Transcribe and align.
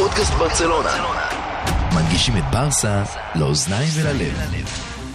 פודקאסט 0.00 0.32
ברצלונה. 0.32 0.90
מנגישים 1.94 2.34
את 2.36 2.44
ברסה 2.52 3.02
לאוזניים 3.34 3.88
וללב. 3.96 4.66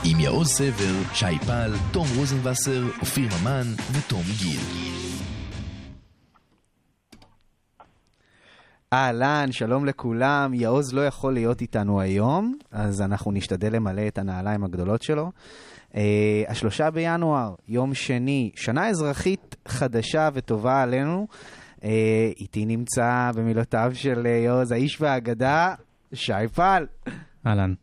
עם 0.04 0.20
יעוז 0.20 0.48
סבר, 0.48 1.14
שי 1.14 1.40
פל, 1.48 1.74
תום 1.92 2.08
רוזנבסר, 2.18 2.84
אופיר 3.02 3.30
ממן 3.42 3.64
ותום 3.92 4.22
גיל. 4.40 4.60
אהלן, 8.94 9.52
שלום 9.52 9.86
לכולם. 9.86 10.54
יעוז 10.54 10.94
לא 10.94 11.02
יכול 11.02 11.34
להיות 11.34 11.62
איתנו 11.62 12.02
היום, 12.02 12.58
אז 12.72 13.02
אנחנו 13.02 13.32
נשתדל 13.32 13.76
למלא 13.76 14.08
את 14.08 14.18
הנעליים 14.18 14.64
הגדולות 14.64 15.02
שלו. 15.02 15.32
Uh, 15.92 15.98
השלושה 16.48 16.92
בינואר, 16.92 17.56
יום 17.68 17.94
שני, 17.94 18.52
שנה 18.56 18.88
אזרחית 18.90 19.56
חדשה 19.68 20.30
וטובה 20.34 20.82
עלינו. 20.82 21.28
אה, 21.86 21.88
איתי 22.40 22.66
נמצא 22.66 23.32
בנעליו 23.36 23.92
של 23.94 24.24
אה, 24.26 24.28
יעוז, 24.46 24.72
האיש 24.72 25.02
והאגדה, 25.02 25.76
שי 26.14 26.34
פל. 26.54 26.86
אהלן. 27.48 27.74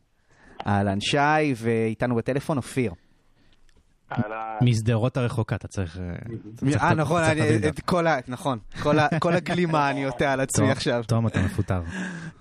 אהלן, 0.66 1.01
שי, 1.01 1.16
ואיתנו 1.56 2.15
בטלפון 2.15 2.56
אופיר. 2.56 2.92
משדרות 4.62 5.16
הרחוקה, 5.16 5.56
אתה 5.56 5.69
צריך... 5.69 5.98
אה, 6.83 6.95
נכון, 6.95 7.23
אני- 7.23 7.69
את 7.69 7.80
כל 7.80 8.06
ה... 8.06 8.16
נכון, 8.28 8.59
כל 8.83 8.98
ה- 8.98 9.09
כל 9.19 9.33
הגלימה 9.33 9.91
אני 9.91 10.05
עוטה 10.05 10.33
על 10.33 10.41
עצמי 10.41 10.70
עכשיו. 10.70 11.05
תום, 11.09 11.27
אתה 11.27 11.42
מפוטר. 11.42 11.83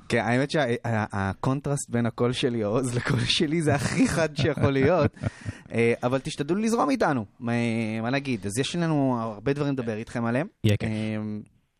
כן, 0.10 0.22
האמת 0.26 0.52
שהקונטרסט 0.52 1.90
בין 1.90 2.06
הקול 2.06 2.32
של 2.32 2.56
יעוז 2.56 2.96
לקול 2.96 3.20
שלי 3.20 3.62
זה 3.62 3.76
הכי 3.76 4.08
חד 4.08 4.36
שיכול 4.36 4.72
להיות. 4.74 5.12
אה, 5.74 5.94
אבל 6.04 6.20
תשתדלו 6.20 6.58
לזרום 6.62 6.90
איתנו, 6.90 7.26
מה 7.40 7.52
מה 8.02 8.10
נגיד? 8.10 8.46
אז 8.46 8.58
יש 8.58 8.76
לנו 8.76 9.18
הרבה 9.22 9.54
דברים 9.54 9.74
לדבר 9.74 9.98
איתכם 9.98 10.26
עליהם. 10.26 10.48
יהיה 10.64 10.78
כיף. 10.78 10.90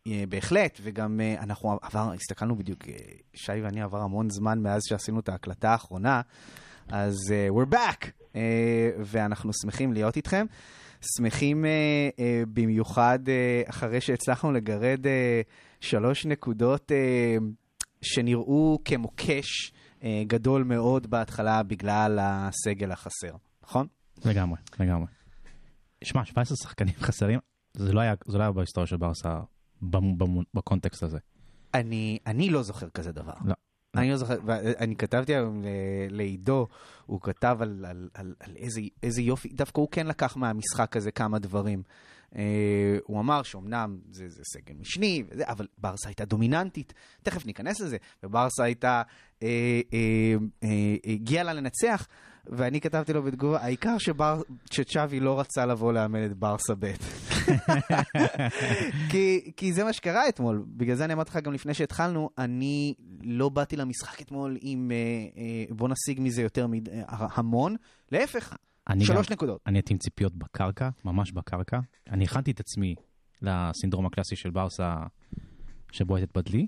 אה, 0.06 0.24
בהחלט, 0.28 0.78
וגם 0.82 1.20
אה, 1.20 1.42
אנחנו 1.42 1.78
עבר, 1.82 2.12
הסתכלנו 2.12 2.56
בדיוק, 2.56 2.88
אה, 2.88 2.94
שי 3.34 3.52
ואני 3.62 3.82
עבר 3.82 4.00
המון 4.00 4.30
זמן 4.30 4.58
מאז 4.58 4.82
שעשינו 4.88 5.20
את 5.20 5.28
ההקלטה 5.28 5.70
האחרונה, 5.70 6.20
אז 6.88 7.16
אה, 7.32 7.48
we're 7.48 7.74
back, 7.74 8.06
אה, 8.36 8.90
ואנחנו 8.98 9.52
שמחים 9.52 9.92
להיות 9.92 10.16
איתכם. 10.16 10.46
שמחים 11.16 11.64
אה, 11.64 11.70
אה, 12.18 12.42
במיוחד 12.52 13.18
אה, 13.28 13.62
אחרי 13.66 14.00
שהצלחנו 14.00 14.52
לגרד 14.52 15.06
אה, 15.06 15.40
שלוש 15.80 16.26
נקודות 16.26 16.92
אה, 16.92 17.36
שנראו 18.02 18.78
כמוקש 18.84 19.72
אה, 20.04 20.22
גדול 20.26 20.64
מאוד 20.64 21.10
בהתחלה 21.10 21.62
בגלל 21.62 22.18
הסגל 22.22 22.92
החסר, 22.92 23.36
נכון? 23.62 23.86
לגמרי, 24.24 24.58
לגמרי. 24.80 25.06
שמע, 26.04 26.24
17 26.24 26.56
שחקנים 26.56 26.94
חסרים, 26.98 27.38
זה 27.76 27.92
לא 27.92 28.00
היה 28.00 28.14
זה 28.26 28.38
לא 28.38 28.42
היה 28.42 28.52
בהיסטוריה 28.52 28.86
של 28.86 28.96
ברסה 28.96 29.40
בקונטקסט 30.54 31.02
הזה. 31.02 31.18
אני, 31.74 32.18
אני 32.26 32.50
לא 32.50 32.62
זוכר 32.62 32.88
כזה 32.88 33.12
דבר. 33.12 33.34
לא. 33.44 33.54
אני 33.96 34.10
לא 34.10 34.16
זוכר, 34.16 34.38
ואני 34.44 34.96
כתבתי 34.96 35.34
היום 35.34 35.64
לעידו, 36.10 36.66
הוא 37.06 37.20
כתב 37.20 37.56
על, 37.60 37.84
על, 37.88 38.08
על, 38.14 38.34
על 38.40 38.56
איזה, 38.56 38.80
איזה 39.02 39.22
יופי, 39.22 39.48
דווקא 39.48 39.80
הוא 39.80 39.88
כן 39.90 40.06
לקח 40.06 40.36
מהמשחק 40.36 40.96
הזה 40.96 41.10
כמה 41.10 41.38
דברים. 41.38 41.82
Uh, 42.32 42.36
הוא 43.04 43.20
אמר 43.20 43.42
שאומנם 43.42 43.98
זה, 44.10 44.28
זה 44.28 44.42
סגל 44.44 44.74
משני, 44.80 45.22
וזה, 45.30 45.44
אבל 45.46 45.66
ברסה 45.78 46.08
הייתה 46.08 46.24
דומיננטית, 46.24 46.94
תכף 47.22 47.46
ניכנס 47.46 47.80
לזה, 47.80 47.96
וברסה 48.22 48.64
הייתה, 48.64 49.02
uh, 49.38 49.42
uh, 49.42 49.44
uh, 50.64 50.66
הגיעה 51.04 51.44
לה 51.44 51.52
לנצח, 51.52 52.08
ואני 52.46 52.80
כתבתי 52.80 53.12
לו 53.12 53.22
בתגובה, 53.22 53.60
העיקר 53.60 53.98
שבר, 53.98 54.42
שצ'אבי 54.72 55.20
לא 55.20 55.40
רצה 55.40 55.66
לבוא 55.66 55.92
לאמן 55.92 56.24
את 56.26 56.36
ברסה 56.36 56.74
ב'. 56.78 56.92
כי, 59.10 59.52
כי 59.56 59.72
זה 59.72 59.84
מה 59.84 59.92
שקרה 59.92 60.28
אתמול, 60.28 60.64
בגלל 60.66 60.96
זה 60.96 61.04
אני 61.04 61.12
אמרתי 61.12 61.30
לך 61.30 61.36
גם 61.36 61.52
לפני 61.52 61.74
שהתחלנו, 61.74 62.30
אני 62.38 62.94
לא 63.22 63.48
באתי 63.48 63.76
למשחק 63.76 64.20
אתמול 64.22 64.56
עם 64.60 64.90
אה, 64.90 64.96
אה, 65.40 65.74
בוא 65.74 65.88
נשיג 65.88 66.20
מזה 66.20 66.42
יותר 66.42 66.66
מד... 66.66 66.88
אה, 66.88 67.02
המון, 67.08 67.76
להפך, 68.12 68.56
אני 68.88 69.04
שלוש 69.04 69.26
גם- 69.28 69.32
נקודות. 69.32 69.60
אני 69.66 69.78
הייתי 69.78 69.92
עם 69.92 69.98
ציפיות 69.98 70.36
בקרקע, 70.36 70.88
ממש 71.04 71.32
בקרקע. 71.32 71.78
אני 72.10 72.24
הכנתי 72.24 72.50
את 72.50 72.60
עצמי 72.60 72.94
לסינדרום 73.42 74.06
הקלאסי 74.06 74.36
של 74.36 74.50
ברסה 74.50 74.94
שבועטת 75.92 76.36
בדלי, 76.38 76.66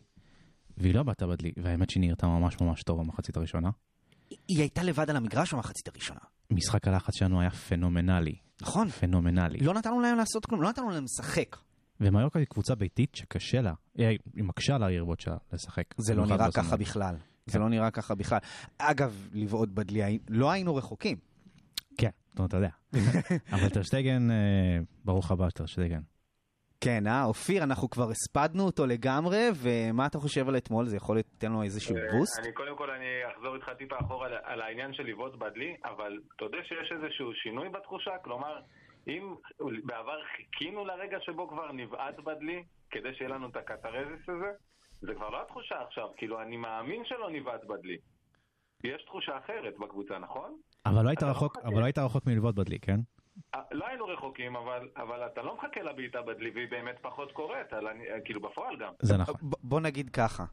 והיא 0.77 0.95
לא 0.95 1.03
בעטה 1.03 1.27
בדלי, 1.27 1.53
והאמת 1.63 1.91
שהיא 1.91 2.01
נראתה 2.01 2.27
ממש 2.27 2.57
ממש 2.61 2.83
טוב 2.83 3.01
במחצית 3.01 3.37
הראשונה. 3.37 3.71
היא 4.49 4.59
הייתה 4.61 4.83
לבד 4.83 5.11
על 5.11 5.17
המגרש 5.17 5.55
במחצית 5.55 5.89
הראשונה, 5.89 6.21
משחק 6.51 6.89
הלחץ 6.89 7.15
שלנו 7.17 7.41
היה 7.41 7.51
פנומנלי, 7.51 8.35
נכון? 8.63 8.89
פנומנלי. 8.89 9.59
לא 9.59 9.75
נתנו 9.75 10.01
להם 10.01 10.17
לעשות 10.17 10.47
כלום, 10.47 10.63
לא 10.63 10.69
נתנו 10.69 10.91
להם 10.91 11.05
לשחק. 11.05 11.57
ומיורקה 12.01 12.39
היא 12.39 12.47
קבוצה 12.47 12.75
ביתית 12.75 13.15
שקשה 13.15 13.61
לה, 13.61 13.73
היא 13.95 14.19
היא 14.35 14.45
מקשה 14.45 14.75
על 14.75 14.83
היריבות 14.83 15.21
שלה 15.21 15.37
לשחק. 15.53 15.85
זה 15.97 16.15
לא 16.15 16.27
נראה. 16.27 16.53
ככה 16.53 16.77
בכלל. 16.77 17.17
זה 17.47 17.53
כן. 17.53 17.61
לא 17.61 17.69
נראה 17.69 17.91
ככה 17.91 18.15
בכלל. 18.15 18.39
אגב, 18.79 19.29
לבעוט 19.33 19.69
בדלי, 19.69 20.19
לא 20.29 20.51
היינו 20.51 20.75
רחוקים. 20.75 21.17
כן, 21.99 22.11
אתה 22.35 22.57
יודע. 22.57 22.69
אבל 23.55 23.69
טרשטגן, 23.69 24.31
אה, 24.31 24.37
ברוך 25.05 25.31
הבא 25.31 25.51
טרשטגן. 25.51 26.01
כן, 26.85 27.07
אה? 27.07 27.25
אופיר, 27.25 27.63
אנחנו 27.63 27.91
כבר 27.91 28.09
הספדנו 28.11 28.63
אותו 28.65 28.87
לגמרי, 28.87 29.43
ומה 29.63 30.07
אתה 30.07 30.19
חושב 30.19 30.49
על 30.49 30.57
אתמול? 30.57 30.85
זה 30.87 30.97
יכול 30.97 31.19
לתת 31.19 31.45
לנו 31.45 31.63
איזשהו 31.63 31.97
בוסט? 32.13 32.39
אני 32.39 32.53
קודם 32.53 32.77
כל 32.77 32.91
אני 32.91 33.07
אחזור 33.33 33.55
איתך 33.55 33.69
טיפה 33.79 33.97
אחורה 34.01 34.27
על, 34.27 34.35
על 34.45 34.61
העניין 34.61 34.95
של 34.95 35.03
לבעוט 35.03 35.35
בדלי, 35.35 35.77
אבל 35.85 36.21
אתה 36.37 36.45
יודע 36.45 36.59
שיש 36.65 36.93
איזשהו 36.93 37.33
שינוי 37.35 37.69
בתחושה? 37.69 38.11
כלומר, 38.25 38.61
אם 39.09 39.35
בעבר 39.85 40.19
חיכינו 40.37 40.85
לרגע 40.85 41.19
שבו 41.21 41.49
כבר 41.49 41.73
נבעט 41.73 42.21
בדלי, 42.21 42.63
כדי 42.91 43.15
שיהיה 43.15 43.31
לנו 43.31 43.49
את 43.49 43.57
הקטרזיס 43.57 44.29
הזה, 44.29 44.51
זה 45.01 45.15
כבר 45.15 45.31
לא 45.31 45.43
התחושה 45.43 45.75
עכשיו, 45.87 46.09
כאילו 46.17 46.43
אני 46.43 46.57
מאמין 46.57 47.03
שלא 47.05 47.31
נבעט 47.31 47.65
בדלי. 47.65 47.97
יש 48.85 49.05
תחושה 49.07 49.39
אחרת 49.39 49.75
בקבוצה, 49.79 50.19
נכון? 50.19 50.57
אבל 50.87 51.05
לא 51.05 51.09
היית 51.09 51.23
לא 51.23 51.29
רחוק, 51.29 51.57
לא 51.65 51.85
היית 51.85 51.99
רחוק 51.99 52.27
מלבעוט 52.27 52.55
בדלי, 52.55 52.79
כן? 52.79 53.01
לא 53.73 53.87
היינו 53.87 54.05
רחוקים, 54.07 54.57
אבל, 54.57 54.89
אבל 54.97 55.27
אתה 55.33 55.43
לא 55.43 55.57
מחכה 55.57 55.83
לבעיטה 55.83 56.19
בדלי, 56.23 56.51
והיא 56.55 56.69
באמת 56.71 56.95
פחות 57.03 57.33
קורית, 57.33 57.73
על, 57.73 57.87
הנ- 57.87 58.21
כאילו 58.25 58.41
בפועל 58.41 58.77
גם. 58.81 58.93
זה 59.03 59.17
נכון. 59.17 59.35
ב- 59.43 59.55
בוא 59.63 59.81
נגיד 59.81 60.11
ככה, 60.11 60.45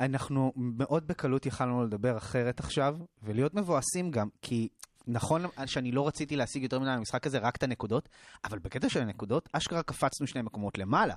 אנחנו 0.00 0.52
מאוד 0.56 1.06
בקלות 1.08 1.46
יכלנו 1.46 1.84
לדבר 1.84 2.16
אחרת 2.16 2.60
עכשיו, 2.60 2.96
ולהיות 3.22 3.54
מבואסים 3.54 4.10
גם, 4.10 4.28
כי 4.42 4.68
נכון 5.06 5.40
שאני 5.66 5.92
לא 5.92 6.06
רציתי 6.06 6.36
להשיג 6.36 6.62
יותר 6.62 6.78
מדי 6.78 6.90
במשחק 6.96 7.26
הזה, 7.26 7.38
רק 7.38 7.56
את 7.56 7.62
הנקודות, 7.62 8.08
אבל 8.44 8.58
בקטע 8.58 8.88
של 8.88 9.00
הנקודות, 9.00 9.48
אשכרה 9.52 9.82
קפצנו 9.82 10.26
שני 10.26 10.42
מקומות 10.42 10.78
למעלה. 10.78 11.14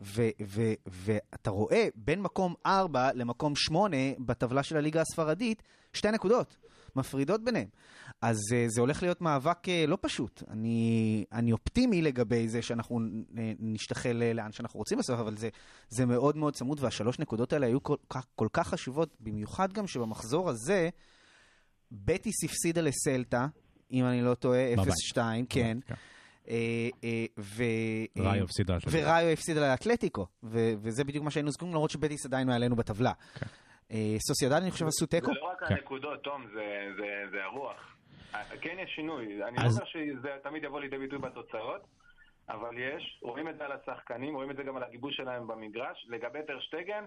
ו- 0.00 0.22
ו- 0.46 0.72
ואתה 0.86 1.50
רואה 1.50 1.88
בין 1.94 2.22
מקום 2.22 2.54
4 2.66 3.12
למקום 3.14 3.52
8 3.56 3.96
בטבלה 4.18 4.62
של 4.62 4.76
הליגה 4.76 5.00
הספרדית, 5.00 5.62
שתי 5.92 6.10
נקודות. 6.10 6.56
מפרידות 6.96 7.44
ביניהם. 7.44 7.68
אז 8.22 8.36
uh, 8.36 8.54
זה 8.68 8.80
הולך 8.80 9.02
להיות 9.02 9.20
מאבק 9.20 9.64
uh, 9.64 9.70
לא 9.88 9.98
פשוט. 10.00 10.42
אני, 10.50 11.24
אני 11.32 11.52
אופטימי 11.52 12.02
לגבי 12.02 12.48
זה 12.48 12.62
שאנחנו 12.62 12.98
uh, 12.98 13.32
נשתחל 13.58 14.22
uh, 14.30 14.34
לאן 14.36 14.52
שאנחנו 14.52 14.78
רוצים 14.78 14.98
בסוף, 14.98 15.20
אבל 15.20 15.36
זה, 15.36 15.48
זה 15.88 16.06
מאוד 16.06 16.36
מאוד 16.36 16.54
צמוד, 16.54 16.78
והשלוש 16.80 17.18
נקודות 17.18 17.52
האלה 17.52 17.66
היו 17.66 17.82
כל 17.82 17.96
כך, 18.10 18.26
כל 18.34 18.48
כך 18.52 18.68
חשובות, 18.68 19.14
במיוחד 19.20 19.72
גם 19.72 19.86
שבמחזור 19.86 20.48
הזה, 20.48 20.88
בטיס 21.92 22.44
הפסידה 22.44 22.80
לסלטה, 22.80 23.46
אם 23.92 24.04
אני 24.04 24.22
לא 24.22 24.34
טועה, 24.34 24.72
בבית. 24.76 24.94
0-2, 25.14 25.18
כן. 25.48 25.78
כן. 25.86 25.94
ו... 27.38 27.64
ראיו 28.18 28.44
הפסידה 28.44 28.74
לאתלטיקו. 28.74 29.04
וראיו 29.04 29.28
הפסידה 29.28 29.60
לאתלטיקו, 29.60 30.26
ו- 30.42 30.72
וזה 30.82 31.04
בדיוק 31.04 31.24
מה 31.24 31.30
שהיינו 31.30 31.50
זקוקים, 31.50 31.74
למרות 31.74 31.90
שבטיס 31.90 32.26
עדיין 32.26 32.46
מעלינו 32.46 32.76
בטבלה. 32.76 33.12
כן. 33.34 33.46
סוסיידד, 34.18 34.52
אני 34.52 34.70
חושב, 34.70 34.86
עשו 34.86 35.06
תיקו? 35.06 35.26
זה 35.26 35.32
לא 35.32 35.50
רק 35.52 35.68
כן. 35.68 35.74
הנקודות, 35.74 36.22
תום, 36.22 36.46
זה, 36.54 36.64
זה, 36.96 37.30
זה 37.30 37.44
הרוח. 37.44 37.95
אה, 38.34 38.44
כן 38.60 38.76
יש 38.78 38.90
שינוי, 38.94 39.44
אני 39.44 39.56
אז- 39.58 39.78
לא 39.78 39.82
אומר 39.82 39.84
שזה 39.90 40.36
תמיד 40.42 40.64
יבוא 40.64 40.80
לידי 40.80 40.98
ביטוי 40.98 41.18
בתוצאות, 41.18 41.80
אבל 42.48 42.78
יש, 42.78 43.18
רואים 43.22 43.48
את 43.48 43.56
זה 43.58 43.64
על 43.64 43.72
השחקנים, 43.72 44.34
רואים 44.34 44.50
את 44.50 44.56
זה 44.56 44.62
גם 44.62 44.76
על 44.76 44.82
הגיבוש 44.82 45.16
שלהם 45.16 45.46
במגרש. 45.46 46.06
לגבי 46.08 46.38
טרשטגן, 46.46 47.04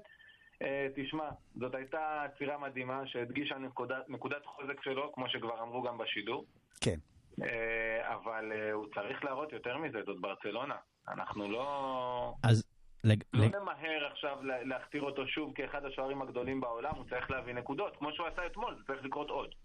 אה, 0.61 0.87
תשמע, 0.95 1.29
זאת 1.55 1.75
הייתה 1.75 2.23
עצירה 2.23 2.57
מדהימה 2.57 3.07
שהדגישה 3.07 3.57
נקודת, 3.57 4.09
נקודת 4.09 4.45
חוזק 4.45 4.83
שלו, 4.83 5.11
כמו 5.13 5.29
שכבר 5.29 5.61
אמרו 5.61 5.81
גם 5.81 5.97
בשידור. 5.97 6.45
כן. 6.81 6.95
אה, 7.43 8.13
אבל 8.15 8.51
אה, 8.51 8.71
הוא 8.71 8.85
צריך 8.95 9.23
להראות 9.23 9.53
יותר 9.53 9.77
מזה, 9.77 9.99
זאת 10.05 10.21
ברצלונה. 10.21 10.75
אנחנו 11.07 11.51
לא... 11.51 12.33
אז 12.43 12.69
לג- 13.03 13.23
לא 13.33 13.45
לג- 13.45 13.55
נמהר 13.55 14.05
עכשיו 14.11 14.43
לה- 14.43 14.63
להכתיר 14.63 15.01
אותו 15.01 15.27
שוב 15.27 15.53
כאחד 15.55 15.85
השוערים 15.85 16.21
הגדולים 16.21 16.61
בעולם, 16.61 16.95
הוא 16.95 17.05
צריך 17.09 17.31
להביא 17.31 17.53
נקודות, 17.53 17.97
כמו 17.97 18.11
שהוא 18.13 18.27
עשה 18.27 18.45
אתמול, 18.45 18.75
זה 18.77 18.83
צריך 18.87 19.05
לקרות 19.05 19.29
עוד. 19.29 19.55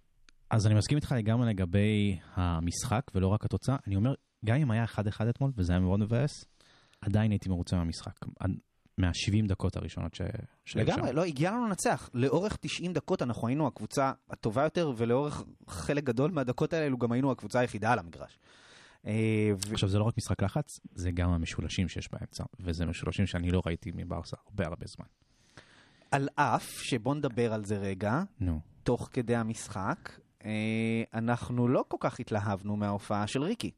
אז 0.51 0.67
אני 0.67 0.75
מסכים 0.75 0.97
איתך 0.97 1.13
לגמרי 1.13 1.49
לגבי 1.49 2.19
המשחק 2.35 3.03
ולא 3.15 3.29
רק 3.29 3.45
התוצאה. 3.45 3.77
אני 3.87 3.97
אומר, 3.97 4.15
גם 4.45 4.57
אם 4.57 4.71
היה 4.71 4.85
1-1 4.85 4.99
אתמול, 5.31 5.53
וזה 5.57 5.73
היה 5.73 5.81
מאוד 5.81 6.01
מבאס, 6.01 6.45
עדיין 7.01 7.31
הייתי 7.31 7.49
מרוצה 7.49 7.77
מהמשחק. 7.77 8.13
עד- 8.41 8.59
מה-70 8.99 9.49
דקות 9.49 9.77
הראשונות 9.77 10.15
ש... 10.15 10.21
שהיו 10.65 10.85
לגמרי, 10.85 11.09
שם. 11.09 11.17
לא, 11.17 11.25
הגיע 11.25 11.51
לנו 11.51 11.67
לנצח. 11.67 12.11
לאורך 12.15 12.57
90 12.61 12.93
דקות 12.93 13.23
אנחנו 13.23 13.49
היינו 13.49 13.67
הקבוצה 13.67 14.13
הטובה 14.31 14.63
יותר, 14.63 14.93
ולאורך 14.97 15.43
חלק 15.69 16.05
גדול 16.05 16.31
מהדקות 16.31 16.73
האלו 16.73 16.99
גם 16.99 17.13
היינו 17.13 17.31
הקבוצה 17.33 17.61
היחידה 17.61 17.93
על 17.93 17.99
המגרש. 17.99 18.39
אה, 19.07 19.13
ו- 19.69 19.73
עכשיו, 19.73 19.89
זה 19.89 19.99
לא 19.99 20.05
רק 20.05 20.15
משחק 20.19 20.43
לחץ, 20.43 20.81
זה 20.95 21.11
גם 21.11 21.31
המשולשים 21.31 21.89
שיש 21.89 22.09
באמצע, 22.13 22.45
וזה 22.61 22.87
משולשים 22.87 23.27
שאני 23.27 23.51
לא 23.51 23.63
ראיתי 23.67 23.91
מברסה 23.95 24.37
הרבה 24.47 24.67
הרבה 24.67 24.87
זמן. 24.87 25.07
על 26.11 26.29
אף 26.35 26.67
שבוא 26.71 27.15
נדבר 27.15 27.53
על 27.53 27.65
זה 27.65 27.79
רגע, 27.79 28.23
נו. 28.41 28.61
תוך 28.83 29.09
כדי 29.13 29.37
המשחק, 29.37 30.11
אנחנו 31.15 31.69
לא 31.69 31.85
כל 31.89 31.97
כך 32.01 32.21
התלהבנו 32.21 32.77
מההופעה 32.77 33.27
של 33.27 33.43
ריקי. 33.43 33.71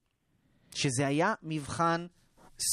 שזה 0.74 1.06
היה 1.06 1.34
מבחן 1.42 2.06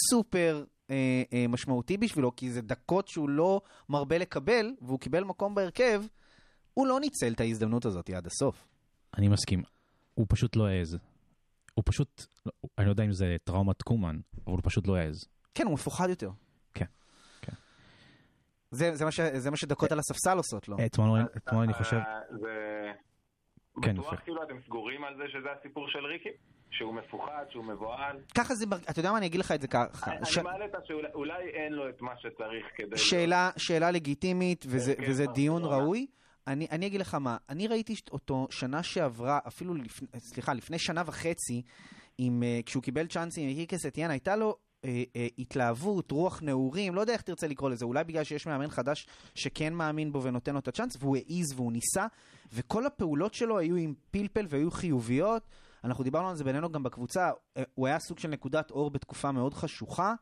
סופר 0.09 0.63
אה, 0.89 0.95
אה, 1.33 1.45
משמעותי 1.49 1.97
בשבילו, 1.97 2.35
כי 2.35 2.51
זה 2.51 2.61
דקות 2.61 3.07
שהוא 3.07 3.29
לא 3.29 3.61
מרבה 3.89 4.17
לקבל, 4.17 4.73
והוא 4.81 4.99
קיבל 4.99 5.23
מקום 5.23 5.55
בהרכב, 5.55 6.03
הוא 6.73 6.87
לא 6.87 6.99
ניצל 6.99 7.33
את 7.33 7.39
ההזדמנות 7.39 7.85
הזאת 7.85 8.09
עד 8.09 8.27
הסוף. 8.27 8.67
אני 9.17 9.27
מסכים. 9.27 9.63
הוא 10.13 10.25
פשוט 10.29 10.55
לא 10.55 10.67
העז. 10.67 10.97
הוא 11.73 11.83
פשוט, 11.85 12.25
אני 12.77 12.85
לא 12.85 12.91
יודע 12.91 13.03
אם 13.03 13.11
זה 13.11 13.35
טראומת 13.43 13.81
קומן, 13.81 14.19
אבל 14.47 14.53
הוא 14.53 14.59
פשוט 14.63 14.87
לא 14.87 14.95
העז. 14.95 15.25
כן, 15.53 15.65
הוא 15.65 15.73
מפוחד 15.73 16.09
יותר. 16.09 16.29
כן, 16.73 16.85
כן. 17.41 17.53
זה, 18.71 18.95
זה, 18.95 19.05
מה, 19.05 19.11
ש, 19.11 19.19
זה 19.19 19.51
מה 19.51 19.57
שדקות 19.57 19.91
על 19.91 19.99
הספסל 19.99 20.37
עושות 20.37 20.67
לו. 20.67 20.77
אתמול 20.85 21.19
אז- 21.19 21.27
אתמול 21.37 21.63
אני 21.63 21.73
חושב, 21.73 21.95
אה, 21.95 22.19
זה... 22.41 22.91
כן, 23.81 23.93
בטוח 23.93 24.13
יפה. 24.13 24.21
כאילו 24.21 24.43
אתם 24.43 24.55
סגורים 24.65 25.03
על 25.03 25.15
זה 25.17 25.23
שזה 25.27 25.47
הסיפור 25.59 25.89
של 25.89 26.05
ריקי? 26.05 26.29
שהוא 26.71 26.93
מפוחד, 26.93 27.45
שהוא 27.49 27.65
מבוהל? 27.65 28.17
ככה 28.37 28.55
זה, 28.55 28.65
אתה 28.89 28.99
יודע 28.99 29.11
מה, 29.11 29.17
אני 29.17 29.25
אגיד 29.25 29.39
לך 29.39 29.51
את 29.51 29.61
זה 29.61 29.67
ככה. 29.67 30.11
אני 30.11 30.25
ש... 30.25 30.37
אני 30.37 30.43
מעלה 30.43 30.65
את 30.65 30.75
השאלה, 30.75 31.09
אולי 31.13 31.49
אין 31.49 31.73
לו 31.73 31.89
את 31.89 32.01
מה 32.01 32.11
שצריך 32.17 32.65
כדי... 32.75 32.97
שאלה, 32.97 33.49
שאלה 33.57 33.91
לגיטימית, 33.91 34.65
וזה, 34.67 34.95
כן, 34.95 35.03
וזה 35.09 35.25
כן, 35.27 35.33
דיון. 35.33 35.63
ראוי. 35.65 36.07
אני, 36.47 36.67
אני 36.71 36.87
אגיד 36.87 37.01
לך 37.01 37.15
מה, 37.15 37.37
אני 37.49 37.67
ראיתי 37.67 37.93
אותו 38.11 38.47
שנה 38.49 38.83
שעברה, 38.83 39.39
אפילו 39.47 39.73
לפני, 39.73 40.07
סליחה, 40.17 40.53
לפני 40.53 40.79
שנה 40.79 41.01
וחצי, 41.05 41.61
עם, 42.17 42.43
uh, 42.43 42.65
כשהוא 42.65 42.83
קיבל 42.83 43.07
צ'אנסים 43.07 43.49
עם 43.49 43.57
איקי 43.57 43.77
סטיאן, 43.77 44.09
הייתה 44.09 44.35
לו 44.35 44.55
uh, 44.83 44.85
uh, 44.85 45.33
התלהבות, 45.39 46.11
רוח 46.11 46.41
נעורים, 46.41 46.95
לא 46.95 47.01
יודע 47.01 47.13
איך 47.13 47.21
תרצה 47.21 47.47
לקרוא 47.47 47.69
לזה, 47.69 47.85
אולי 47.85 48.03
בגלל 48.03 48.23
שיש 48.23 48.47
מאמן 48.47 48.69
חדש 48.69 49.07
שכן 49.35 49.73
מאמין 49.73 50.11
בו 50.11 50.23
ונותן 50.23 50.53
לו 50.53 50.59
את 50.59 50.67
הצ'אנס, 50.67 50.97
והוא 50.99 51.17
העז 51.17 51.53
והוא 51.55 51.71
ניסה, 51.71 52.05
וכל 52.53 52.85
הפעולות 52.85 53.33
שלו 53.33 53.59
היו 53.59 53.75
עם 53.75 53.93
פלפל 54.11 54.45
והיו 54.49 54.71
חיוביות. 54.71 55.43
אנחנו 55.83 56.03
דיברנו 56.03 56.29
על 56.29 56.35
זה 56.35 56.43
בינינו 56.43 56.71
גם 56.71 56.83
בקבוצה, 56.83 57.29
אה, 57.57 57.63
הוא 57.75 57.87
היה 57.87 57.99
סוג 57.99 58.19
של 58.19 58.27
נקודת 58.27 58.71
אור 58.71 58.91
בתקופה 58.91 59.31
מאוד 59.31 59.53
חשוכה. 59.53 60.13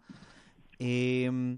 אמ, 0.81 1.55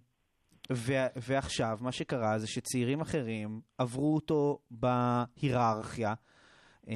ו- 0.72 1.08
ועכשיו 1.16 1.78
מה 1.82 1.92
שקרה 1.92 2.40
זה 2.40 2.48
שצעירים 2.48 3.02
אחרים 3.02 3.62
עברו 3.78 4.16
אותו 4.16 4.60
בהיררכיה, 4.72 6.14
אה, 6.90 6.96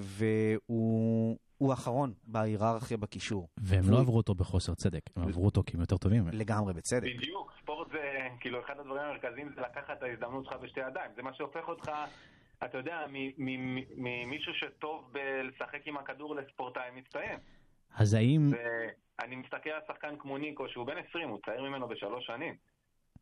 והוא 0.00 1.38
הוא 1.58 1.70
האחרון 1.70 2.12
בהיררכיה 2.24 2.96
בקישור. 2.96 3.48
והם 3.56 3.80
והוא- 3.84 3.92
לא 3.92 4.00
עברו 4.00 4.16
אותו 4.16 4.34
בחוסר 4.34 4.74
צדק, 4.74 5.00
הם 5.16 5.28
עברו 5.28 5.44
אותו 5.44 5.62
כי 5.66 5.76
הם 5.76 5.80
יותר 5.80 5.96
טובים. 5.96 6.28
לגמרי 6.32 6.74
בצדק. 6.74 7.16
בדיוק, 7.16 7.52
ספורט 7.62 7.88
זה, 7.92 7.98
כאילו, 8.40 8.60
אחד 8.64 8.74
הדברים 8.80 9.02
המרכזיים 9.02 9.52
זה 9.54 9.60
לקחת 9.60 9.90
את 9.98 10.02
ההזדמנות 10.02 10.44
שלך 10.44 10.54
בשתי 10.62 10.80
ידיים. 10.80 11.10
זה 11.16 11.22
מה 11.22 11.34
שהופך 11.34 11.68
אותך, 11.68 11.90
אתה 12.64 12.78
יודע, 12.78 13.04
ממישהו 13.96 14.52
שטוב 14.54 15.12
בלשחק 15.12 15.86
עם 15.86 15.96
הכדור 15.96 16.34
לספורטאי 16.36 16.90
מצטיין. 16.94 17.38
אז 17.96 18.14
האם, 18.14 18.50
ואני 19.20 19.36
מסתכל 19.36 19.70
על 19.70 19.80
שחקן 19.88 20.14
כמו 20.18 20.38
ניקו, 20.38 20.68
שהוא 20.68 20.86
בן 20.86 20.98
20, 21.08 21.28
הוא 21.28 21.38
צעיר 21.46 21.62
ממנו 21.62 21.88
בשלוש 21.88 22.26
שנים. 22.26 22.54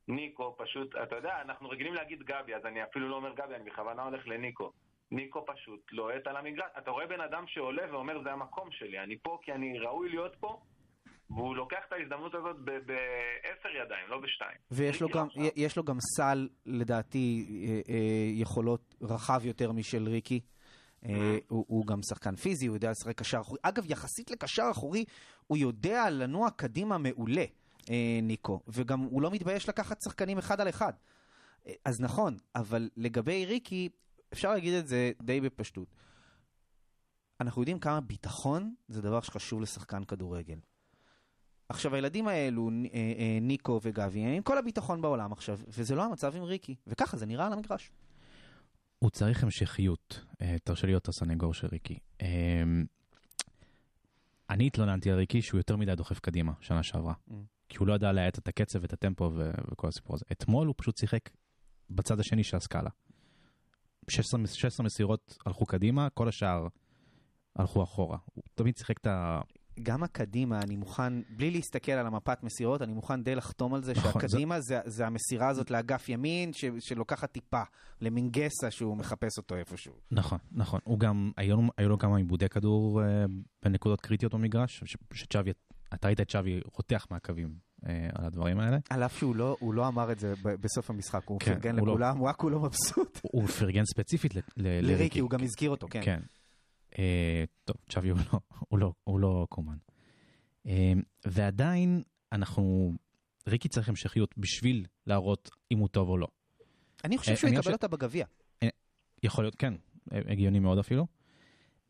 ניקו 0.09 0.57
פשוט, 0.59 0.95
אתה 1.03 1.17
יודע, 1.17 1.41
אנחנו 1.43 1.69
רגילים 1.69 1.95
להגיד 1.95 2.23
גבי, 2.23 2.55
אז 2.55 2.67
אני 2.67 2.83
אפילו 2.85 3.09
לא 3.09 3.17
אומר 3.17 3.33
גבי, 3.35 3.55
אני 3.55 3.71
בכוונה 3.71 4.03
הולך 4.03 4.29
לניקו. 4.29 4.73
ניקו 5.11 5.45
פשוט 5.47 5.93
לוהט 5.93 6.27
על 6.27 6.37
המגרש. 6.37 6.71
אתה 6.79 6.91
רואה 6.91 7.07
בן 7.07 7.21
אדם 7.21 7.45
שעולה 7.47 7.83
ואומר, 7.93 8.23
זה 8.23 8.33
המקום 8.33 8.69
שלי, 8.71 8.99
אני 8.99 9.19
פה 9.23 9.39
כי 9.43 9.53
אני 9.53 9.79
ראוי 9.79 10.09
להיות 10.09 10.37
פה, 10.41 10.61
והוא 11.31 11.57
לוקח 11.57 11.79
את 11.89 11.93
ההזדמנות 11.93 12.35
הזאת 12.35 12.57
בעשר 12.61 13.69
ידיים, 13.69 14.09
לא 14.09 14.21
בשתיים. 14.21 14.59
ויש 14.71 15.03
לו 15.03 15.09
גם, 15.09 15.27
לא. 15.37 15.49
יש 15.57 15.77
לו 15.77 15.85
גם 15.85 15.97
סל, 16.01 16.49
לדעתי, 16.67 17.47
אה, 17.69 17.95
אה, 17.95 18.31
יכולות 18.33 18.95
רחב 19.03 19.41
יותר 19.45 19.73
משל 19.73 20.09
ריקי. 20.09 20.41
אה, 21.05 21.39
הוא, 21.49 21.65
הוא 21.69 21.87
גם 21.87 21.99
שחקן 22.11 22.37
פיזי, 22.37 22.67
הוא 22.67 22.77
יודע 22.77 22.91
לשחק 22.91 23.19
קשר 23.19 23.41
אחורי. 23.41 23.59
אגב, 23.63 23.91
יחסית 23.91 24.31
לקשר 24.31 24.69
אחורי, 24.71 25.05
הוא 25.47 25.59
יודע 25.59 26.11
לנוע 26.11 26.51
קדימה 26.51 26.99
מעולה, 26.99 27.45
ניקו. 28.23 28.61
וגם 28.69 29.01
הוא 29.01 29.23
לא 29.23 29.31
מתבייש 29.31 29.69
לקחת 29.69 29.97
שחקנים 30.05 30.39
אחד 30.39 30.61
על 30.61 30.69
אחד. 30.69 30.93
אז 31.85 32.01
נכון, 32.01 32.37
אבל 32.55 32.89
לגבי 32.97 33.47
ריקי, 33.47 33.89
אפשר 34.37 34.53
להגיד 34.53 34.75
את 34.75 34.89
זה 34.89 35.13
די 35.23 35.41
בפשטות. 35.41 35.95
אנחנו 37.41 37.63
יודעים 37.63 37.79
כמה 37.79 38.01
ביטחון 38.01 38.75
זה 38.89 39.03
דבר 39.03 39.21
שחשוב 39.21 39.61
לשחקן 39.61 40.05
כדורגל. 40.05 40.59
עכשיו, 41.69 41.95
הילדים 41.95 42.29
האלו, 42.29 42.71
אה, 42.71 43.15
אה, 43.19 43.39
ניקו 43.41 43.81
וגבי, 43.83 44.21
הם 44.21 44.29
עם 44.29 44.43
כל 44.43 44.59
הביטחון 44.59 45.03
בעולם 45.03 45.33
עכשיו, 45.33 45.59
וזה 45.69 45.95
לא 45.95 46.05
המצב 46.05 46.37
עם 46.37 46.43
ריקי, 46.43 46.75
וככה 46.87 47.17
זה 47.17 47.27
נראה 47.27 47.47
על 47.47 47.53
המגרש. 47.53 47.91
הוא 48.99 49.11
צריך 49.11 49.43
המשכיות. 49.43 50.25
אה, 50.43 50.57
תרשה 50.65 50.87
לי 50.87 50.93
להיות 50.93 51.09
הסנגור 51.09 51.55
של 51.55 51.67
ריקי. 51.73 51.99
אני 54.51 54.67
התלוננתי 54.67 55.11
על 55.11 55.17
ריקי 55.17 55.43
שהוא 55.43 55.59
יותר 55.59 55.77
מדי 55.77 55.95
דוחף 55.95 56.19
קדימה 56.19 56.53
שנה 56.61 56.83
שעברה. 56.83 57.15
Mm. 57.29 57.33
כי 57.69 57.77
הוא 57.79 57.87
לא 57.87 57.95
ידע 57.95 58.13
להאט 58.13 58.39
את 58.39 58.49
הקצב 58.49 58.79
ואת 58.83 58.93
הטמפו 58.93 59.31
וכל 59.73 59.89
הסיפור 59.89 60.17
הזה. 60.17 60.25
אתמול 60.33 60.67
הוא 60.67 60.75
פשוט 60.79 60.97
שיחק 60.97 61.31
בצד 61.91 62.21
השני 62.21 62.45
של 62.45 62.57
הסקאלה. 62.57 62.91
16, 64.09 64.41
מס- 64.41 64.53
16 64.53 64.87
מסירות 64.87 65.39
הלכו 65.47 65.67
קדימה, 65.67 66.09
כל 66.11 66.29
השאר 66.29 66.67
הלכו 67.57 67.83
אחורה. 67.83 68.19
הוא 68.35 68.45
תמיד 68.55 68.77
שיחק 68.77 68.99
את 68.99 69.07
ה... 69.07 69.41
גם 69.83 70.03
הקדימה, 70.03 70.61
אני 70.61 70.77
מוכן, 70.77 71.13
בלי 71.37 71.51
להסתכל 71.51 71.93
על 71.93 72.07
המפת 72.07 72.43
מסירות, 72.43 72.83
אני 72.83 72.93
מוכן 72.93 73.23
די 73.23 73.35
לחתום 73.35 73.75
על 73.75 73.83
זה 73.83 73.93
נכון, 73.93 74.13
שהקדימה 74.13 74.61
זה, 74.61 74.81
זה 74.85 75.07
המסירה 75.07 75.49
הזאת 75.49 75.71
לאגף 75.71 76.09
ימין, 76.09 76.53
ש, 76.53 76.65
שלוקחת 76.81 77.33
טיפה, 77.33 77.63
למינגסה 78.01 78.71
שהוא 78.71 78.97
מחפש 78.97 79.39
אותו 79.39 79.55
איפשהו. 79.57 79.93
נכון, 80.11 80.39
נכון. 80.53 80.81
הוא 80.85 80.99
גם, 80.99 81.31
היו, 81.37 81.57
היו 81.79 81.89
לו 81.89 81.99
כמה 81.99 82.17
עיבודי 82.17 82.49
כדור 82.49 83.03
אה, 83.03 83.25
בנקודות 83.65 84.01
קריטיות 84.01 84.35
במגרש, 84.35 84.85
שצ'אבי, 85.13 85.51
אתה 85.95 86.07
ראית 86.09 86.21
את 86.21 86.31
צ'אבי 86.31 86.61
רותח 86.73 87.07
מהקווים 87.11 87.55
אה, 87.87 88.09
על 88.15 88.25
הדברים 88.25 88.59
האלה. 88.61 88.79
על 88.91 89.03
אף 89.03 89.19
שהוא 89.19 89.37
לא, 89.37 89.57
לא 89.73 89.89
אמר 89.89 90.13
את 90.13 90.19
זה 90.19 90.35
ב- 90.43 90.49
בסוף 90.55 90.91
המשחק, 90.91 91.23
הוא 91.27 91.41
כן, 91.41 91.55
פרגן 91.55 91.79
הוא 91.79 91.87
לא. 91.87 91.93
לכולם, 91.93 92.19
הוא 92.19 92.27
היה 92.29 92.35
כולו 92.35 92.61
מבסוט. 92.61 93.21
הוא 93.23 93.47
פרגן 93.47 93.85
ספציפית 93.85 94.35
ל- 94.35 94.39
ל- 94.57 94.91
לריקי, 94.91 95.19
הוא 95.19 95.31
גם 95.31 95.43
הזכיר 95.43 95.71
אותו, 95.71 95.87
כן. 95.91 96.01
כן. 96.05 96.21
אה, 96.99 97.45
טוב, 97.65 97.77
צ'אבי 97.89 98.09
הוא 98.09 98.19
לא, 98.33 98.41
הוא 98.69 98.79
לא, 98.79 98.93
הוא 99.05 99.21
לא 99.21 99.47
קומן. 99.51 99.77
אה, 100.67 100.93
ועדיין 101.27 102.03
אנחנו, 102.33 102.93
ריקי 103.49 103.69
צריך 103.69 103.89
המשכיות 103.89 104.35
בשביל 104.39 104.87
להראות 105.07 105.51
אם 105.73 105.79
הוא 105.79 105.89
טוב 105.89 106.09
או 106.09 106.19
לא. 106.19 106.27
אני 107.05 107.19
חושב 107.19 107.31
אה, 107.33 107.37
שהוא 107.37 107.51
יקבל 107.51 107.73
אותה 107.73 107.89
בגביע. 107.89 108.27
יכול 109.23 109.45
להיות, 109.45 109.55
כן, 109.55 109.75
הגיוני 110.11 110.59
מאוד 110.59 110.79
אפילו. 110.79 111.07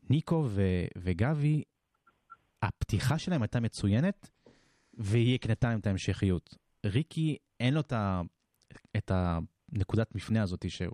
ניקו 0.09 0.45
ו- 0.49 0.61
וגבי, 0.97 1.63
הפתיחה 2.61 3.17
שלהם 3.17 3.41
הייתה 3.41 3.59
מצוינת, 3.59 4.29
והיא 4.93 5.35
הקנתה 5.35 5.69
להם 5.69 5.79
את 5.79 5.87
ההמשכיות. 5.87 6.55
ריקי, 6.85 7.37
אין 7.59 7.73
לו 7.73 7.79
את, 7.79 7.93
ה- 7.93 8.21
את 8.97 9.11
הנקודת 9.13 10.15
מפנה 10.15 10.43
הזאת 10.43 10.69
שהוא 10.69 10.93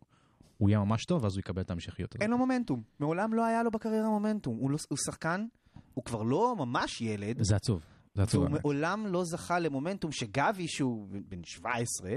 הוא 0.58 0.70
יהיה 0.70 0.80
ממש 0.80 1.06
טוב, 1.06 1.24
ואז 1.24 1.34
הוא 1.36 1.40
יקבל 1.40 1.62
את 1.62 1.70
ההמשכיות. 1.70 2.16
אין 2.22 2.32
לו 2.32 2.38
מומנטום. 2.38 2.84
מעולם 3.00 3.34
לא 3.34 3.46
היה 3.46 3.64
לו 3.64 3.72
בקריירה 3.72 4.10
מומנטום. 4.10 4.58
הוא, 4.58 4.72
לא, 4.72 4.78
הוא 4.90 4.98
שחקן, 5.06 5.46
הוא 5.94 6.04
כבר 6.06 6.24
לא 6.24 6.56
ממש 6.58 7.02
ילד, 7.02 7.38
זה 7.44 7.56
עצוב, 7.56 7.82
זה 8.16 8.24
עצוב. 8.24 8.42
והוא 8.42 8.50
באמת. 8.52 8.64
מעולם 8.64 9.08
לא 9.08 9.24
זכה 9.26 9.60
למומנטום 9.60 10.12
שגבי, 10.12 10.68
שהוא 10.68 11.08
בן 11.28 11.44
17, 11.44 12.12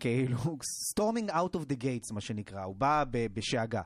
כאילו, 0.00 0.38
storming 0.94 1.30
out 1.30 1.56
of 1.56 1.60
the 1.72 1.82
gates, 1.82 2.14
מה 2.14 2.20
שנקרא, 2.20 2.62
הוא 2.62 2.76
בא 2.76 3.04
בשאגה. 3.10 3.82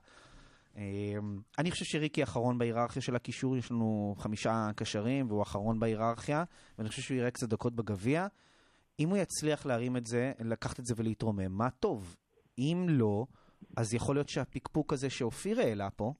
אמ, 0.76 1.40
אני 1.58 1.70
חושב 1.70 1.84
שריקי 1.84 2.22
אחרון 2.22 2.58
בהיררכיה 2.58 3.02
של 3.02 3.16
הקישור, 3.16 3.56
יש 3.56 3.70
לנו 3.70 4.14
חמישה 4.18 4.70
קשרים, 4.76 5.26
והוא 5.28 5.42
אחרון 5.42 5.80
בהיררכיה, 5.80 6.44
ואני 6.78 6.88
חושב 6.88 7.02
שהוא 7.02 7.16
יראה 7.16 7.30
קצת 7.30 7.48
דקות 7.48 7.74
בגביע. 7.74 8.26
אם 9.00 9.08
הוא 9.08 9.16
יצליח 9.16 9.66
להרים 9.66 9.96
את 9.96 10.06
זה, 10.06 10.32
לקחת 10.38 10.80
את 10.80 10.86
זה 10.86 10.94
ולהתרומם, 10.96 11.52
מה 11.52 11.70
טוב. 11.70 12.16
אם 12.58 12.86
לא, 12.88 13.26
אז 13.76 13.94
יכול 13.94 14.16
להיות 14.16 14.28
שהפקפוק 14.28 14.92
הזה 14.92 15.10
שאופיר 15.10 15.60
העלה 15.60 15.90
פה, 15.90 16.12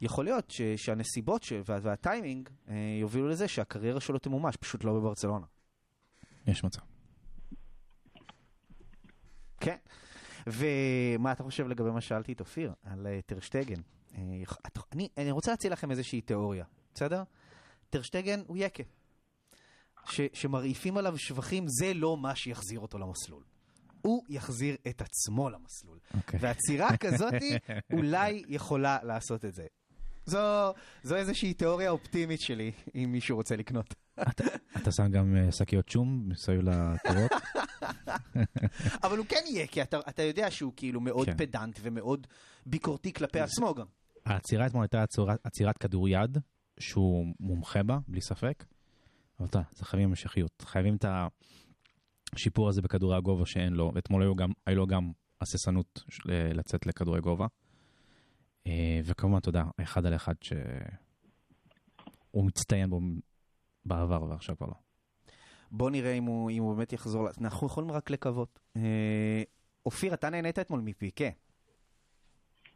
יכול 0.00 0.24
להיות 0.24 0.50
ש, 0.50 0.62
שהנסיבות 0.62 1.42
ש, 1.42 1.52
וה, 1.66 1.78
והטיימינג 1.82 2.48
אה, 2.68 2.74
יובילו 3.00 3.28
לזה 3.28 3.48
שהקריירה 3.48 4.00
שלו 4.00 4.18
תמומש, 4.18 4.56
פשוט 4.56 4.84
לא 4.84 4.92
בברצלונה. 4.92 5.46
יש 6.46 6.64
מצב. 6.64 6.80
כן. 9.60 9.76
ומה 10.46 11.32
אתה 11.32 11.42
חושב 11.42 11.68
לגבי 11.68 11.90
מה 11.90 12.00
שאלתי 12.00 12.32
את 12.32 12.40
אופיר, 12.40 12.72
על 12.84 13.06
אה, 13.06 13.20
טרשטגן? 13.26 13.80
אה, 14.18 14.22
אני, 14.92 15.08
אני 15.16 15.30
רוצה 15.30 15.50
להציע 15.50 15.70
לכם 15.70 15.90
איזושהי 15.90 16.20
תיאוריה, 16.20 16.64
בסדר? 16.94 17.22
טרשטגן 17.90 18.40
הוא 18.46 18.56
יקה. 18.56 18.82
ש, 20.06 20.20
שמרעיפים 20.32 20.96
עליו 20.96 21.18
שבחים, 21.18 21.64
זה 21.68 21.94
לא 21.94 22.16
מה 22.16 22.34
שיחזיר 22.34 22.80
אותו 22.80 22.98
למסלול. 22.98 23.42
הוא 24.02 24.24
יחזיר 24.28 24.76
את 24.88 25.02
עצמו 25.02 25.50
למסלול. 25.50 25.98
אוקיי. 26.14 26.40
ועצירה 26.42 26.96
כזאתי 26.96 27.58
אולי 27.92 28.42
יכולה 28.48 28.98
לעשות 29.02 29.44
את 29.44 29.54
זה. 29.54 29.66
זו, 30.26 30.72
זו 31.02 31.16
איזושהי 31.16 31.54
תיאוריה 31.54 31.90
אופטימית 31.90 32.40
שלי, 32.40 32.72
אם 32.94 33.08
מישהו 33.12 33.36
רוצה 33.36 33.56
לקנות. 33.56 33.94
אתה 34.76 34.92
שם 34.92 35.10
גם 35.10 35.36
אה, 35.36 35.52
שקיות 35.52 35.88
שום 35.88 36.24
מסביב 36.28 36.60
לטירות? 36.60 37.30
אבל 39.04 39.18
הוא 39.18 39.26
כן 39.26 39.42
יהיה, 39.46 39.66
כי 39.66 39.82
אתה, 39.82 39.98
אתה 40.08 40.22
יודע 40.22 40.50
שהוא 40.50 40.72
כאילו 40.76 41.00
מאוד 41.00 41.26
כן. 41.26 41.36
פדנט 41.36 41.78
ומאוד 41.82 42.26
ביקורתי 42.66 43.12
כלפי 43.12 43.40
עצמו 43.40 43.74
גם. 43.74 43.86
העצירה 44.26 44.66
אתמול 44.66 44.82
הייתה 44.82 45.02
עצירת, 45.02 45.38
עצירת 45.44 45.78
כדור 45.78 46.08
יד, 46.08 46.38
שהוא 46.80 47.34
מומחה 47.40 47.82
בה, 47.82 47.98
בלי 48.08 48.20
ספק. 48.20 48.64
אבל 49.40 49.48
אתה, 49.48 49.60
זה 49.70 49.84
חייבים 49.84 50.08
המשכיות. 50.08 50.62
חייבים 50.62 50.96
את 50.96 51.04
השיפור 52.34 52.68
הזה 52.68 52.82
בכדורי 52.82 53.16
הגובה 53.16 53.46
שאין 53.46 53.72
לו, 53.72 53.92
ואתמול 53.94 54.22
היו 54.22 54.36
גם, 54.36 54.50
היו 54.66 54.76
לו 54.76 54.86
גם 54.86 55.12
הססנות 55.40 56.02
של- 56.08 56.30
לצאת 56.54 56.86
לכדורי 56.86 57.20
גובה. 57.20 57.46
אה, 58.66 59.00
וכמובן, 59.04 59.38
אתה 59.38 59.48
יודע, 59.48 59.62
אחד 59.82 60.06
על 60.06 60.14
אחד 60.16 60.34
שהוא 60.40 60.56
מצטיין 62.46 62.90
בו 62.90 63.00
בעבר 63.84 64.22
ועכשיו 64.22 64.56
כבר 64.56 64.66
לא. 64.66 64.74
בוא 65.70 65.90
נראה 65.90 66.12
אם 66.12 66.24
הוא, 66.24 66.50
אם 66.50 66.62
הוא 66.62 66.76
באמת 66.76 66.92
יחזור, 66.92 67.28
אנחנו 67.40 67.66
יכולים 67.66 67.90
רק 67.90 68.10
לקוות. 68.10 68.60
אה, 68.76 69.42
אופיר, 69.86 70.14
אתה 70.14 70.30
נהנית 70.30 70.58
אתמול 70.58 70.80
מפיקה. 70.80 71.24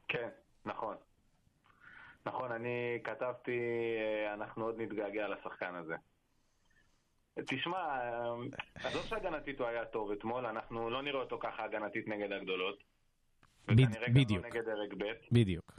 כן, 0.08 0.28
נכון. 0.64 0.96
נכון, 2.26 2.52
אני 2.52 2.98
כתבתי, 3.04 3.60
אה, 3.98 4.34
אנחנו 4.34 4.64
עוד 4.64 4.74
נתגעגע 4.78 5.28
לשחקן 5.28 5.74
הזה. 5.74 5.94
תשמע, 7.46 7.78
אה, 7.78 8.34
עזוב 8.74 9.02
שהגנתית 9.02 9.58
הוא 9.60 9.66
היה 9.68 9.84
טוב 9.84 10.10
אתמול, 10.10 10.46
אנחנו 10.46 10.90
לא 10.90 11.02
נראה 11.02 11.20
אותו 11.20 11.38
ככה 11.38 11.64
הגנתית 11.64 12.08
נגד 12.08 12.32
הגדולות. 12.32 12.82
וכנראה 13.64 14.08
גם 14.08 14.14
בדיוק. 14.14 14.44
לא 14.44 14.50
נגד 14.50 14.64
דרג 14.64 14.94
ב'. 14.98 15.12
בדיוק. 15.32 15.73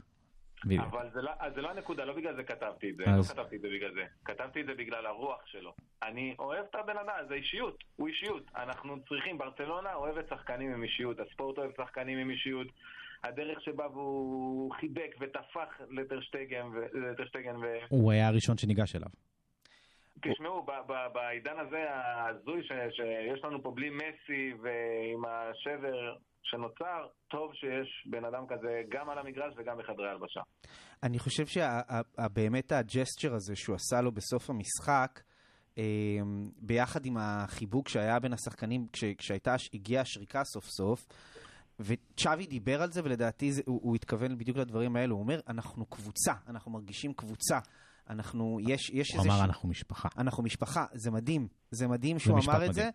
בדיוק. 0.66 0.84
אבל 0.84 1.10
זה 1.14 1.22
לא, 1.22 1.32
זה 1.54 1.62
לא 1.62 1.70
הנקודה, 1.70 2.04
לא 2.04 2.12
בגלל 2.12 2.36
זה 2.36 2.42
כתבתי 2.44 2.90
את 2.90 2.96
זה, 2.96 3.04
אז- 3.04 3.30
לא 3.30 3.34
כתבתי 3.34 3.56
את 3.56 3.60
זה 3.60 3.68
בגלל 3.68 3.94
זה. 3.94 4.04
כתבתי 4.24 4.60
את 4.60 4.66
זה 4.66 4.74
בגלל 4.74 5.06
הרוח 5.06 5.46
שלו. 5.46 5.72
אני 6.02 6.34
אוהב 6.38 6.64
את 6.70 6.74
הבן 6.74 6.96
אדם, 6.96 7.14
זה 7.28 7.34
אישיות, 7.34 7.84
הוא 7.96 8.08
אישיות. 8.08 8.42
אנחנו 8.56 8.96
צריכים, 9.08 9.38
ברצלונה 9.38 9.94
אוהבת 9.94 10.28
שחקנים 10.28 10.72
עם 10.72 10.82
אישיות, 10.82 11.20
הספורט 11.20 11.58
אוהב 11.58 11.70
שחקנים 11.76 12.18
עם 12.18 12.30
אישיות. 12.30 12.66
הדרך 13.24 13.60
שבה 13.60 13.84
הוא 13.84 14.72
חיבק 14.74 15.10
וטפח 15.20 15.80
לטרשטגן, 15.90 16.66
ו- 16.66 16.98
לטרשטגן 17.12 17.56
ו... 17.56 17.76
הוא 17.88 18.12
היה 18.12 18.28
הראשון 18.28 18.58
שניגש 18.58 18.96
אליו. 18.96 19.08
תשמעו, 20.22 20.66
בעידן 21.12 21.58
הזה 21.58 21.90
ההזוי 21.90 22.62
שיש 22.90 23.44
לנו 23.44 23.62
פה 23.62 23.70
בלי 23.70 23.90
מסי 23.90 24.52
ועם 24.62 25.24
השבר 25.28 26.14
שנוצר, 26.50 27.06
טוב 27.28 27.50
שיש 27.54 28.06
בן 28.10 28.24
אדם 28.24 28.44
כזה 28.48 28.68
גם 28.88 29.10
על 29.10 29.18
המגרש 29.18 29.54
וגם 29.56 29.76
בחדרי 29.78 30.08
הלבשה. 30.10 30.40
אני 31.02 31.18
חושב 31.18 31.46
שבאמת 31.46 32.72
הג'סטשר 32.72 33.34
הזה 33.34 33.56
שהוא 33.56 33.76
עשה 33.76 34.00
לו 34.00 34.12
בסוף 34.12 34.50
המשחק, 34.50 35.20
אה, 35.78 35.84
ביחד 36.56 37.06
עם 37.06 37.16
החיבוק 37.20 37.88
שהיה 37.88 38.18
בין 38.20 38.32
השחקנים 38.32 38.86
כש- 38.92 39.14
כשהייתה, 39.18 39.54
הגיעה 39.74 40.02
השריקה 40.02 40.44
סוף 40.44 40.64
סוף, 40.64 41.06
וצ'אבי 41.80 42.46
דיבר 42.46 42.82
על 42.82 42.92
זה, 42.92 43.00
ולדעתי 43.04 43.52
זה, 43.52 43.62
הוא, 43.66 43.80
הוא 43.82 43.94
התכוון 43.96 44.38
בדיוק 44.38 44.56
לדברים 44.56 44.96
האלו. 44.96 45.14
הוא 45.14 45.22
אומר, 45.22 45.40
אנחנו 45.48 45.86
קבוצה, 45.86 46.32
אנחנו 46.48 46.70
מרגישים 46.70 47.12
קבוצה. 47.14 47.58
אנחנו, 48.10 48.58
יש, 48.68 48.90
יש 48.90 49.10
הוא 49.14 49.18
איזה... 49.24 49.28
אמר 49.34 49.44
אנחנו 49.44 49.68
משפחה. 49.68 50.08
אנחנו 50.18 50.42
משפחה, 50.42 50.84
זה 50.92 51.10
מדהים, 51.10 51.48
זה 51.70 51.88
מדהים 51.88 52.18
שהוא 52.18 52.34
אמר 52.44 52.54
את 52.56 52.60
מדהים. 52.60 52.72
זה, 52.72 52.90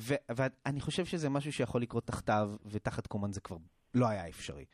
ו- 0.00 0.14
ואני 0.36 0.80
חושב 0.80 1.04
שזה 1.04 1.28
משהו 1.30 1.52
שיכול 1.52 1.82
לקרות 1.82 2.06
תחתיו, 2.06 2.50
ותחת 2.66 3.06
קומן 3.06 3.32
זה 3.32 3.40
כבר 3.40 3.56
לא 3.94 4.08
היה 4.08 4.28
אפשרי. 4.28 4.64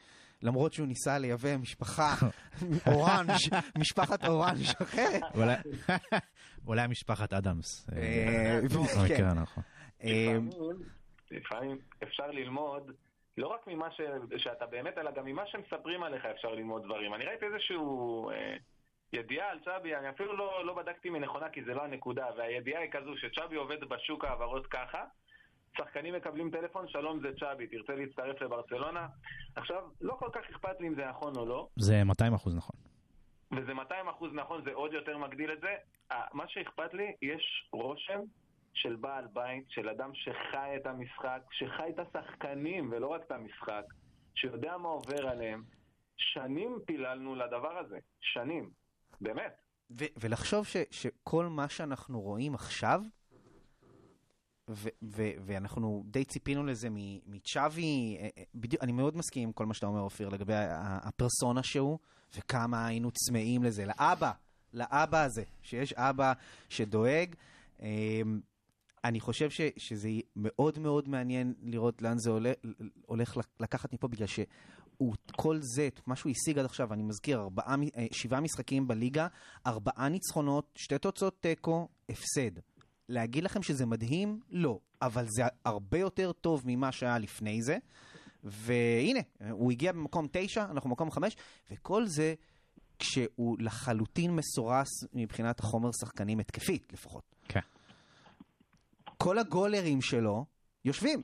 למרות 0.43 0.73
שהוא 0.73 0.87
ניסה 0.87 1.19
לייבא 1.19 1.57
משפחה 1.57 2.15
אורנג', 2.93 3.31
משפחת 3.79 4.25
אורנג' 4.25 4.65
אחרת. 4.83 5.23
אולי- 6.67 6.87
משפחת 6.95 7.33
אדמס. 7.33 7.89
אה, 7.93 7.99
אה, 7.99 8.61
במקרה 8.63 9.17
כן. 9.17 9.25
הנכון. 9.25 9.63
אה, 10.05 10.09
לפעמים, 10.11 10.49
לפעמים 11.31 11.79
אפשר 12.03 12.27
ללמוד, 12.31 12.91
לא 13.39 13.47
רק 13.47 13.61
ממה 13.67 13.91
ש... 13.91 14.01
שאתה 14.37 14.67
באמת, 14.67 14.99
אלא 14.99 15.11
גם 15.11 15.25
ממה 15.25 15.43
שמספרים 15.47 16.03
עליך 16.03 16.25
אפשר 16.25 16.49
ללמוד 16.49 16.83
דברים. 16.85 17.15
אני 17.15 17.25
ראיתי 17.25 17.45
איזשהו 17.47 18.31
אה, 18.31 18.57
ידיעה 19.15 19.51
על 19.51 19.59
צ'אבי, 19.65 19.97
אני 19.97 20.09
אפילו 20.09 20.37
לא, 20.37 20.67
לא 20.67 20.75
בדקתי 20.75 21.11
מנכונה 21.11 21.49
כי 21.49 21.65
זה 21.65 21.75
לא 21.75 21.85
הנקודה, 21.85 22.27
והידיעה 22.37 22.81
היא 22.81 22.91
כזו 22.91 23.17
שצ'אבי 23.17 23.57
עובד 23.57 23.85
בשוק 23.85 24.25
ההעברות 24.25 24.67
ככה, 24.67 25.05
שחקנים 25.77 26.15
מקבלים 26.15 26.51
טלפון, 26.51 26.89
שלום 26.89 27.21
זה 27.21 27.29
צ'אבי, 27.41 27.67
תרצה 27.67 27.95
להצטרף 27.95 28.43
לברצלונה? 28.43 29.07
עכשיו, 29.57 29.83
לא 30.01 30.17
כל 30.19 30.29
כך 30.33 30.41
אכפת 30.51 30.81
לי 30.81 30.89
אם 30.89 30.95
זה 30.95 31.07
נכון 31.07 31.37
או 31.37 31.47
לא, 31.47 31.69
זה 31.77 32.05
200 32.05 32.35
אחוז 32.35 32.57
נכון. 32.57 32.77
וזה 33.57 33.75
200 33.75 34.09
אחוז 34.09 34.33
נכון, 34.35 34.65
זה 34.65 34.73
עוד 34.73 34.93
יותר 34.93 35.19
מגדיל 35.19 35.53
את 35.53 35.61
זה. 35.61 35.75
מה 36.33 36.49
שאכפת 36.49 36.95
לי, 36.95 37.13
יש 37.23 37.69
רושם 37.73 38.21
של 38.75 38.97
בעל 38.97 39.27
בית, 39.33 39.65
של 39.69 39.89
אדם 39.89 40.11
שחי 40.15 40.77
את 40.77 40.87
המשחק, 40.87 41.41
שחי 41.51 41.91
את 41.91 41.99
השחקנים 41.99 42.93
ולא 42.93 43.07
רק 43.07 43.23
את 43.27 43.31
המשחק, 43.31 43.85
שיודע 44.35 44.77
מה 44.77 44.89
עובר 44.89 45.29
עליהם. 45.29 45.63
שנים 46.17 46.79
פיללנו 46.87 47.35
לדבר 47.35 47.79
הזה, 47.79 47.99
שנים, 48.21 48.71
באמת. 49.21 49.57
ו- 49.91 50.05
ולחשוב 50.17 50.67
ש- 50.67 50.77
שכל 50.91 51.47
מה 51.47 51.69
שאנחנו 51.69 52.21
רואים 52.21 52.55
עכשיו, 52.55 53.03
ו- 54.71 54.89
ו- 55.03 55.31
ואנחנו 55.47 56.03
די 56.07 56.25
ציפינו 56.25 56.65
לזה 56.65 56.89
מצ'אבי, 57.27 58.17
אה, 58.21 58.29
אה, 58.39 58.43
בדיוק, 58.55 58.83
אני 58.83 58.93
מאוד 58.93 59.17
מסכים 59.17 59.43
עם 59.43 59.53
כל 59.53 59.67
מה 59.67 59.75
שאתה 59.75 59.87
אומר, 59.87 60.01
אופיר, 60.01 60.29
לגבי 60.29 60.53
הפרסונה 60.79 61.63
שהוא, 61.63 61.99
וכמה 62.37 62.87
היינו 62.87 63.11
צמאים 63.11 63.63
לזה, 63.63 63.85
לאבא, 63.87 64.33
לאבא 64.73 65.23
הזה, 65.25 65.43
שיש 65.63 65.93
אבא 65.93 66.33
שדואג. 66.69 67.35
אה, 67.83 68.21
אני 69.05 69.21
חושב 69.21 69.51
ש- 69.51 69.61
שזה 69.77 70.09
מאוד 70.37 70.79
מאוד 70.79 71.09
מעניין 71.09 71.55
לראות 71.63 72.03
לאן 72.03 72.19
זה 72.19 72.31
עולה, 72.31 72.53
הולך 73.07 73.37
לקחת 73.61 73.93
מפה, 73.93 74.09
בגלל 74.09 74.27
שהוא, 74.97 75.15
כל 75.37 75.59
זה, 75.61 75.89
מה 76.07 76.17
שהוא 76.17 76.33
השיג 76.33 76.59
עד 76.59 76.65
עכשיו, 76.65 76.93
אני 76.93 77.03
מזכיר, 77.03 77.41
ארבעה, 77.41 77.75
אה, 77.97 78.07
שבעה 78.13 78.41
משחקים 78.41 78.89
בליגה, 78.89 79.27
ארבעה 79.67 80.09
ניצחונות, 80.09 80.73
שתי 80.77 80.99
תוצאות 80.99 81.41
תיקו, 81.41 81.89
הפסד. 82.09 82.61
להגיד 83.09 83.45
לכם 83.45 83.63
שזה 83.63 83.87
מדהים? 83.87 84.41
לא. 84.51 84.79
אבל 85.03 85.27
זה 85.29 85.43
הרבה 85.65 85.99
יותר 85.99 86.33
טוב 86.33 86.63
ממה 86.65 86.93
שהיה 86.93 87.19
לפני 87.19 87.63
זה. 87.63 87.79
והנה, 88.45 89.21
הוא 89.51 89.73
הגיע 89.73 89.93
במקום 89.93 90.27
תשע, 90.33 90.65
אנחנו 90.65 90.91
במקום 90.91 91.11
חמש, 91.11 91.37
וכל 91.71 92.07
זה 92.07 92.35
כשהוא 92.99 93.57
לחלוטין 93.61 94.37
מסורס 94.37 94.89
מבחינת 95.13 95.61
החומר 95.61 95.91
שחקנים 96.01 96.39
התקפית 96.41 96.93
לפחות. 96.93 97.35
כן. 97.49 97.61
כל 99.19 99.39
הגולרים 99.39 100.03
שלו 100.03 100.45
יושבים. 100.85 101.23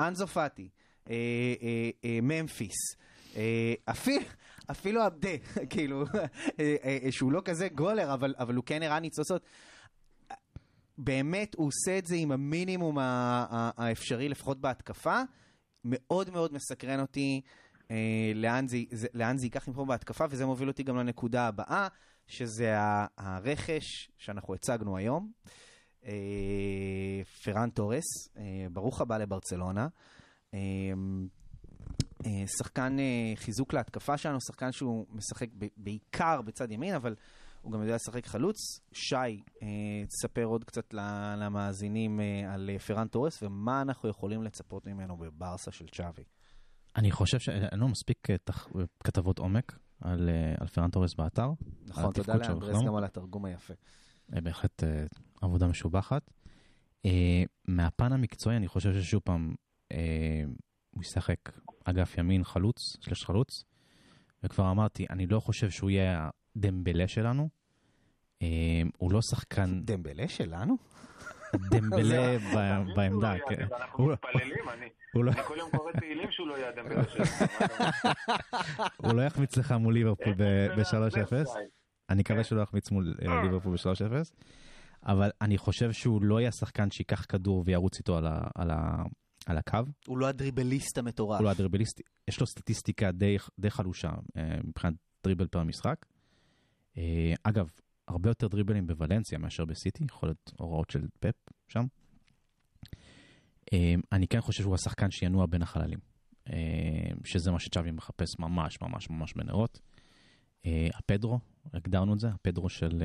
אנזו 0.00 0.26
פאטי, 0.26 0.68
ממפיס, 2.22 2.76
אה, 3.36 3.74
אפילו, 3.84 4.24
אפילו 4.70 5.02
עבדה, 5.02 5.30
כאילו, 5.70 6.04
אה, 6.60 6.76
אה, 6.84 7.12
שהוא 7.12 7.32
לא 7.32 7.42
כזה 7.44 7.68
גולר, 7.68 8.14
אבל, 8.14 8.54
הוא 8.56 8.64
כן 8.64 8.82
הראה 8.82 9.00
ניצוצות. 9.00 9.42
באמת, 10.98 11.54
הוא 11.54 11.66
עושה 11.66 11.98
את 11.98 12.06
זה 12.06 12.14
עם 12.14 12.32
המינימום 12.32 12.98
האפשרי, 13.00 14.28
לפחות 14.28 14.60
בהתקפה. 14.60 15.22
מאוד 15.84 16.30
מאוד 16.30 16.52
מסקרן 16.52 17.00
אותי 17.00 17.40
אה, 17.90 18.32
לאן, 18.34 18.66
זה, 18.68 19.06
ייקח 19.42 19.68
מפה 19.68 19.84
בהתקפה, 19.84 20.24
וזה 20.30 20.46
מוביל 20.46 20.68
אותי 20.68 20.82
גם 20.82 20.96
לנקודה 20.96 21.46
הבאה, 21.46 21.88
שזה 22.26 22.74
הרכש 23.18 24.10
שאנחנו 24.18 24.54
הצגנו 24.54 24.96
היום. 24.96 25.32
אה, 26.06 26.12
פרן 27.44 27.70
תורס, 27.70 28.28
אה, 28.36 28.66
ברוך 28.72 29.00
הבא 29.00 29.18
לברצלונה. 29.18 29.80
אה, 29.82 29.86
אה, 29.86 30.17
שחקן 32.58 32.98
אה, 32.98 33.32
חיזוק 33.36 33.72
להתקפה 33.72 34.18
שלנו, 34.18 34.40
שחקן 34.40 34.72
שהוא 34.72 35.06
משחק 35.10 35.48
בעיקר 35.76 36.42
בצד 36.42 36.72
ימין, 36.72 36.94
אבל 36.94 37.14
הוא 37.62 37.72
גם 37.72 37.82
יודע 37.82 37.94
לשחק 37.94 38.26
חלוץ. 38.26 38.56
שי, 38.92 39.16
אה, 39.62 39.68
תספר 40.08 40.44
עוד 40.44 40.64
קצת 40.64 40.94
למאזינים 41.36 42.20
אה, 42.20 42.54
על 42.54 42.70
אה, 42.70 42.78
פרן 42.78 43.08
תורס, 43.08 43.42
ומה 43.42 43.82
אנחנו 43.82 44.08
יכולים 44.08 44.42
לצפות 44.42 44.86
ממנו 44.86 45.16
בברסה 45.16 45.70
של 45.70 45.86
צ'אבי. 45.88 46.24
אני 46.96 47.10
חושב 47.10 47.38
שאין 47.38 47.80
לו 47.80 47.88
מספיק 47.88 48.30
אה, 48.30 48.36
כתבות 49.04 49.38
עומק 49.38 49.78
על 50.00 50.28
אה, 50.28 50.54
על 50.60 50.66
פרן 50.66 50.90
תורס 50.90 51.14
באתר. 51.14 51.50
נכון, 51.86 52.12
תודה 52.12 52.34
לאנדרס. 52.34 52.84
גם 52.86 52.94
על 52.96 53.04
התרגום 53.04 53.44
היפה. 53.44 53.74
אה, 54.34 54.40
בהחלט 54.40 54.84
אה, 54.84 55.04
עבודה 55.42 55.66
משובחת. 55.66 56.30
אה, 57.06 57.42
מהפן 57.68 58.12
המקצועי 58.12 58.56
אני 58.56 58.68
חושב 58.68 58.92
ששוב 58.94 59.22
פעם 59.24 59.48
אה, 59.50 59.54
הוא 60.90 61.02
ישחק 61.02 61.36
אגף 61.84 62.18
ימין 62.18 62.44
חלוץ, 62.44 62.76
שלוש 63.00 63.24
חלוץ, 63.24 63.64
וכבר 64.42 64.70
אמרתי, 64.70 65.06
אני 65.10 65.26
לא 65.26 65.40
חושב 65.40 65.70
שהוא 65.70 65.90
יהיה 65.90 66.28
הדמבלה 66.56 67.08
שלנו. 67.08 67.48
אה, 68.42 68.46
הוא 68.98 69.12
לא 69.12 69.20
שחקן 69.22 69.80
דמבלה 69.84 70.28
שלנו? 70.28 70.76
דמבלה 71.70 72.36
בעמדה. 72.96 73.34
שהוא 73.36 73.50
לא 73.50 73.56
כן. 73.56 73.66
אנחנו 73.80 74.04
הוא- 74.04 74.12
מתפללים, 74.12 74.68
אני 74.68 74.86
הוא 75.14 75.24
לא- 75.24 75.32
כל 75.32 75.54
יום 75.58 75.70
קורא 75.70 75.92
תהילים 75.92 76.28
שהוא 76.30 76.48
לא 76.48 76.54
יהיה 76.58 76.68
הדמבלה 76.68 77.02
שלנו. 77.08 77.48
הוא 79.02 79.12
לא 79.14 79.22
יחמיץ 79.22 79.56
לך 79.56 79.72
מול 79.72 79.94
ליברפול 79.94 80.34
ב- 80.34 80.36
זה 80.36 80.74
ב-3-0. 80.76 81.28
שי. 81.28 81.58
אני 82.10 82.20
מקווה 82.20 82.38
כן. 82.38 82.44
שלא 82.48 82.60
יחמיץ 82.62 82.90
מול 82.90 83.14
אה, 83.22 83.42
ליברפול 83.42 83.74
ב-3-0. 83.76 84.12
אבל 85.06 85.30
אני 85.40 85.58
חושב 85.58 85.92
שהוא 85.92 86.22
לא 86.22 86.40
יהיה 86.40 86.52
שחקן 86.52 86.90
שייקח 86.90 87.24
כדור 87.28 87.62
וירוץ 87.66 87.98
איתו 87.98 88.16
על, 88.16 88.26
ה, 88.26 88.40
על, 88.54 88.70
ה, 88.70 89.02
על 89.48 89.58
הקו. 89.58 89.78
הוא 90.06 90.18
לא 90.18 90.26
הדריבליסט 90.26 90.98
המטורף. 90.98 91.38
הוא 91.38 91.44
לא 91.44 91.50
הדריבליסט, 91.50 92.00
יש 92.28 92.40
לו 92.40 92.46
סטטיסטיקה 92.46 93.12
די, 93.12 93.36
די 93.58 93.70
חלושה 93.70 94.08
אה, 94.36 94.56
מבחינת 94.64 94.94
דריבל 95.24 95.46
פר 95.46 95.62
משחק. 95.62 96.06
אה, 96.98 97.34
אגב, 97.42 97.70
הרבה 98.08 98.30
יותר 98.30 98.48
דריבלים 98.48 98.86
בוולנסיה 98.86 99.38
מאשר 99.38 99.64
בסיטי, 99.64 100.04
יכול 100.04 100.28
להיות 100.28 100.52
הוראות 100.58 100.90
של 100.90 101.06
פפ 101.20 101.34
שם. 101.68 101.84
אה, 103.72 103.94
אני 104.12 104.28
כן 104.28 104.40
חושב 104.40 104.62
שהוא 104.62 104.74
השחקן 104.74 105.10
שינוע 105.10 105.46
בין 105.46 105.62
החללים, 105.62 105.98
שזה 107.24 107.50
מה 107.50 107.60
שצ'אבי 107.60 107.90
מחפש 107.90 108.38
ממש 108.38 108.80
ממש 108.82 109.10
ממש 109.10 109.34
בנרות. 109.34 109.80
הפדרו, 110.94 111.38
הגדרנו 111.72 112.14
את 112.14 112.18
זה, 112.18 112.28
הפדרו 112.28 112.68
של, 112.68 113.02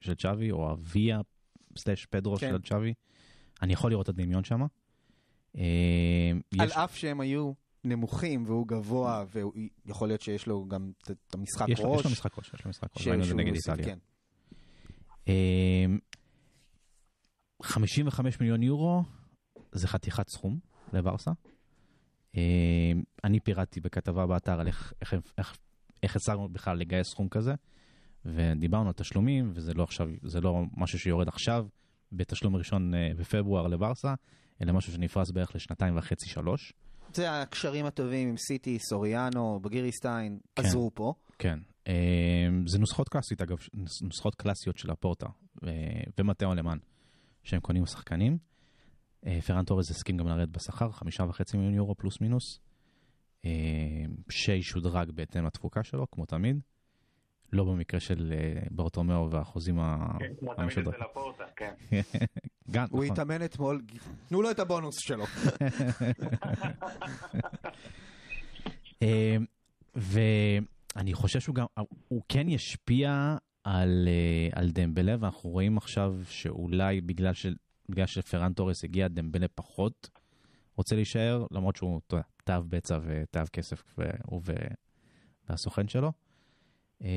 של 0.00 0.14
צ'אבי, 0.14 0.50
או 0.50 0.70
הוויה 0.70 1.20
סלאש 1.78 2.06
פדרו 2.06 2.36
כן. 2.36 2.50
של 2.50 2.68
צ'אבי. 2.68 2.94
אני 3.62 3.72
יכול 3.72 3.90
לראות 3.90 4.04
את 4.04 4.08
הדמיון 4.08 4.44
שם. 4.44 4.60
אה, 5.58 5.62
על 6.58 6.66
יש- 6.68 6.72
אף 6.76 6.96
שהם 6.96 7.20
היו 7.20 7.52
נמוכים 7.84 8.44
והוא 8.46 8.66
גבוה, 8.68 9.24
ויכול 9.86 10.08
להיות 10.08 10.20
שיש 10.20 10.46
לו 10.46 10.68
גם 10.68 10.92
את- 11.10 11.34
המשחק 11.34 11.66
ראש. 11.68 11.78
יש 12.00 12.04
לו 12.04 12.10
משחק 12.10 12.38
ראש, 12.38 12.50
יש 12.54 12.64
לו 12.64 12.70
משחק 12.70 12.88
ראש, 12.96 13.06
ראינו 13.08 13.22
את 13.22 13.28
זה 13.28 13.34
נגד 13.34 13.52
איטליה. 13.54 13.84
כן. 13.84 13.98
אמ, 15.28 15.98
55 17.62 18.40
מיליון 18.40 18.62
יורו 18.62 19.02
זה 19.72 19.88
חתיכת 19.88 20.28
סכום 20.28 20.58
לברסה. 20.92 21.30
אמ, 22.34 22.40
אני 23.24 23.40
פירטתי 23.40 23.80
בכתבה 23.80 24.26
באתר 24.26 24.60
על 24.60 24.66
איך, 24.66 24.92
הצלחנו 26.16 26.48
בכלל 26.48 26.76
לגייס 26.78 27.06
סכום 27.08 27.28
כזה, 27.28 27.54
ודיברנו 28.24 28.86
על 28.86 28.92
תשלומים, 28.92 29.52
וזה 29.54 29.74
לא 29.74 29.82
עכשיו, 29.82 30.08
זה 30.22 30.40
לא 30.40 30.62
משהו 30.76 30.98
שיורד 30.98 31.28
עכשיו 31.28 31.66
בתשלום 32.12 32.56
ראשון 32.56 32.94
אה, 32.94 33.10
בפברואר 33.16 33.66
לברסה, 33.66 34.14
אלא 34.62 34.72
משהו 34.72 34.92
שנפרס 34.92 35.30
בערך 35.30 35.54
לשנתיים 35.54 35.96
וחצי, 35.96 36.28
שלוש. 36.28 36.72
זה 37.14 37.42
הקשרים 37.42 37.86
הטובים 37.86 38.28
עם 38.28 38.36
סיטי, 38.36 38.78
סוריאנו, 38.78 39.60
בגיריסטיין, 39.62 40.38
כן. 40.56 40.62
עזרו 40.64 40.90
פה. 40.94 41.14
כן. 41.38 41.58
אמ, 41.86 41.92
זה 42.66 42.78
נוסחות 42.78 43.08
קלאסיות, 43.08 43.40
אגב, 43.40 43.56
נוסחות 44.02 44.34
קלאסיות 44.34 44.78
של 44.78 44.90
הפורטה 44.90 45.26
ו- 45.62 46.20
ומטאו 46.20 46.52
אלמן, 46.52 46.78
שהם 47.42 47.60
קונים 47.60 47.86
שחקנים. 47.86 48.38
אה, 49.26 49.40
פרן 49.46 49.64
תורז 49.64 49.90
הסכים 49.90 50.16
גם 50.16 50.28
לרדת 50.28 50.48
בשכר, 50.48 50.90
חמישה 50.90 51.22
וחצי 51.22 51.56
מיליון 51.56 51.74
יורו 51.74 51.94
פלוס 51.94 52.20
מינוס, 52.20 52.60
אמ, 53.44 53.50
שישודרג 54.30 55.10
בהתאם 55.10 55.46
לתפוקה 55.46 55.82
שלו, 55.84 56.10
כמו 56.10 56.26
תמיד. 56.26 56.60
לא 57.52 57.64
במקרה 57.64 58.00
של 58.00 58.32
אה, 58.36 58.62
ברטומאו 58.70 59.30
והחוזים 59.30 59.78
ה- 59.78 60.16
כן, 60.18 60.32
כמו 60.38 60.54
תמיד. 60.54 60.88
אצל 60.88 61.02
הפורטה, 61.10 61.44
כן. 61.56 61.72
גם, 62.70 62.86
הוא 62.90 63.04
נכון. 63.04 63.12
התאמן 63.12 63.44
אתמול, 63.44 63.82
תנו 64.28 64.42
לו 64.42 64.50
את 64.50 64.58
הבונוס 64.58 64.98
שלו. 64.98 65.24
אה, 69.02 69.36
ואני 69.96 71.14
חושב 71.14 71.40
שהוא 71.40 71.54
גם, 71.54 71.66
הוא 72.08 72.22
כן 72.28 72.48
ישפיע 72.48 73.36
על, 73.64 74.08
אה, 74.08 74.48
על 74.60 74.70
דמבלה, 74.70 75.16
ואנחנו 75.20 75.50
רואים 75.50 75.76
עכשיו 75.76 76.14
שאולי 76.28 77.00
בגלל, 77.00 77.34
של, 77.34 77.54
בגלל 77.88 78.06
שפרן 78.06 78.52
תורס 78.52 78.84
הגיע, 78.84 79.08
דמבלה 79.08 79.46
פחות 79.54 80.10
רוצה 80.76 80.96
להישאר, 80.96 81.46
למרות 81.50 81.76
שהוא 81.76 82.00
תאב 82.44 82.64
בצע 82.68 82.98
ותאב 83.04 83.48
כסף, 83.52 83.94
הוא 84.26 84.40
ו- 84.46 84.52
והסוכן 85.48 85.88
שלו. 85.88 86.12
אה, 87.04 87.08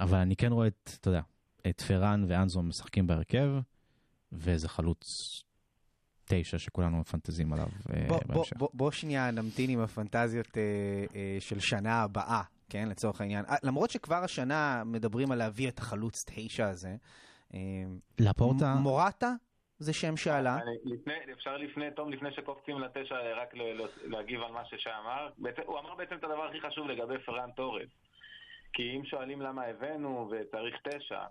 אבל 0.00 0.18
אני 0.18 0.36
כן 0.36 0.52
רואה 0.52 0.66
את, 0.66 0.90
אתה 1.00 1.08
יודע, 1.08 1.20
את 1.68 1.80
פרן 1.80 2.24
ואנזו 2.28 2.62
משחקים 2.62 3.06
בהרכב, 3.06 3.48
ואיזה 4.32 4.68
חלוץ 4.68 5.42
תשע 6.24 6.58
שכולנו 6.58 6.96
מפנטזים 7.00 7.52
עליו 7.52 7.66
אה, 7.92 8.04
בוא- 8.08 8.18
בוא- 8.26 8.34
בהמשך. 8.34 8.56
בוא- 8.56 8.68
בוא 8.74 8.90
שנייה 8.90 9.30
נמתין 9.30 9.70
עם 9.70 9.80
הפנטזיות 9.80 10.56
אה, 10.58 10.62
אה, 11.14 11.36
של 11.40 11.60
שנה 11.60 12.02
הבאה, 12.02 12.42
כן, 12.68 12.88
לצורך 12.88 13.20
העניין. 13.20 13.44
אה, 13.44 13.54
למרות 13.62 13.90
שכבר 13.90 14.16
השנה 14.24 14.82
מדברים 14.86 15.32
על 15.32 15.38
להביא 15.38 15.68
את 15.68 15.78
החלוץ 15.78 16.24
תשע 16.26 16.68
הזה. 16.68 16.96
אה, 17.54 17.58
לפורטה... 18.18 18.74
מ- 18.74 18.78
מורטה 18.82 19.32
זה 19.78 19.92
שם 19.92 20.16
שעלה. 20.16 20.54
אני, 20.56 20.94
לפני, 20.94 21.14
אפשר 21.32 21.56
לפני, 21.56 21.84
תום, 21.96 22.12
לפני 22.12 22.28
שקופצים 22.32 22.78
לתשע, 22.80 23.14
רק 23.42 23.54
ל, 23.54 23.62
ל, 23.62 23.82
להגיב 24.04 24.40
על 24.40 24.52
מה 24.52 24.64
ששי 24.64 24.90
אמר. 25.02 25.28
הוא 25.66 25.78
אמר 25.78 25.94
בעצם 25.94 26.14
את 26.14 26.24
הדבר 26.24 26.44
הכי 26.48 26.60
חשוב 26.60 26.86
לגבי 26.88 27.14
פרן 27.26 27.50
תורס. 27.56 27.88
כי 28.72 28.96
אם 28.96 29.04
שואלים 29.04 29.42
למה 29.42 29.64
הבאנו 29.64 30.30
וצריך 30.30 30.76
תשע, 30.82 31.24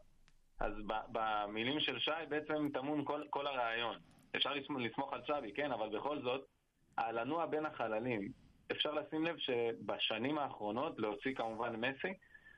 אז 0.59 0.73
במילים 1.11 1.79
של 1.79 1.99
שי 1.99 2.11
בעצם 2.29 2.69
טמון 2.73 3.05
כל, 3.05 3.23
כל 3.29 3.47
הרעיון. 3.47 3.95
אפשר 4.35 4.53
לסמוך, 4.53 5.13
על 5.13 5.21
צ'אבי, 5.27 5.53
כן, 5.53 5.71
אבל 5.71 5.97
בכל 5.97 6.21
זאת, 6.21 6.45
על 6.97 7.19
לנוע 7.19 7.45
בין 7.45 7.65
החללים. 7.65 8.31
אפשר 8.71 8.91
לשים 8.91 9.25
לב 9.25 9.37
שבשנים 9.37 10.37
האחרונות, 10.37 10.99
להוציא 10.99 11.35
כמובן 11.35 11.75
מסי, 11.75 12.13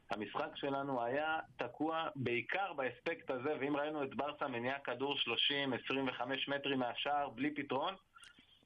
המשחק 0.10 0.56
שלנו 0.56 1.04
היה 1.04 1.40
תקוע 1.58 2.08
בעיקר 2.16 2.74
באספקט 2.74 3.32
הזה, 3.32 3.56
ואם 3.60 3.78
ראינו 3.78 4.04
את 4.04 4.16
ברסה 4.16 4.48
מניעה 4.48 4.80
כדור 4.80 5.16
30-25 5.16 6.24
מטרים 6.48 6.80
מהשער 6.80 7.30
בלי 7.30 7.56
פתרון, 7.56 7.96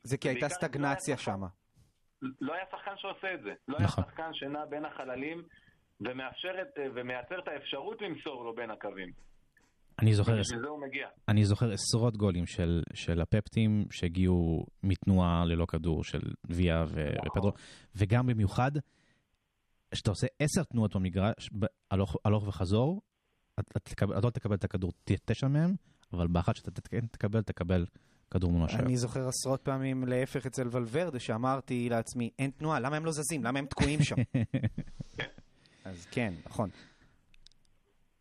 זה 0.04 0.18
כי 0.18 0.30
הייתה 0.30 0.50
סטגנציה 0.50 1.16
לא 1.16 1.20
היה 1.20 1.26
שם. 1.26 1.42
לא 2.42 2.54
היה 2.54 2.64
שחקן 2.72 2.98
שעושה 2.98 3.34
את 3.34 3.42
זה. 3.42 3.54
לא 3.68 3.80
נכון. 3.80 4.04
היה 4.04 4.10
שחקן 4.12 4.34
שנע 4.34 4.66
בין 4.66 4.86
החללים 4.86 5.44
ומייצר 6.96 7.40
את 7.40 7.48
האפשרות 7.48 8.02
למסור 8.02 8.44
לו 8.46 8.56
בין 8.56 8.72
הקווים. 8.72 9.12
אני 10.00 10.14
זוכר, 10.14 10.40
בשביל 10.40 10.60
זה 10.60 10.68
הוא 10.68 10.82
מגיע. 10.82 11.08
אני 11.28 11.46
זוכר 11.46 11.72
עשרות 11.72 12.18
גולים 12.18 12.46
של, 12.46 12.84
של 12.94 13.22
הפפטים 13.22 13.86
שהגיעו 13.92 14.66
מתנועה 14.84 15.46
ללא 15.46 15.66
כדור 15.66 16.04
של 16.04 16.20
ויה 16.50 16.84
ו- 16.88 17.14
ופדרו, 17.28 17.52
וגם 17.96 18.28
במיוחד, 18.28 18.72
כשאתה 19.92 20.10
עושה 20.10 20.28
עשר 20.40 20.64
תנועות 20.64 20.96
במגרש, 20.96 21.50
הלוך, 21.92 22.16
הלוך 22.26 22.48
וחזור, 22.48 23.02
אתה, 23.60 23.80
תקבל, 23.80 24.18
אתה 24.18 24.28
לא 24.28 24.32
תקבל 24.32 24.56
את 24.56 24.64
הכדור 24.64 24.92
תשע 25.26 25.48
מהם, 25.48 25.76
אבל 26.14 26.28
באחת 26.28 26.56
שאתה 26.56 26.82
כן 26.90 27.08
תקבל, 27.08 27.42
תקבל 27.42 27.86
כדור 28.32 28.52
מול 28.52 28.66
השער. 28.66 28.80
אני 28.80 28.98
זוכר 28.98 29.28
עשרות 29.28 29.62
פעמים 29.62 30.08
להפך 30.08 30.46
אצל 30.46 30.68
ולוורדה, 30.72 31.20
שאמרתי 31.20 31.90
לעצמי, 31.90 32.30
אין 32.40 32.52
תנועה, 32.52 32.80
למה 32.80 32.96
הם 32.96 33.06
לא 33.06 33.12
זזים? 33.12 33.44
למה 33.44 33.60
הם 33.60 33.66
תקועים 33.66 34.04
שם? 34.04 34.16
אז 35.86 36.06
כן, 36.06 36.34
נכון. 36.46 36.70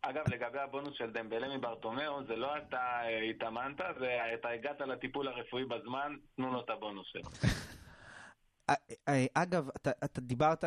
אגב, 0.01 0.23
לגבי 0.27 0.59
הבונוס 0.59 0.93
של 0.97 1.11
דמבלה 1.11 1.57
מברטומאו, 1.57 2.25
זה 2.27 2.35
לא 2.35 2.57
אתה 2.57 2.77
אה, 2.77 3.29
התאמנת, 3.29 3.77
זה 3.99 4.07
אתה 4.39 4.49
הגעת 4.49 4.81
לטיפול 4.81 5.27
הרפואי 5.27 5.65
בזמן, 5.65 6.15
תנו 6.35 6.53
לו 6.53 6.61
את 6.61 6.69
הבונוס 6.69 7.07
שלו. 7.07 7.29
אה, 8.69 8.75
אה, 9.07 9.25
אגב, 9.33 9.69
אתה, 9.75 9.91
אתה 10.03 10.21
דיברת 10.21 10.63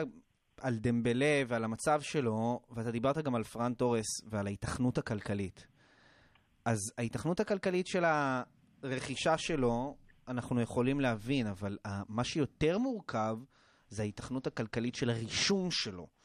על 0.60 0.76
דמבלה 0.76 1.42
ועל 1.48 1.64
המצב 1.64 2.00
שלו, 2.00 2.60
ואתה 2.70 2.90
דיברת 2.90 3.18
גם 3.18 3.34
על 3.34 3.44
פרן 3.44 3.74
תורס 3.74 4.06
ועל 4.30 4.46
ההיתכנות 4.46 4.98
הכלכלית. 4.98 5.66
אז 6.64 6.78
ההיתכנות 6.98 7.40
הכלכלית 7.40 7.86
של 7.86 8.04
הרכישה 8.04 9.38
שלו, 9.38 9.96
אנחנו 10.28 10.60
יכולים 10.60 11.00
להבין, 11.00 11.46
אבל 11.46 11.78
מה 12.08 12.24
שיותר 12.24 12.78
מורכב 12.78 13.36
זה 13.88 14.02
ההיתכנות 14.02 14.46
הכלכלית 14.46 14.94
של 14.94 15.10
הרישום 15.10 15.70
שלו. 15.70 16.17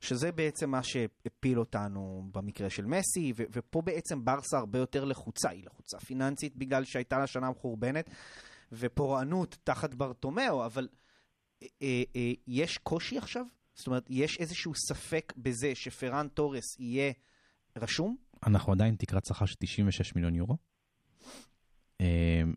שזה 0.00 0.32
בעצם 0.32 0.70
מה 0.70 0.82
שהפיל 0.82 1.58
אותנו 1.58 2.28
במקרה 2.32 2.70
של 2.70 2.86
מסי, 2.86 3.32
ו- 3.36 3.42
ופה 3.52 3.82
בעצם 3.82 4.24
ברסה 4.24 4.58
הרבה 4.58 4.78
יותר 4.78 5.04
לחוצה, 5.04 5.50
היא 5.50 5.64
לחוצה 5.66 5.98
פיננסית 5.98 6.56
בגלל 6.56 6.84
שהייתה 6.84 7.18
לה 7.18 7.26
שנה 7.26 7.50
מחורבנת, 7.50 8.10
ופורענות 8.72 9.56
תחת 9.64 9.94
ברטומאו, 9.94 10.66
אבל 10.66 10.88
אה, 11.62 11.68
אה, 11.82 12.02
אה, 12.16 12.32
יש 12.46 12.78
קושי 12.78 13.18
עכשיו? 13.18 13.46
זאת 13.74 13.86
אומרת, 13.86 14.06
יש 14.10 14.38
איזשהו 14.40 14.72
ספק 14.74 15.32
בזה 15.36 15.74
שפרן 15.74 16.28
תורס 16.28 16.76
יהיה 16.78 17.12
רשום? 17.76 18.16
אנחנו 18.46 18.72
עדיין 18.72 18.96
תקרת 18.96 19.24
שכר 19.24 19.46
של 19.46 19.56
96 19.58 20.14
מיליון 20.14 20.34
יורו. 20.34 20.56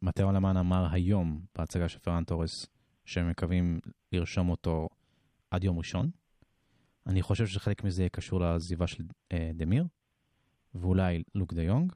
מטאו 0.01 0.29
אלמן 0.29 0.57
אמר 0.57 0.87
היום 0.91 1.41
בהצגה 1.55 1.89
של 1.89 1.99
פרן 1.99 2.23
תורס 2.23 2.65
שהם 3.05 3.29
מקווים 3.29 3.79
לרשום 4.11 4.49
אותו 4.49 4.89
עד 5.51 5.63
יום 5.63 5.77
ראשון. 5.77 6.09
אני 7.09 7.21
חושב 7.21 7.47
שחלק 7.47 7.83
מזה 7.83 8.01
יהיה 8.01 8.09
קשור 8.09 8.39
לעזיבה 8.39 8.87
של 8.87 9.03
אה, 9.31 9.51
דמיר, 9.53 9.85
ואולי 10.75 11.23
לוק 11.35 11.53
דה 11.53 11.63
יונג. 11.63 11.93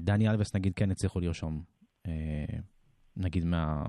דני 0.00 0.28
אלבס 0.28 0.54
נגיד 0.54 0.74
כן 0.74 0.90
הצליחו 0.90 1.20
לרשום, 1.20 1.62
אה, 2.06 2.12
נגיד 3.16 3.44
מה, 3.44 3.82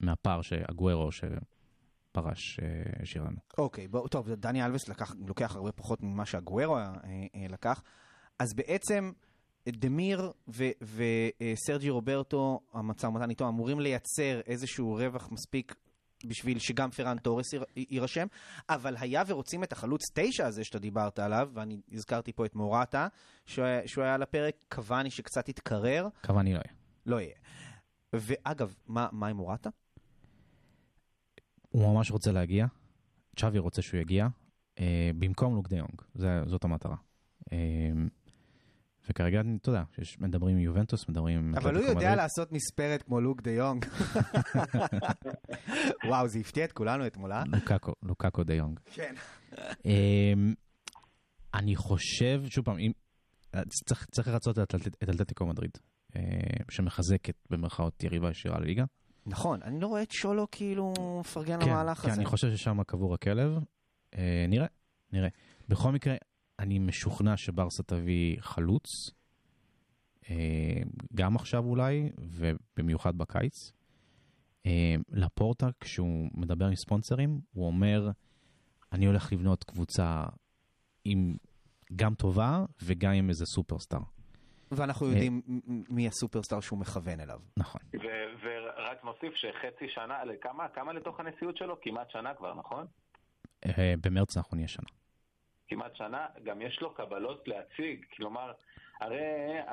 מהפער 0.00 0.42
שאגוארו 0.42 1.08
שפרש 1.12 2.60
אה, 2.62 3.02
השאיר 3.02 3.24
לנו. 3.24 3.36
אוקיי, 3.58 3.88
בוא, 3.88 4.08
טוב, 4.08 4.32
דני 4.32 4.64
אלבס 4.64 4.88
לקח, 4.88 5.14
לוקח 5.26 5.56
הרבה 5.56 5.72
פחות 5.72 6.02
ממה 6.02 6.26
שהגוארו 6.26 6.76
אה, 6.76 6.92
אה, 7.34 7.46
לקח. 7.48 7.82
אז 8.38 8.54
בעצם 8.54 9.12
דמיר 9.68 10.32
וסרג'י 10.48 11.90
רוברטו, 11.90 12.60
המשא 12.72 13.06
ומתן 13.06 13.30
איתו, 13.30 13.48
אמורים 13.48 13.80
לייצר 13.80 14.40
איזשהו 14.46 14.94
רווח 14.94 15.28
מספיק 15.32 15.74
בשביל 16.24 16.58
שגם 16.58 16.90
פרן 16.90 17.18
תורס 17.18 17.52
ייר- 17.52 17.64
יירשם, 17.76 18.26
אבל 18.68 18.96
היה 19.00 19.22
ורוצים 19.26 19.64
את 19.64 19.72
החלוץ 19.72 20.00
תשע 20.14 20.46
הזה 20.46 20.64
שאתה 20.64 20.78
דיברת 20.78 21.18
עליו, 21.18 21.50
ואני 21.54 21.80
הזכרתי 21.92 22.32
פה 22.32 22.46
את 22.46 22.54
מורטה, 22.54 23.08
שהוא 23.46 23.64
שהוא 23.86 24.04
היה 24.04 24.14
על 24.14 24.22
הפרק, 24.22 24.54
קוואני 24.74 25.10
שקצת 25.10 25.48
התקרר, 25.48 26.08
קוואני 26.26 26.52
לא 26.54 26.58
יהיה. 26.58 26.74
לא 27.06 27.20
יהיה. 27.20 27.34
ואגב, 28.12 28.74
מה, 28.86 29.08
מה 29.12 29.26
עם 29.26 29.36
מורטה? 29.36 29.70
הוא 31.68 31.94
ממש 31.94 32.10
רוצה 32.10 32.32
להגיע, 32.32 32.66
צ'אבי 33.36 33.58
רוצה 33.58 33.82
שהוא 33.82 34.00
יגיע, 34.00 34.26
אה, 34.80 35.10
במקום 35.18 35.54
לוק 35.54 35.68
דה 35.68 35.76
יונג, 35.76 36.02
זה- 36.14 36.42
זאת 36.46 36.64
המטרה. 36.64 36.96
אה, 37.52 37.58
וכרגע, 39.10 39.40
אתה 39.60 39.70
יודע, 39.70 39.82
מדברים 40.18 40.56
עם 40.56 40.62
יובנטוס, 40.62 41.08
מדברים 41.08 41.38
עם... 41.38 41.54
אבל 41.54 41.76
הוא 41.76 41.84
יודע. 41.84 42.14
לעשות 42.14 42.52
מספרת 42.52 43.02
כמו 43.02 43.20
לוק 43.20 43.42
דה 43.42 43.50
יונג. 43.50 43.84
וואו, 46.08 46.28
זה 46.28 46.38
הפתיע 46.38 46.64
את 46.64 46.72
כולנו 46.72 47.06
אתמול, 47.06 47.32
אה? 47.32 47.42
לוקאקו, 47.46 47.92
לוקאקו 48.02 48.44
דה 48.44 48.54
יונג. 48.54 48.80
כן. 48.92 49.14
אמ, 49.84 50.54
אני 51.54 51.76
חושב, 51.76 52.42
שוב 52.48 52.64
פעם, 52.64 52.78
אם, 52.78 52.92
צריך, 53.84 54.06
צריך 54.10 54.28
לרצות 54.28 54.58
את 54.58 54.74
אתלטיקו 55.02 55.46
מדריד, 55.46 55.78
אה, 56.16 56.20
שמחזקת 56.70 57.34
במרכאות 57.50 58.04
יריבה 58.04 58.30
ישירה 58.30 58.60
לליגה. 58.60 58.84
נכון, 59.26 59.62
אני 59.62 59.80
לא 59.80 59.86
רואה 59.86 60.02
את 60.02 60.10
שולו 60.10 60.46
כאילו 60.50 60.94
מפרגן 61.20 61.60
כן, 61.60 61.68
למהלך 61.68 61.98
כן, 61.98 62.10
הזה. 62.10 62.20
אני 62.20 62.26
חושב 62.26 62.56
ששם 62.56 62.82
קבור 62.82 63.14
הכלב. 63.14 63.58
אה, 64.14 64.46
נראה, 64.48 64.66
נראה. 65.12 65.28
בכל 65.68 65.92
מקרה, 65.92 66.14
משוכנע 66.78 67.36
שברסה 67.36 67.82
תביא 67.82 68.36
חלוץ, 68.40 69.10
אה, 70.30 70.82
גם 71.14 71.36
עכשיו 71.36 71.64
אולי, 71.64 72.10
ובמיוחד 72.18 73.18
בקיץ. 73.18 73.72
אה, 74.66 74.94
לפורטה, 75.08 75.66
כשהוא 75.80 76.28
מדבר 76.34 76.66
עם 76.66 76.74
ספונסרים, 76.74 77.40
הוא 77.52 77.66
אומר, 77.66 78.10
אני 78.92 79.06
הולך 79.06 79.32
לבנות 79.32 79.64
קבוצה 79.64 80.24
עם 81.04 81.36
גם 81.96 82.14
טובה 82.14 82.64
וגם 82.82 83.12
עם 83.12 83.28
איזה 83.28 83.46
סופרסטאר. 83.46 84.00
ואנחנו 84.70 85.06
אה, 85.06 85.12
יודעים 85.12 85.42
מי 85.88 86.08
הסופרסטאר 86.08 86.60
שהוא 86.60 86.78
מכוון 86.78 87.20
אליו. 87.20 87.40
נכון. 87.56 87.80
ורק 88.42 89.04
נוסיף 89.04 89.34
שחצי 89.34 89.88
שנה, 89.88 90.22
כמה, 90.74 90.92
לתוך 90.92 91.20
הנשיאות 91.20 91.56
שלו? 91.56 91.76
כמעט 91.82 92.10
שנה 92.10 92.34
כבר, 92.34 92.54
נכון? 92.54 92.86
במרץ 94.02 94.36
אנחנו 94.36 94.56
נהיה 94.56 94.68
שנה. 94.68 95.01
כמעט 95.68 95.96
שנה, 95.96 96.26
גם 96.44 96.62
יש 96.62 96.80
לו 96.80 96.94
קבלות 96.94 97.48
להציג, 97.48 98.04
כלומר, 98.16 98.52
הרי 99.00 99.20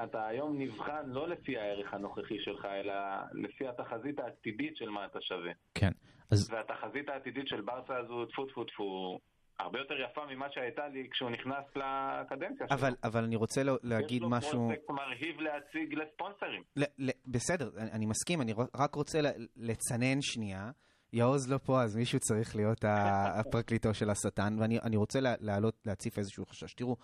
אתה 0.04 0.28
היום 0.28 0.62
נבחן 0.62 1.06
לא 1.10 1.28
לפי 1.30 1.58
הערך 1.58 1.94
הנוכחי 1.94 2.40
שלך, 2.40 2.66
אלא 2.66 2.94
לפי 3.34 3.68
התחזית 3.68 4.20
העתידית 4.20 4.78
של 4.78 4.90
מה 4.90 5.06
אתה 5.06 5.20
שווה. 5.22 5.52
כן. 5.76 5.92
אז 6.32 6.52
והתחזית 6.54 7.10
העתידית 7.10 7.48
של 7.48 7.62
ברסה 7.62 7.98
הזו, 7.98 8.26
טפו 8.26 8.46
טפו 8.46 8.64
טפו, 8.64 9.20
הרבה 9.60 9.80
יותר 9.80 9.94
יפה 10.02 10.26
ממה 10.26 10.46
שהייתה 10.52 10.88
לי 10.88 11.08
כשהוא 11.12 11.30
נכנס 11.30 11.66
לקדנציה 11.76 12.68
שלו. 12.68 12.78
אבל, 12.78 12.94
אבל 13.04 13.24
אני 13.24 13.36
רוצה 13.36 13.64
לה- 13.64 13.72
להגיד 13.84 14.18
יש 14.18 14.22
לו 14.22 14.30
משהו... 14.30 14.52
פרויקט 14.66 14.90
מרהיב 14.90 15.40
להציג 15.42 15.94
לספונסרים. 15.94 16.64
ל- 16.76 16.84
ל- 17.10 17.20
בסדר, 17.28 17.70
אני, 17.78 17.92
אני 17.92 18.06
מסכים, 18.06 18.42
אני 18.42 18.54
רק 18.76 18.96
רוצה 18.96 19.20
לצנן 19.58 20.22
שנייה. 20.22 20.72
יעוז 21.14 21.50
לא 21.50 21.58
פה, 21.58 21.84
אז 21.84 21.96
מישהו 21.96 22.20
צריך 22.20 22.56
להיות 22.56 22.86
הפרקליטו 23.40 23.94
של 23.94 24.10
השטן, 24.10 24.58
ואני 24.60 24.80
אני 24.80 24.96
רוצה 24.98 25.20
לה- 25.20 25.36
להעלות, 25.40 25.76
להציף 25.86 26.18
איזשהו 26.20 26.46
חשש. 26.46 26.74
תראו, 26.74 26.98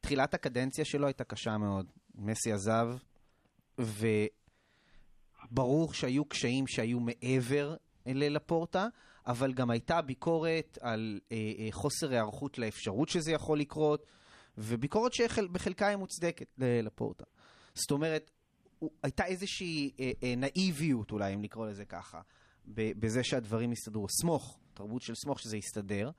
תחילת 0.00 0.34
הקדנציה 0.34 0.84
שלו 0.84 1.06
הייתה 1.06 1.24
קשה 1.24 1.58
מאוד. 1.58 1.86
מסי 2.14 2.52
עזב, 2.52 2.88
וברור 5.52 5.92
שהיו 5.92 6.24
קשיים 6.24 6.66
שהיו 6.66 7.00
מעבר 7.00 7.76
ללפורטה, 8.06 8.86
אבל 9.26 9.52
גם 9.52 9.70
הייתה 9.70 10.02
ביקורת 10.02 10.78
על 10.80 11.20
אה, 11.32 11.36
אה, 11.58 11.68
חוסר 11.70 12.10
היערכות 12.10 12.58
לאפשרות 12.58 13.08
שזה 13.08 13.32
יכול 13.32 13.58
לקרות, 13.60 14.06
וביקורת 14.58 15.12
שבחלקה 15.12 15.86
היא 15.86 15.96
מוצדקת 15.96 16.46
ללפורטה. 16.58 17.24
זאת 17.74 17.90
אומרת, 17.90 18.30
הייתה 19.02 19.24
איזושהי 19.24 19.90
אה, 20.00 20.10
אה, 20.22 20.34
נאיביות, 20.36 21.10
אולי, 21.10 21.34
אם 21.34 21.42
לקרוא 21.42 21.66
לזה 21.66 21.84
ככה, 21.84 22.20
בזה 22.74 23.24
שהדברים 23.24 23.72
יסתדרו. 23.72 24.06
סמוך, 24.08 24.58
תרבות 24.74 25.02
של 25.02 25.14
סמוך 25.14 25.40
שזה 25.40 25.56
יסתדר. 25.56 26.10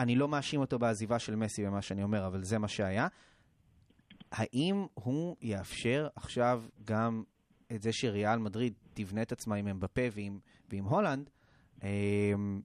אני 0.00 0.16
לא 0.16 0.28
מאשים 0.28 0.60
אותו 0.60 0.78
בעזיבה 0.78 1.18
של 1.18 1.36
מסי 1.36 1.64
במה 1.64 1.82
שאני 1.82 2.02
אומר, 2.02 2.26
אבל 2.26 2.44
זה 2.44 2.58
מה 2.58 2.68
שהיה. 2.68 3.08
האם 4.32 4.86
הוא 4.94 5.36
יאפשר 5.40 6.08
עכשיו 6.14 6.64
גם 6.84 7.22
את 7.72 7.82
זה 7.82 7.92
שריאל 7.92 8.38
מדריד 8.38 8.74
תבנה 8.94 9.22
את 9.22 9.32
עצמה 9.32 9.56
עם 9.56 9.68
אמבפה 9.68 10.02
ועם, 10.12 10.38
ועם 10.68 10.84
הולנד, 10.84 11.30
אמ, 11.82 12.60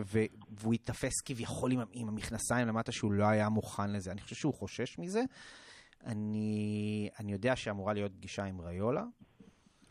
ו- 0.00 0.24
והוא 0.50 0.74
ייתפס 0.74 1.20
כביכול 1.24 1.72
עם, 1.72 1.80
עם 1.92 2.08
המכנסיים 2.08 2.68
למטה 2.68 2.92
שהוא 2.92 3.12
לא 3.12 3.24
היה 3.24 3.48
מוכן 3.48 3.90
לזה. 3.90 4.12
אני 4.12 4.20
חושב 4.20 4.36
שהוא 4.36 4.54
חושש 4.54 4.98
מזה. 4.98 5.22
אני, 6.04 7.08
אני 7.20 7.32
יודע 7.32 7.56
שאמורה 7.56 7.92
להיות 7.92 8.12
פגישה 8.12 8.44
עם 8.44 8.60
ריולה, 8.60 9.04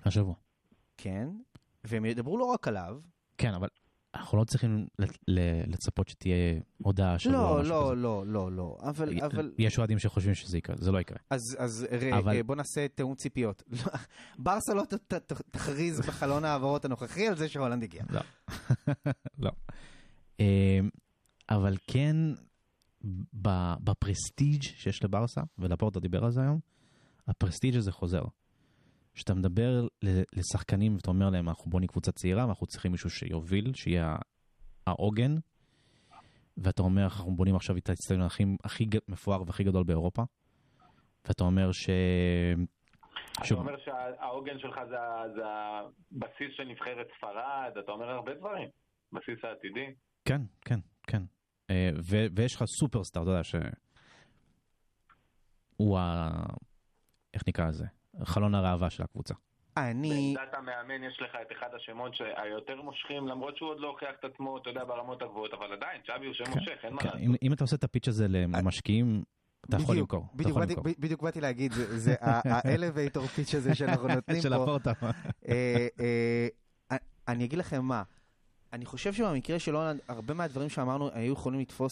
השבוע. 0.05 0.44
כן, 0.97 1.27
והם 1.83 2.05
ידברו 2.05 2.37
לא 2.37 2.45
רק 2.45 2.67
עליו. 2.67 2.99
כן, 3.37 3.53
אבל 3.53 3.67
אנחנו 4.15 4.37
לא 4.37 4.43
צריכים 4.43 4.87
לצפות 5.67 6.07
שתהיה 6.07 6.35
הודעה 6.77 7.15
או 7.25 7.31
לא, 7.31 7.63
לא. 7.63 7.97
לא, 7.97 8.27
לא, 8.27 8.51
לא, 8.51 8.77
אבל, 8.81 9.19
אבל, 9.23 9.53
יש 9.57 9.77
אוהדים 9.79 9.99
שחושבים 9.99 10.33
שזה 10.35 10.57
יקרה, 10.57 10.75
זה 10.79 10.91
לא 10.91 10.99
יקרה. 10.99 11.17
אז, 11.29 11.41
אז 11.57 11.87
ראה, 11.91 12.09
אבל- 12.17 12.19
אבל... 12.19 12.41
בוא 12.41 12.55
נעשה 12.55 12.87
תיאום 12.87 13.15
ציפיות. 13.15 13.63
ברסה 14.39 14.73
לא 14.73 14.83
ת, 14.85 14.93
ת, 15.13 15.31
תכריז 15.51 15.99
בחלון 16.07 16.45
ההעברות 16.45 16.85
הנוכחי 16.85 17.27
על 17.27 17.35
זה 17.35 17.49
שהולנד 17.49 17.83
הגיע. 17.83 18.03
לא. 18.09 18.21
לא. 19.45 19.51
אמ, 20.39 20.45
אבל 21.49 21.77
כן, 21.87 22.15
בפרסטיג' 23.83 24.63
שיש 24.63 25.03
לברסה, 25.03 25.41
ולפורטה 25.57 25.99
דיבר 25.99 26.25
על 26.25 26.31
זה 26.31 26.41
היום, 26.41 26.59
הפרסטיג' 27.27 27.75
הזה 27.75 27.91
חוזר. 27.91 28.21
כשאתה 29.15 29.33
מדבר 29.33 29.87
לשחקנים 30.35 30.95
ואתה 30.95 31.09
אומר 31.09 31.29
להם, 31.29 31.49
אנחנו 31.49 31.71
בונים 31.71 31.87
קבוצה 31.87 32.11
צעירה 32.11 32.45
ואנחנו 32.45 32.67
צריכים 32.67 32.91
מישהו 32.91 33.09
שיוביל, 33.09 33.73
שיהיה 33.73 34.15
העוגן, 34.87 35.35
ואתה 36.57 36.81
אומר, 36.81 37.03
אנחנו 37.03 37.35
בונים 37.35 37.55
עכשיו 37.55 37.77
את 37.77 37.89
האצטדיון 37.89 38.21
הכי, 38.21 38.43
הכי 38.63 38.85
מפואר 39.07 39.41
והכי 39.47 39.63
גדול 39.63 39.83
באירופה, 39.83 40.23
ואתה 41.27 41.43
אומר 41.43 41.71
ש... 41.71 41.89
אתה 43.31 43.45
שוב, 43.45 43.59
אומר 43.59 43.77
שהעוגן 43.85 44.59
שלך 44.59 44.79
זה 44.89 44.95
זה 45.35 45.43
הבסיס 45.45 46.57
של 46.57 46.63
נבחרת 46.63 47.07
ספרד, 47.17 47.71
אתה 47.83 47.91
אומר 47.91 48.09
הרבה 48.09 48.33
דברים. 48.33 48.69
בסיס 49.11 49.43
העתידי. 49.43 49.85
כן, 50.25 50.41
כן, 50.61 50.79
כן. 51.07 51.21
אה, 51.69 51.89
ו- 51.95 52.25
ויש 52.35 52.55
לך 52.55 52.63
סופרסטאר, 52.65 53.23
אתה 53.23 53.31
יודע, 53.31 53.43
ש... 53.43 53.55
הוא 55.77 55.99
ה... 55.99 56.29
איך 57.33 57.43
נקרא 57.47 57.67
לזה? 57.67 57.85
חלון 58.23 58.55
הראווה 58.55 58.89
של 58.89 59.03
הקבוצה. 59.03 59.33
אני, 59.77 60.33
בעמדת 60.37 60.53
המאמן 60.53 61.03
יש 61.03 61.21
לך 61.21 61.35
את 61.41 61.51
אחד 61.51 61.67
השמות 61.75 62.15
שהיותר 62.15 62.81
מושכים, 62.81 63.27
למרות 63.27 63.57
שהוא 63.57 63.69
עוד 63.69 63.79
לא 63.79 63.87
הוכיח 63.87 64.09
את 64.19 64.33
עצמו, 64.33 64.57
אתה 64.57 64.69
יודע, 64.69 64.83
ברמות 64.83 65.21
הגבוהות, 65.21 65.53
אבל 65.53 65.73
עדיין, 65.73 66.01
צ'אבי 66.07 66.25
הוא 66.25 66.33
שם 66.33 66.43
מושך, 66.49 66.77
אין 66.83 66.93
מה 66.93 67.01
כן, 67.01 67.07
לעשות. 67.07 67.21
אם, 67.21 67.35
אם 67.43 67.53
אתה 67.53 67.63
עושה 67.63 67.75
את 67.75 67.83
הפיץ' 67.83 68.07
הזה 68.07 68.27
למשקיעים, 68.27 69.23
אתה 69.69 69.77
יכול 69.77 69.95
למכור. 69.97 70.19
אתה 70.27 70.35
בדיוק 70.35 70.49
יכול 70.49 70.61
באתי- 70.61 70.73
למכור. 70.75 70.91
ב- 70.91 71.01
בדיוק 71.01 71.21
באתי 71.21 71.41
להגיד, 71.41 71.71
זה- 71.73 72.15
האלווייטור 72.21 73.25
פיץ' 73.27 73.55
הזה 73.55 73.75
שאנחנו 73.75 74.07
נותנים 74.15 74.41
של 74.41 74.49
פה. 74.49 74.63
הפורטה. 74.63 74.91
אה, 75.49 75.87
אה, 76.91 76.97
אני 77.27 77.45
אגיד 77.45 77.59
לכם 77.59 77.85
מה, 77.85 78.03
אני 78.73 78.85
חושב 78.85 79.13
שבמקרה 79.13 79.59
של 79.59 79.75
הולנד, 79.75 79.99
הרבה 80.07 80.33
מהדברים 80.33 80.69
שאמרנו 80.69 81.09
היו 81.13 81.33
יכולים 81.33 81.59
לתפוס, 81.59 81.91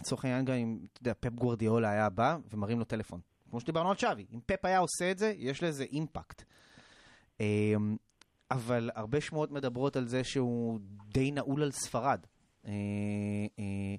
לצורך 0.00 0.24
העניין 0.24 0.44
גם 0.44 0.54
אם, 0.54 0.78
אתה 0.92 1.00
יודע, 1.00 1.12
פפ 1.20 1.32
גוורדיאולה 1.34 1.90
היה 1.90 2.08
בא 2.10 2.36
ומרים 2.50 2.78
לו 2.78 2.84
טלפון. 2.84 3.20
כמו 3.50 3.60
שדיברנו 3.60 3.90
על 3.90 3.96
שווי, 3.96 4.26
אם 4.34 4.40
פפ 4.46 4.64
היה 4.64 4.78
עושה 4.78 5.10
את 5.10 5.18
זה, 5.18 5.34
יש 5.36 5.62
לזה 5.62 5.84
אימפקט. 5.84 6.42
אה, 7.40 7.74
אבל 8.50 8.90
הרבה 8.94 9.20
שמועות 9.20 9.50
מדברות 9.50 9.96
על 9.96 10.08
זה 10.08 10.24
שהוא 10.24 10.80
די 11.08 11.30
נעול 11.30 11.62
על 11.62 11.70
ספרד. 11.70 12.26
אה, 12.66 12.72
אה, 13.58 13.94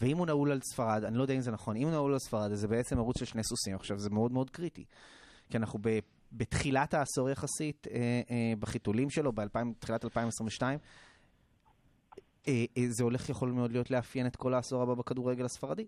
ואם 0.00 0.16
הוא 0.16 0.26
נעול 0.26 0.52
על 0.52 0.60
ספרד, 0.72 1.04
אני 1.04 1.16
לא 1.16 1.22
יודע 1.22 1.34
אם 1.34 1.40
זה 1.40 1.50
נכון, 1.50 1.76
אם 1.76 1.82
הוא 1.82 1.90
נעול 1.90 2.12
על 2.12 2.18
ספרד, 2.18 2.52
אז 2.52 2.60
זה 2.60 2.68
בעצם 2.68 2.98
ערוץ 2.98 3.18
של 3.18 3.24
שני 3.24 3.44
סוסים. 3.44 3.74
עכשיו, 3.74 3.98
זה 3.98 4.10
מאוד 4.10 4.32
מאוד 4.32 4.50
קריטי. 4.50 4.84
כי 5.50 5.56
אנחנו 5.56 5.78
ב, 5.82 5.98
בתחילת 6.32 6.94
העשור 6.94 7.30
יחסית, 7.30 7.86
אה, 7.90 8.52
בחיתולים 8.58 9.10
שלו, 9.10 9.32
בתחילת 9.32 10.04
2022, 10.04 10.78
אה, 12.48 12.64
אה, 12.76 12.84
זה 12.88 13.04
הולך 13.04 13.28
יכול 13.28 13.50
מאוד 13.50 13.72
להיות 13.72 13.90
לאפיין 13.90 14.26
את 14.26 14.36
כל 14.36 14.54
העשור 14.54 14.82
הבא 14.82 14.94
בכדורגל 14.94 15.44
הספרדי. 15.44 15.86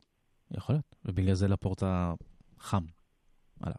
יכול 0.50 0.74
להיות, 0.74 0.96
ובגלל 1.05 1.35
זה 1.35 1.48
לפורטה 1.48 2.14
חם 2.59 2.85
עליו. 3.62 3.77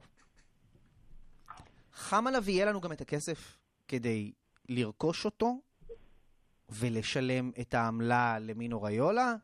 חם 1.94 2.28
עליו 2.28 2.50
יהיה 2.50 2.66
לנו 2.66 2.82
גם 2.82 2.92
את 2.92 3.02
הכסף 3.02 3.58
כדי 3.88 4.32
לרכוש 4.70 5.26
אותו 5.26 5.62
ולשלם 6.70 7.52
את 7.62 7.74
העמלה 7.74 8.40
למינו 8.40 8.82
ריולה, 8.84 9.36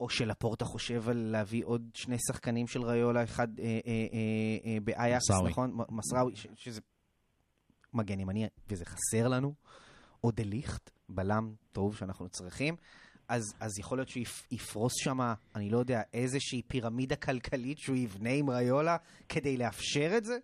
או 0.00 0.08
שלפורטה 0.10 0.64
חושב 0.64 1.08
על 1.08 1.16
להביא 1.16 1.64
עוד 1.64 1.90
שני 1.94 2.16
שחקנים 2.28 2.66
של 2.66 2.82
ריולה, 2.82 3.24
אחד 3.24 3.60
אה, 3.60 3.64
אה, 3.64 3.70
אה, 3.86 4.18
אה, 4.72 4.78
באייקס. 4.84 5.30
נכון? 5.48 5.70
מ- 5.72 5.96
מסראוי, 5.96 6.36
ש- 6.36 6.46
שזה 6.54 6.80
מגן 7.94 8.20
ימני, 8.20 8.46
וזה 8.68 8.84
חסר 8.84 9.28
לנו. 9.28 9.54
או 10.24 10.30
דליכט, 10.30 10.90
בלם 11.08 11.54
טוב 11.72 11.96
שאנחנו 11.96 12.28
צריכים, 12.28 12.76
אז, 13.28 13.54
אז 13.60 13.78
יכול 13.78 13.98
להיות 13.98 14.08
שהוא 14.08 14.20
יפ, 14.22 14.52
יפרוס 14.52 14.92
שם, 14.96 15.18
אני 15.54 15.70
לא 15.70 15.78
יודע, 15.78 16.00
איזושהי 16.14 16.62
פירמידה 16.62 17.16
כלכלית 17.16 17.78
שהוא 17.78 17.96
יבנה 17.96 18.30
עם 18.30 18.50
ריולה 18.50 18.96
כדי 19.28 19.56
לאפשר 19.56 20.14
את 20.16 20.24
זה? 20.24 20.38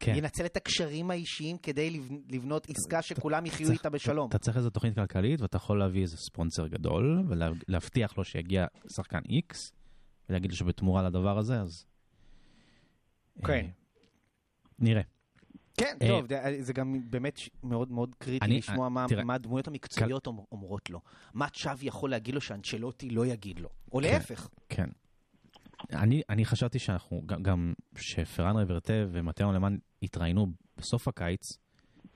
כן. 0.00 0.12
ינצל 0.16 0.46
את 0.46 0.56
הקשרים 0.56 1.10
האישיים 1.10 1.58
כדי 1.58 1.90
לבנ- 1.90 2.34
לבנות 2.34 2.66
עסקה 2.70 3.02
שכולם 3.02 3.46
יחיו 3.46 3.70
איתה 3.70 3.90
בשלום. 3.90 4.28
אתה 4.28 4.38
צריך 4.38 4.56
איזו 4.56 4.70
תוכנית 4.70 4.94
כלכלית, 4.94 5.40
ואתה 5.40 5.56
יכול 5.56 5.78
להביא 5.78 6.02
איזה 6.02 6.16
ספונסר 6.16 6.66
גדול, 6.66 7.22
ולהבטיח 7.28 8.18
לו 8.18 8.24
שיגיע 8.24 8.66
שחקן 8.96 9.18
X, 9.18 9.56
ולהגיד 10.28 10.50
לו 10.50 10.56
שבתמורה 10.56 11.02
לדבר 11.02 11.38
הזה, 11.38 11.60
אז... 11.60 11.84
כן. 13.46 13.52
אה, 13.52 13.60
נראה. 14.78 15.02
כן, 15.76 15.96
אה, 16.02 16.08
טוב, 16.08 16.26
זה- 16.28 16.56
זה 16.60 16.72
גם 16.72 17.10
באמת 17.10 17.40
מאוד 17.62 17.90
מאוד 17.90 18.14
קריטי 18.18 18.46
לשמוע 18.46 18.88
מה- 18.88 19.06
תראה, 19.08 19.24
מה 19.24 19.34
הדמויות 19.34 19.68
המקצועיות 19.68 20.26
אומר- 20.26 20.42
אומרות 20.52 20.90
לו. 20.90 21.00
מה 21.34 21.48
צ'אבי 21.48 21.86
יכול 21.86 22.10
להגיד 22.10 22.34
לו 22.34 22.40
שאנצ'לוטי 22.40 23.10
לא 23.10 23.26
יגיד 23.26 23.58
לו. 23.60 23.68
או 23.92 23.98
כן. 24.00 24.04
להפך. 24.04 24.48
כן. 24.68 24.88
אני, 25.92 26.22
אני 26.30 26.44
חשבתי 26.44 26.78
שאנחנו, 26.78 27.22
גם, 27.26 27.42
גם 27.42 27.72
שפרן 27.96 28.56
רוורטה 28.56 28.92
ומתאו 29.10 29.52
למאן 29.52 29.76
התראיינו 30.02 30.46
בסוף 30.76 31.08
הקיץ, 31.08 31.58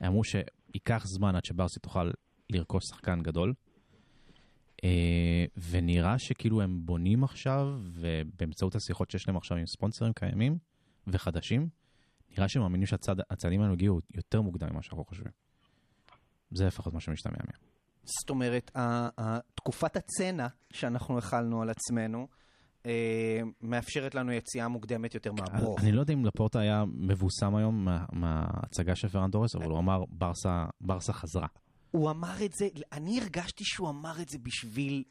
אמרו 0.06 0.22
שייקח 0.24 1.06
זמן 1.06 1.36
עד 1.36 1.44
שברסי 1.44 1.80
תוכל 1.80 2.10
לרכוש 2.50 2.84
שחקן 2.84 3.22
גדול, 3.22 3.54
אה, 4.84 5.44
ונראה 5.70 6.18
שכאילו 6.18 6.62
הם 6.62 6.80
בונים 6.86 7.24
עכשיו, 7.24 7.66
ובאמצעות 7.92 8.74
השיחות 8.74 9.10
שיש 9.10 9.28
להם 9.28 9.36
עכשיו 9.36 9.56
עם 9.58 9.66
ספונסרים 9.66 10.12
קיימים 10.12 10.58
וחדשים, 11.06 11.68
נראה 12.36 12.48
שהם 12.48 12.62
מאמינים 12.62 12.86
שהצעדים 12.86 13.60
האלו 13.60 13.72
הגיעו 13.72 14.00
יותר 14.14 14.40
מוקדם 14.40 14.68
ממה 14.72 14.82
שאנחנו 14.82 15.04
חושבים. 15.04 15.32
זה 16.50 16.64
לפחות 16.66 16.94
מה 16.94 17.00
שמשתמע 17.00 17.36
מהם. 17.38 17.60
זאת 18.04 18.30
אומרת, 18.30 18.70
תקופת 19.54 19.96
הצנע 19.96 20.46
שאנחנו 20.72 21.18
החלנו 21.18 21.62
על 21.62 21.70
עצמנו, 21.70 22.28
אה, 22.86 23.40
מאפשרת 23.62 24.14
לנו 24.14 24.32
יציאה 24.32 24.68
מוקדמת 24.68 25.14
יותר 25.14 25.32
מהברוך. 25.32 25.80
אני 25.80 25.92
לא 25.92 26.00
יודע 26.00 26.14
אם 26.14 26.24
לפורטה 26.24 26.60
היה 26.60 26.84
מבוסם 26.92 27.56
היום 27.56 27.84
מה- 27.84 28.04
מההצגה 28.12 28.96
של 28.96 29.08
פרן 29.08 29.30
דורס, 29.30 29.54
אבל 29.54 29.64
הוא 29.70 29.78
אמר 29.78 30.04
ברסה, 30.08 30.64
ברסה 30.80 31.12
חזרה. 31.12 31.46
הוא 31.90 32.10
אמר 32.10 32.44
את 32.44 32.52
זה, 32.52 32.68
אני 32.92 33.20
הרגשתי 33.20 33.64
שהוא 33.64 33.88
אמר 33.90 34.22
את 34.22 34.28
זה 34.28 34.38
בשביל 34.38 35.04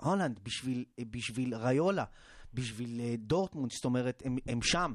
הולנד, 0.00 0.40
בשביל, 0.42 0.84
בשביל 1.10 1.54
ריולה, 1.54 2.04
בשביל 2.54 3.00
אה, 3.00 3.14
דורטמונד, 3.18 3.70
זאת 3.72 3.84
אומרת, 3.84 4.22
הם, 4.26 4.36
הם 4.46 4.62
שם. 4.62 4.94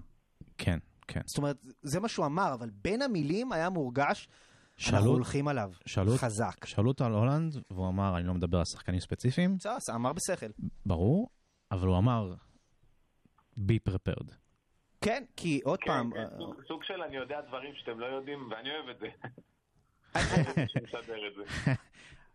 כן, 0.57 0.77
כן. 1.07 1.21
זאת 1.25 1.37
אומרת, 1.37 1.57
זה 1.81 1.99
מה 1.99 2.07
שהוא 2.07 2.25
אמר, 2.25 2.53
אבל 2.53 2.69
בין 2.69 3.01
המילים 3.01 3.51
היה 3.51 3.69
מורגש, 3.69 4.29
שאלו- 4.77 4.97
אנחנו 4.97 5.11
הולכים 5.11 5.47
עליו, 5.47 5.71
שאלו- 5.85 6.17
חזק. 6.17 6.65
שאלו 6.65 6.87
אותו 6.91 7.05
על 7.05 7.11
הולנד, 7.13 7.55
והוא 7.71 7.87
אמר, 7.87 8.17
אני 8.17 8.27
לא 8.27 8.33
מדבר 8.33 8.57
על 8.57 8.65
שחקנים 8.65 8.99
ספציפיים, 8.99 9.57
בסדר, 9.57 9.95
אמר 9.95 10.13
בשכל. 10.13 10.45
ברור, 10.85 11.29
אבל 11.71 11.87
הוא 11.87 11.97
אמר, 11.97 12.33
be 13.57 13.89
prepared. 13.89 14.31
כן, 15.01 15.23
כי 15.35 15.61
עוד 15.63 15.79
כן, 15.79 15.87
פעם, 15.87 16.11
כן, 16.13 16.19
אה, 16.19 16.25
סוג- 16.37 16.61
סוג 16.67 16.83
של 16.83 17.01
אני 17.07 17.15
יודע 17.15 17.41
דברים 17.47 17.73
שאתם 17.75 17.99
לא 17.99 18.05
יודעים, 18.05 18.49
ואני 18.51 18.69
אוהב 18.69 18.89
את 18.89 18.99
זה. 18.99 19.07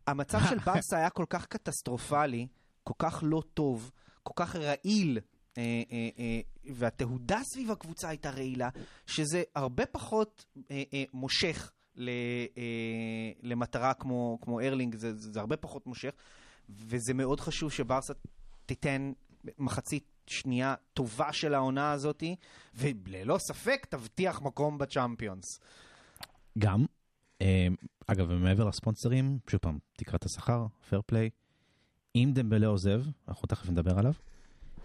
המצב 0.07 0.39
של 0.49 0.59
ברסה 0.67 0.97
היה 0.99 1.11
כל 1.11 1.25
כך 1.31 1.47
קטסטרופלי, 1.47 2.47
כל 2.85 2.95
כך 2.99 3.21
לא 3.27 3.43
טוב, 3.55 3.91
כל 4.23 4.33
כך 4.37 4.57
רעיל, 4.57 5.19
והתהודה 6.65 7.41
סביב 7.45 7.71
הקבוצה 7.71 8.09
הייתה 8.09 8.31
רעילה, 8.31 8.69
שזה 9.07 9.43
הרבה 9.55 9.87
פחות 9.87 10.45
אה, 10.71 10.83
אה, 10.95 11.05
מושך 11.13 11.73
אה, 11.99 12.05
למטרה 13.43 13.95
כמו, 13.95 14.39
כמו 14.43 14.61
ארלינג, 14.61 14.95
זה, 14.97 15.17
זה, 15.17 15.41
הרבה 15.41 15.57
פחות 15.57 15.87
מושך, 15.87 16.11
וזה 16.71 17.15
מאוד 17.15 17.41
חשוב 17.41 17.73
שברסה 17.73 18.13
תיתן 18.67 19.13
מחצית 19.59 20.05
שנייה 20.27 20.75
טובה 20.95 21.33
של 21.33 21.55
העונה 21.55 21.93
הזאתי, 21.93 22.37
וללא 22.75 23.39
ספק 23.39 23.87
תבטיח 23.91 24.43
מקום 24.43 24.79
בצ'אמפיונס. 24.79 25.61
גם, 26.59 26.85
אה, 27.43 27.67
אגב, 28.07 28.27
ומעבר 28.31 28.65
לספונסרים, 28.65 29.39
שוב 29.51 29.61
פעם, 29.61 29.79
תקרת 29.97 30.25
השכר, 30.25 30.67
פייר 30.89 31.03
פליי, 31.07 31.31
אם 32.15 32.31
דמבלה 32.35 32.67
עוזב, 32.67 33.03
אנחנו 33.29 33.47
תכף 33.47 33.71
נדבר 33.71 33.99
עליו, 33.99 34.13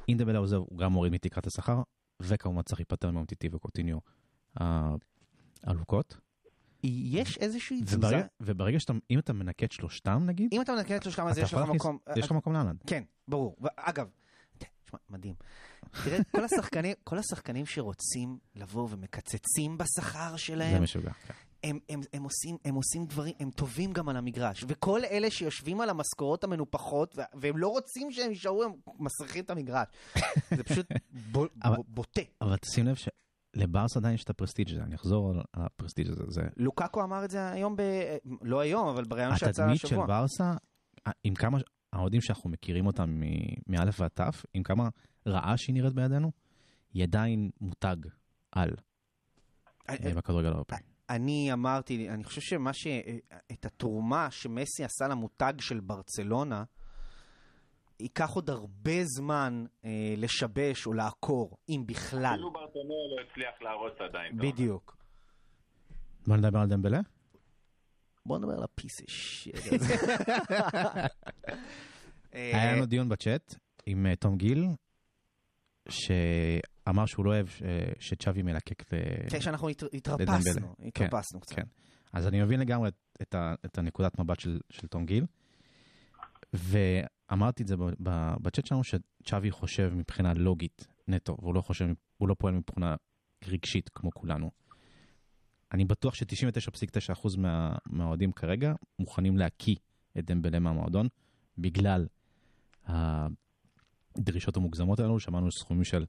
אם 0.10 0.18
דמבלה 0.18 0.40
עוזב, 0.40 0.58
הוא 0.58 0.78
גם 0.78 0.92
מוריד 0.92 1.14
מתקרת 1.14 1.48
השכר, 1.48 1.82
וכמובן 2.20 2.62
צריך 2.62 2.80
להיפטר 2.80 3.12
מאומטיטי 3.12 3.50
וקוטיניו 3.52 3.98
האלוקות. 5.64 6.18
יש 6.84 7.38
איזושהי 7.38 7.82
תזוזה? 7.82 7.98
וברגע, 7.98 8.26
וברגע 8.42 8.80
שאתה, 8.80 8.94
אם 9.12 9.20
אתה 9.20 9.34
מנקה 9.34 9.66
את 9.66 9.72
שלושתם 9.72 10.24
נגיד, 10.26 10.50
אם 10.54 10.62
אתה 10.62 10.76
מנקה 10.76 10.96
את 10.96 11.04
שלושתם, 11.04 11.28
אז 11.28 11.38
יש 11.38 11.54
לך 11.54 11.60
מקום... 11.60 11.98
יש 12.16 12.26
לך 12.26 12.32
מקום 12.32 12.54
לאלנד. 12.54 12.84
כן, 12.88 13.04
ברור. 13.28 13.56
ואגב, 13.62 14.08
תשמע, 14.58 15.00
מדהים. 15.10 15.36
תראה, 16.04 16.18
כל 16.32 16.44
השחקנים, 16.44 16.96
כל 17.04 17.18
השחקנים 17.18 17.66
שרוצים 17.66 18.38
לבוא 18.56 18.88
ומקצצים 18.92 19.78
בשכר 19.78 20.32
זה 20.32 20.38
שלהם, 20.38 20.84
משוגע. 20.84 21.12
כן. 21.12 21.34
הם, 21.64 21.80
הם, 21.90 22.02
הם, 22.14 22.24
עושים, 22.24 22.58
הם 22.66 22.76
עושים 22.76 23.06
דברים, 23.06 23.34
הם 23.40 23.52
טובים 23.52 23.94
גם 23.94 24.10
על 24.10 24.18
המגרש. 24.18 24.64
וכל 24.68 25.02
אלה 25.12 25.32
שיושבים 25.32 25.82
על 25.82 25.90
המשכורות 25.90 26.44
המנופחות, 26.44 27.16
וה- 27.18 27.26
והם 27.34 27.58
לא 27.58 27.68
רוצים 27.68 28.12
שהם 28.12 28.30
יישארו, 28.30 28.64
הם 28.64 28.72
מסריחים 29.00 29.44
את 29.44 29.50
המגרש. 29.50 29.88
זה 30.56 30.64
פשוט 30.64 30.86
בו, 31.32 31.46
אבל- 31.64 31.76
בו, 31.76 31.84
בוטה. 31.88 32.22
אבל 32.42 32.58
תשים 32.58 32.86
לב 32.88 32.96
שלברס 33.56 33.98
עדיין 33.98 34.16
יש 34.16 34.24
את 34.24 34.30
הפרסטיג' 34.30 34.70
הזה, 34.72 34.84
אני 34.84 34.96
אחזור 34.96 35.32
על 35.32 35.42
הפרסטיג' 35.54 36.08
הזה. 36.12 36.24
זה 36.28 36.42
לוקקו 36.58 37.04
אמר 37.04 37.26
את 37.26 37.32
זה 37.32 37.50
היום, 37.52 37.76
ב... 37.76 37.82
לא 38.42 38.60
היום, 38.60 38.88
אבל 38.88 39.04
בריאיון 39.04 39.36
שיצא 39.38 39.50
התדמית 39.50 39.80
של 39.82 39.88
השבוע. 39.88 40.06
ברסה, 40.08 40.54
עם 41.24 41.36
כמה 41.36 41.58
האוהדים 41.94 42.22
שאנחנו 42.22 42.50
מכירים 42.50 42.86
אותם 42.88 43.22
מאלף 43.68 44.00
ועד 44.02 44.12
תף, 44.14 44.46
עם 44.54 44.64
כמה 44.64 44.90
רעה 45.28 45.58
שהיא 45.58 45.74
נראית 45.74 45.94
בידינו, 45.94 46.32
היא 46.94 47.04
עדיין 47.04 47.50
מותג 47.62 47.96
על 48.52 48.70
אני- 49.90 50.14
בכדורגל 50.14 50.48
האירופאי. 50.50 50.78
אני 51.10 51.54
אמרתי, 51.54 52.10
אני 52.10 52.24
חושב 52.24 52.42
שמה 52.42 52.74
ש... 52.74 52.88
את 53.52 53.66
התרומה 53.66 54.32
שמסי 54.32 54.84
עשה 54.84 55.08
למותג 55.08 55.54
של 55.60 55.80
ברצלונה, 55.80 56.64
ייקח 58.00 58.30
עוד 58.30 58.50
הרבה 58.50 59.04
זמן 59.04 59.66
אה, 59.86 60.14
לשבש 60.18 60.88
או 60.88 60.94
לעקור, 60.94 61.58
אם 61.70 61.84
בכלל. 61.86 62.34
אפילו 62.34 62.52
ברטומו 62.52 62.96
לא 63.16 63.22
הצליח 63.30 63.62
להרוס 63.62 63.94
עדיין. 64.10 64.38
בדיוק. 64.38 64.98
בוא 66.28 66.38
נדבר 66.38 66.60
על 66.60 66.68
דמבלה? 66.68 67.00
בוא 68.26 68.38
נדבר 68.38 68.54
על 68.54 68.64
הפיס. 68.64 69.02
אה, 72.34 72.52
היה 72.58 72.76
לנו 72.76 72.86
דיון 72.86 73.10
בצ'אט 73.10 73.56
עם 73.86 74.06
אה, 74.06 74.16
תום 74.16 74.38
גיל, 74.38 74.66
שאמר 75.90 77.06
שהוא 77.06 77.26
לא 77.26 77.30
אוהב 77.30 77.48
שצ'אבי 78.00 78.44
מלקק 78.44 78.94
ל... 78.94 78.98
כן, 79.30 79.42
שאנחנו 79.42 79.70
הת- 79.70 79.84
לדמבלה. 79.84 80.24
התרפסנו, 80.38 80.76
התרפסנו 80.86 81.40
קצת. 81.40 81.56
כן. 81.56 81.64
אז 82.14 82.28
אני 82.28 82.42
מבין 82.42 82.60
לגמרי 82.60 82.90
את- 82.90 83.18
את, 83.22 83.36
ה, 83.36 83.54
את 83.66 83.78
הנקודת 83.78 84.20
מבט 84.20 84.40
של, 84.40 84.60
של 84.70 84.88
תום 84.88 85.06
גיל, 85.06 85.26
ואמרתי 86.54 87.64
את 87.64 87.68
זה 87.68 87.76
בצ'אט 88.42 88.66
שלנו, 88.66 88.82
שצ'אבי 88.84 89.52
חושב 89.52 89.92
מבחינה 89.96 90.34
לוגית 90.34 90.88
נטו, 91.08 91.38
והוא 91.42 91.56
לא 91.56 91.62
חושב, 91.62 91.86
הוא 92.18 92.28
לא 92.30 92.36
פועל 92.40 92.54
מבחינה 92.54 92.96
רגשית 93.48 93.90
כמו 93.90 94.12
כולנו. 94.14 94.52
אני 95.74 95.86
בטוח 95.86 96.14
ש-99.9% 96.16 97.28
מה, 97.38 97.76
מהאוהדים 97.86 98.32
כרגע 98.32 98.74
מוכנים 99.00 99.38
להקיא 99.38 99.76
את 100.18 100.26
דמבלה 100.26 100.60
מהמועדון, 100.60 101.08
בגלל 101.58 102.08
הדרישות 104.18 104.58
המוגזמות 104.58 105.00
האלו, 105.00 105.20
שמענו 105.20 105.52
סכומים 105.52 105.84
של 105.84 106.06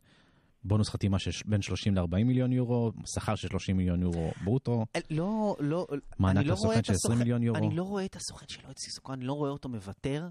בונוס 0.64 0.88
חתימה 0.88 1.18
של 1.18 1.30
בין 1.46 1.62
30 1.62 1.94
ל-40 1.94 2.24
מיליון 2.24 2.52
יורו, 2.52 2.92
שכר 3.14 3.34
של 3.34 3.48
30 3.48 3.76
מיליון 3.76 4.02
יורו 4.02 4.30
ברוטו, 4.44 4.84
לא, 5.10 5.56
לא, 5.60 5.86
מענק 6.18 6.36
אני 6.38 6.46
לא 6.48 6.54
לסוכן 6.54 6.74
של 6.84 6.92
20 6.92 6.92
הסוכן- 6.92 7.18
מיליון 7.18 7.42
יורו. 7.42 7.58
אני 7.58 7.76
לא 7.76 7.82
רואה 7.82 8.04
את 8.04 8.16
הסוכן 8.16 8.46
שלו, 8.48 8.70
את 8.70 8.78
סיסוקו, 8.78 9.12
אני 9.12 9.24
לא 9.24 9.32
רואה 9.32 9.50
אותו 9.50 9.68
מוותר 9.68 10.28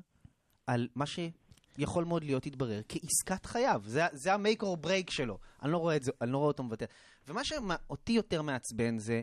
על 0.68 0.88
מה 0.96 1.06
שיכול 1.06 2.06
מאוד 2.06 2.24
להיות 2.24 2.46
יתברר 2.46 2.82
כעסקת 2.90 3.46
חייו. 3.46 3.82
זה, 3.86 4.06
זה 4.13 4.34
ה 4.34 4.39
make 4.39 4.63
or 4.63 4.78
break 4.78 5.10
שלו. 5.10 5.38
אני 5.63 5.72
לא 5.72 5.78
רואה 5.78 5.96
את 5.96 6.04
זה, 6.04 6.12
אני 6.22 6.32
לא 6.32 6.38
רואה 6.38 6.48
אותו 6.48 6.63
מוותר. 6.63 6.86
ומה 7.28 7.42
שאותי 7.44 8.12
יותר 8.12 8.42
מעצבן 8.42 8.98
זה, 9.00 9.22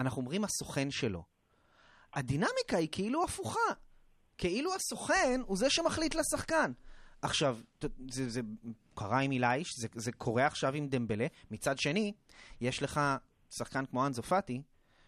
אנחנו 0.00 0.20
אומרים 0.22 0.44
הסוכן 0.44 0.90
שלו. 0.90 1.22
הדינמיקה 2.14 2.76
היא 2.76 2.88
כאילו 2.92 3.24
הפוכה. 3.24 3.58
כאילו 4.38 4.70
הסוכן 4.74 5.40
הוא 5.46 5.56
זה 5.56 5.70
שמחליט 5.70 6.14
לשחקן. 6.14 6.72
עכשיו, 7.22 7.58
זה, 8.10 8.30
זה 8.30 8.40
קרה 8.94 9.20
עם 9.20 9.32
אילייש, 9.32 9.78
זה, 9.78 9.88
זה 9.94 10.12
קורה 10.12 10.46
עכשיו 10.46 10.74
עם 10.74 10.88
דמבלה. 10.88 11.26
מצד 11.50 11.78
שני, 11.78 12.12
יש 12.60 12.82
לך 12.82 13.00
שחקן 13.50 13.86
כמו 13.86 14.06
אנזו 14.06 14.22
פאטי, 14.22 14.62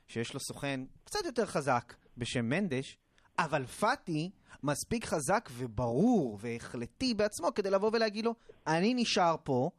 שיש 0.08 0.34
לו 0.34 0.40
סוכן 0.40 0.80
קצת 1.04 1.24
יותר 1.24 1.46
חזק 1.46 1.94
בשם 2.16 2.48
מנדש, 2.48 2.98
אבל 3.38 3.66
פאטי 3.66 4.30
מספיק 4.62 5.04
חזק 5.04 5.48
וברור 5.52 6.38
והחלטי 6.40 7.14
בעצמו 7.14 7.48
כדי 7.54 7.70
לבוא 7.70 7.90
ולהגיד 7.92 8.24
לו, 8.24 8.34
אני 8.66 8.94
נשאר 8.94 9.36
פה, 9.44 9.70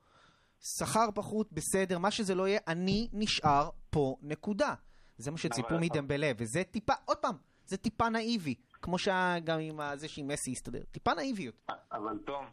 שכר 0.79 1.09
פחות, 1.15 1.51
בסדר, 1.51 1.97
מה 1.97 2.11
שזה 2.11 2.35
לא 2.35 2.47
יהיה, 2.47 2.59
אני 2.67 3.07
נשאר 3.13 3.69
פה, 3.89 4.15
נקודה. 4.21 4.73
זה 5.17 5.31
מה 5.31 5.37
שציפו 5.37 5.79
מדמבלה, 5.79 6.31
וזה 6.37 6.63
טיפה, 6.71 6.93
עוד 7.05 7.17
פעם, 7.17 7.35
זה 7.65 7.77
טיפה 7.77 8.09
נאיבי, 8.09 8.55
כמו 8.83 8.97
שגם 8.97 9.59
עם 9.59 9.79
זה 9.95 10.07
שעם 10.07 10.27
מסי 10.27 10.51
הסתדר, 10.51 10.83
טיפה 10.91 11.13
נאיביות. 11.13 11.55
אבל 11.91 12.17
תום, 12.25 12.45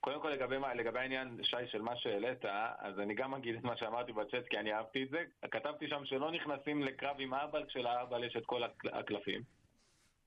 קודם 0.00 0.20
כל 0.22 0.28
לגבי, 0.28 0.56
לגבי 0.74 0.98
העניין, 0.98 1.38
שי, 1.42 1.56
של 1.66 1.82
מה 1.82 1.96
שהעלית, 1.96 2.44
אז 2.78 3.00
אני 3.00 3.14
גם 3.14 3.34
אגיד 3.34 3.54
את 3.54 3.64
מה 3.64 3.76
שאמרתי 3.76 4.12
בצ'אט, 4.12 4.44
כי 4.50 4.58
אני 4.58 4.72
אהבתי 4.72 5.02
את 5.02 5.10
זה. 5.10 5.48
כתבתי 5.50 5.88
שם 5.88 6.04
שלא 6.04 6.30
נכנסים 6.32 6.82
לקרב 6.82 7.16
עם 7.18 7.34
האבל, 7.34 7.64
כשלאבל 7.68 8.24
יש 8.24 8.36
את 8.36 8.46
כל 8.46 8.62
הקלפים. 8.92 9.42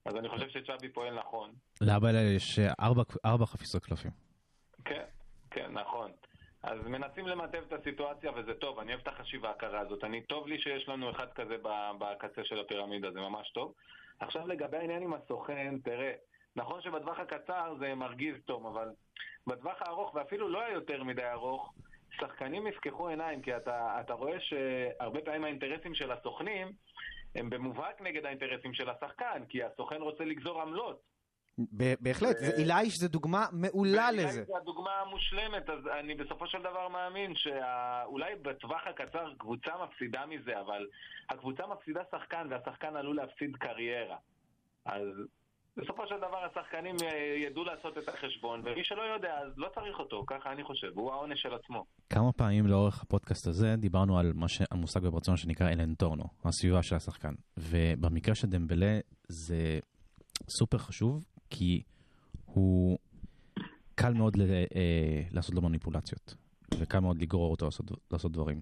אז 0.06 0.16
אני 0.16 0.30
חושב 0.30 0.50
שצ'אבי 0.50 0.90
פועל 0.90 1.20
נכון. 1.20 1.52
לאבל 1.82 2.16
יש 2.36 2.60
ארבע, 2.80 3.04
ארבע 3.26 3.46
חפיסות 3.46 3.86
קלפים. 3.86 4.12
כן, 4.86 5.04
כן, 5.52 5.72
נכון. 5.72 6.12
אז 6.64 6.80
מנסים 6.88 7.28
למטב 7.28 7.62
את 7.68 7.74
הסיטואציה, 7.74 8.32
וזה 8.36 8.54
טוב, 8.54 8.80
אני 8.80 8.94
אוהב 8.94 9.02
את 9.02 9.08
החשיבה 9.08 9.50
הקרה 9.50 9.80
הזאת. 9.80 10.04
אני, 10.04 10.22
טוב 10.22 10.48
לי 10.48 10.62
שיש 10.62 10.90
לנו 10.90 11.12
אחד 11.12 11.28
כזה 11.36 11.56
בקצה 12.00 12.44
של 12.44 12.60
הפירמידה, 12.60 13.12
זה 13.12 13.20
ממש 13.20 13.52
טוב. 13.52 13.74
עכשיו 14.20 14.48
לגבי 14.48 14.78
העניין 14.78 15.04
עם 15.04 15.14
הסוכן, 15.14 15.76
תראה, 15.84 16.14
נכון 16.56 16.82
שבטווח 16.82 17.20
הקצר 17.20 17.76
זה 17.80 17.96
מרגיז 17.96 18.36
טוב, 18.46 18.66
אבל 18.66 18.90
בטווח 19.48 19.82
הארוך, 19.82 20.16
ואפילו 20.16 20.50
לא 20.50 20.62
היותר 20.62 21.04
מדי 21.04 21.32
ארוך, 21.32 21.74
שחקנים 22.20 22.68
יפקחו 22.68 23.08
עיניים, 23.08 23.42
כי 23.42 23.58
אתה, 23.58 23.98
אתה 24.02 24.14
רואה 24.14 24.40
שהרבה 24.40 25.22
פעמים 25.22 25.44
האינטרסים 25.44 25.96
של 25.96 26.12
הסוכנים 26.12 26.72
הם 27.36 27.50
במובהק 27.50 28.02
נגד 28.02 28.26
האינטרסים 28.26 28.74
של 28.74 28.90
השחקן, 28.90 29.46
כי 29.50 29.64
הסוכן 29.64 30.02
רוצה 30.02 30.26
לגזור 30.26 30.62
עמלות. 30.62 31.13
בהחלט, 32.02 32.36
אילייש 32.58 32.98
זה 32.98 33.08
דוגמה 33.08 33.46
מעולה 33.52 34.12
לזה. 34.12 34.22
אילייש 34.22 34.36
זה 34.48 34.58
הדוגמה 34.62 34.92
המושלמת, 35.02 35.70
אז 35.70 35.88
אני 36.00 36.16
בסופו 36.16 36.48
של 36.48 36.60
דבר 36.60 36.88
מאמין 36.90 37.34
שאולי 37.36 38.36
בטווח 38.42 38.82
הקצר 38.90 39.34
קבוצה 39.38 39.72
מפסידה 39.84 40.26
מזה, 40.26 40.60
אבל 40.60 40.88
הקבוצה 41.30 41.64
מפסידה 41.68 42.02
שחקן 42.12 42.48
והשחקן 42.50 42.96
עלול 42.96 43.16
להפסיד 43.16 43.56
קריירה. 43.56 44.18
אז 44.86 45.08
בסופו 45.78 46.08
של 46.08 46.18
דבר 46.18 46.46
השחקנים 46.52 46.96
אה, 47.04 47.36
ידעו 47.38 47.64
לעשות 47.64 47.98
את 47.98 48.10
החשבון, 48.10 48.62
ומי 48.66 48.84
שלא 48.84 49.02
יודע 49.02 49.38
אז 49.38 49.58
לא 49.58 49.70
צריך 49.76 50.00
אותו, 50.00 50.24
ככה 50.28 50.52
אני 50.52 50.64
חושב, 50.64 50.88
הוא 50.96 51.12
העונש 51.12 51.42
של 51.42 51.54
עצמו. 51.54 51.86
כמה 52.10 52.32
פעמים 52.32 52.68
לאורך 52.68 53.02
הפודקאסט 53.02 53.48
הזה 53.48 53.76
דיברנו 53.78 54.20
על 54.20 54.32
מה 54.36 54.46
המושג 54.72 55.00
בברצון 55.00 55.38
שנקרא 55.38 55.70
אלנטורנו, 55.70 56.24
הסביבה 56.46 56.84
של 56.84 56.96
השחקן. 56.96 57.34
ובמקרה 57.58 58.36
של 58.36 58.48
דמבלה 58.48 59.00
זה 59.28 59.80
סופר 60.50 60.78
חשוב, 60.78 61.24
כי 61.54 61.84
הוא 62.46 62.98
קל 63.96 64.14
מאוד 64.14 64.36
ל, 64.36 64.42
אה, 64.76 65.22
לעשות 65.32 65.56
לו 65.56 65.62
מניפולציות, 65.62 66.36
וקל 66.80 67.00
מאוד 67.00 67.22
לגרור 67.22 67.52
אותו 67.52 67.66
לעשות, 67.66 67.92
לעשות 68.12 68.32
דברים. 68.32 68.62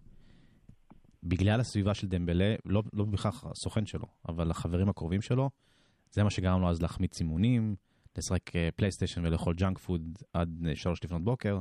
בגלל 1.23 1.60
הסביבה 1.60 1.93
של 1.93 2.08
דמבלה, 2.08 2.56
לא, 2.65 2.84
לא 2.93 3.06
בהכרח 3.06 3.46
הסוכן 3.45 3.86
שלו, 3.86 4.06
אבל 4.30 4.51
החברים 4.51 4.89
הקרובים 4.89 5.21
שלו, 5.21 5.49
זה 6.12 6.23
מה 6.23 6.30
שגרם 6.30 6.62
לו 6.62 6.69
אז 6.69 6.82
להחמיץ 6.82 7.19
אימונים, 7.19 7.75
לשחק 8.17 8.51
פלייסטיישן 8.75 9.25
ולאכול 9.25 9.56
junk 9.56 9.78
food 9.78 10.17
עד 10.34 10.65
אה, 10.67 10.75
שלוש 10.75 11.04
לפנות 11.04 11.23
בוקר. 11.23 11.60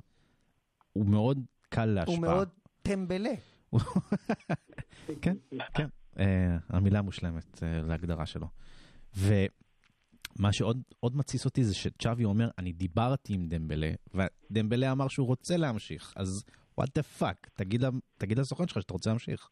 הוא 0.92 1.06
מאוד 1.06 1.38
קל 1.68 1.84
להשפעה. 1.86 2.14
הוא 2.14 2.22
מאוד 2.22 2.48
טמבלה. 2.82 3.34
כן, 5.22 5.36
כן, 5.74 5.88
uh, 6.16 6.20
המילה 6.68 7.02
מושלמת 7.02 7.62
להגדרה 7.62 8.26
שלו. 8.26 8.48
ומה 10.40 10.52
שעוד 10.52 11.16
מתסיס 11.16 11.44
אותי 11.44 11.64
זה 11.64 11.74
שצ'אבי 11.74 12.24
אומר, 12.24 12.48
אני 12.58 12.72
דיברתי 12.72 13.34
עם 13.34 13.48
דמבלה, 13.48 13.90
ודמבלה 14.14 14.92
אמר 14.92 15.08
שהוא 15.08 15.26
רוצה 15.26 15.56
להמשיך, 15.56 16.12
אז 16.16 16.44
what 16.80 16.84
the 16.98 17.20
fuck, 17.22 17.48
תגיד, 17.54 17.84
תגיד 18.18 18.38
לסוכן 18.38 18.68
שלך 18.68 18.82
שאתה 18.82 18.92
רוצה 18.92 19.10
להמשיך. 19.10 19.48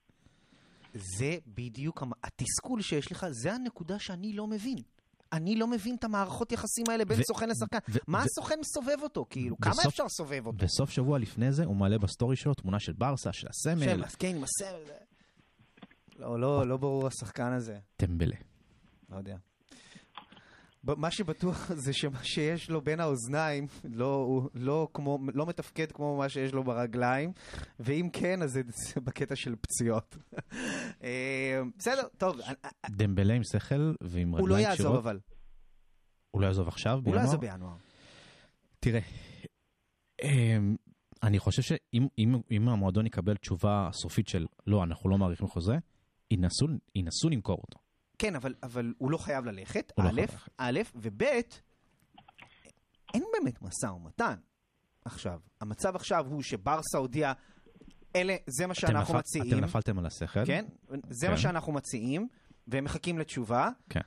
זה 0.94 1.36
בדיוק 1.46 2.02
התסכול 2.24 2.82
שיש 2.82 3.12
לך, 3.12 3.26
זה 3.30 3.52
הנקודה 3.52 3.98
שאני 3.98 4.32
לא 4.32 4.46
מבין. 4.46 4.78
אני 5.32 5.56
לא 5.56 5.66
מבין 5.66 5.94
את 5.94 6.04
המערכות 6.04 6.52
יחסים 6.52 6.84
האלה 6.90 7.04
בין 7.04 7.22
סוכן 7.22 7.48
לשחקן. 7.48 7.78
מה 8.06 8.22
הסוכן 8.22 8.54
מסובב 8.60 9.02
אותו? 9.02 9.26
כאילו, 9.30 9.56
כמה 9.60 9.82
אפשר 9.88 10.04
לסובב 10.04 10.46
אותו? 10.46 10.58
בסוף 10.58 10.90
שבוע 10.90 11.18
לפני 11.18 11.52
זה 11.52 11.64
הוא 11.64 11.76
מעלה 11.76 11.98
בסטורי 11.98 12.36
שלו 12.36 12.54
תמונה 12.54 12.80
של 12.80 12.92
ברסה, 12.92 13.32
של 13.32 13.48
הסמל. 13.48 13.84
של, 13.84 14.02
כן, 14.18 14.36
עם 14.36 14.44
הסמל. 14.44 14.92
לא, 16.16 16.40
לא, 16.40 16.66
לא 16.66 16.76
ברור 16.76 17.06
השחקן 17.06 17.52
הזה. 17.52 17.78
טמבלה. 17.96 18.36
לא 19.10 19.16
יודע. 19.16 19.36
מה 20.84 21.10
שבטוח 21.10 21.70
זה 21.84 21.92
שמה 21.92 22.24
שיש 22.24 22.70
לו 22.70 22.80
בין 22.80 23.00
האוזניים 23.00 23.66
לא, 23.84 24.40
לא, 24.54 24.88
כמו, 24.94 25.18
לא 25.34 25.46
מתפקד 25.46 25.92
כמו 25.92 26.16
מה 26.16 26.28
שיש 26.28 26.52
לו 26.52 26.64
ברגליים, 26.64 27.32
ואם 27.80 28.08
כן, 28.12 28.42
אז 28.42 28.52
זה, 28.52 28.62
בקטע 29.00 29.36
של 29.36 29.54
פציעות. 29.56 30.16
אה, 31.02 31.60
בסדר, 31.78 32.02
טוב. 32.18 32.36
דמבלה 32.90 33.34
עם 33.34 33.42
שכל 33.44 33.94
ועם 34.00 34.34
רגליים 34.34 34.34
קשירות. 34.34 34.40
הוא 34.40 34.48
לא 34.48 34.56
יעזוב 34.58 34.96
אבל. 34.96 35.18
הוא 36.30 36.42
לא 36.42 36.46
יעזוב 36.46 36.68
עכשיו, 36.68 37.00
בינואר? 37.02 37.06
הוא 37.06 37.14
לא 37.14 37.20
יעזוב 37.20 37.40
בינואר. 37.40 37.76
תראה, 38.80 39.00
אמ, 40.22 40.76
אני 41.22 41.38
חושב 41.38 41.62
שאם 41.62 42.68
המועדון 42.68 43.06
יקבל 43.06 43.36
תשובה 43.36 43.90
סופית 43.92 44.28
של 44.28 44.46
לא, 44.66 44.84
אנחנו 44.84 45.10
לא 45.10 45.18
מעריכים 45.18 45.48
חוזה, 45.48 45.74
ינסו, 46.30 46.66
ינסו 46.94 47.28
למכור 47.28 47.58
אותו. 47.62 47.87
כן, 48.18 48.36
אבל, 48.36 48.54
אבל 48.62 48.92
הוא 48.98 49.10
לא 49.10 49.18
חייב 49.18 49.44
ללכת, 49.44 49.92
א', 50.00 50.20
לא 50.20 50.22
א', 50.58 50.80
וב', 50.94 51.22
אין 53.14 53.24
באמת 53.32 53.62
משא 53.62 53.86
ומתן. 53.86 54.34
עכשיו, 55.04 55.40
המצב 55.60 55.96
עכשיו 55.96 56.26
הוא 56.26 56.42
שברסה 56.42 56.98
הודיע, 56.98 57.32
אלה, 58.16 58.36
זה 58.46 58.66
מה 58.66 58.74
שאנחנו 58.74 59.14
נפל, 59.14 59.18
מציעים. 59.18 59.54
אתם 59.54 59.64
נפלתם 59.64 59.98
על 59.98 60.06
השכל. 60.06 60.44
כן, 60.44 60.64
זה 61.10 61.26
כן. 61.26 61.32
מה 61.32 61.38
שאנחנו 61.38 61.72
מציעים, 61.72 62.28
והם 62.66 62.84
מחכים 62.84 63.18
לתשובה. 63.18 63.70
כן. 63.88 64.00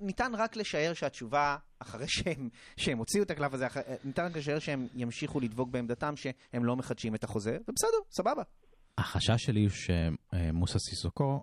וניתן 0.00 0.34
רק 0.34 0.56
לשער 0.56 0.94
שהתשובה, 0.94 1.56
אחרי 1.78 2.08
שהם, 2.08 2.48
שהם 2.76 2.98
הוציאו 2.98 3.22
את 3.22 3.30
הקלף 3.30 3.54
הזה, 3.54 3.66
ניתן 4.04 4.24
רק 4.24 4.36
לשער 4.36 4.58
שהם 4.58 4.86
ימשיכו 4.94 5.40
לדבוק 5.40 5.70
בעמדתם 5.70 6.16
שהם 6.16 6.64
לא 6.64 6.76
מחדשים 6.76 7.14
את 7.14 7.24
החוזה, 7.24 7.58
ובסדר, 7.68 7.98
סבבה. 8.10 8.42
החשש 8.98 9.44
שלי 9.44 9.62
הוא 9.62 9.70
שמוסא 9.70 10.78
סיסוקו 10.78 11.40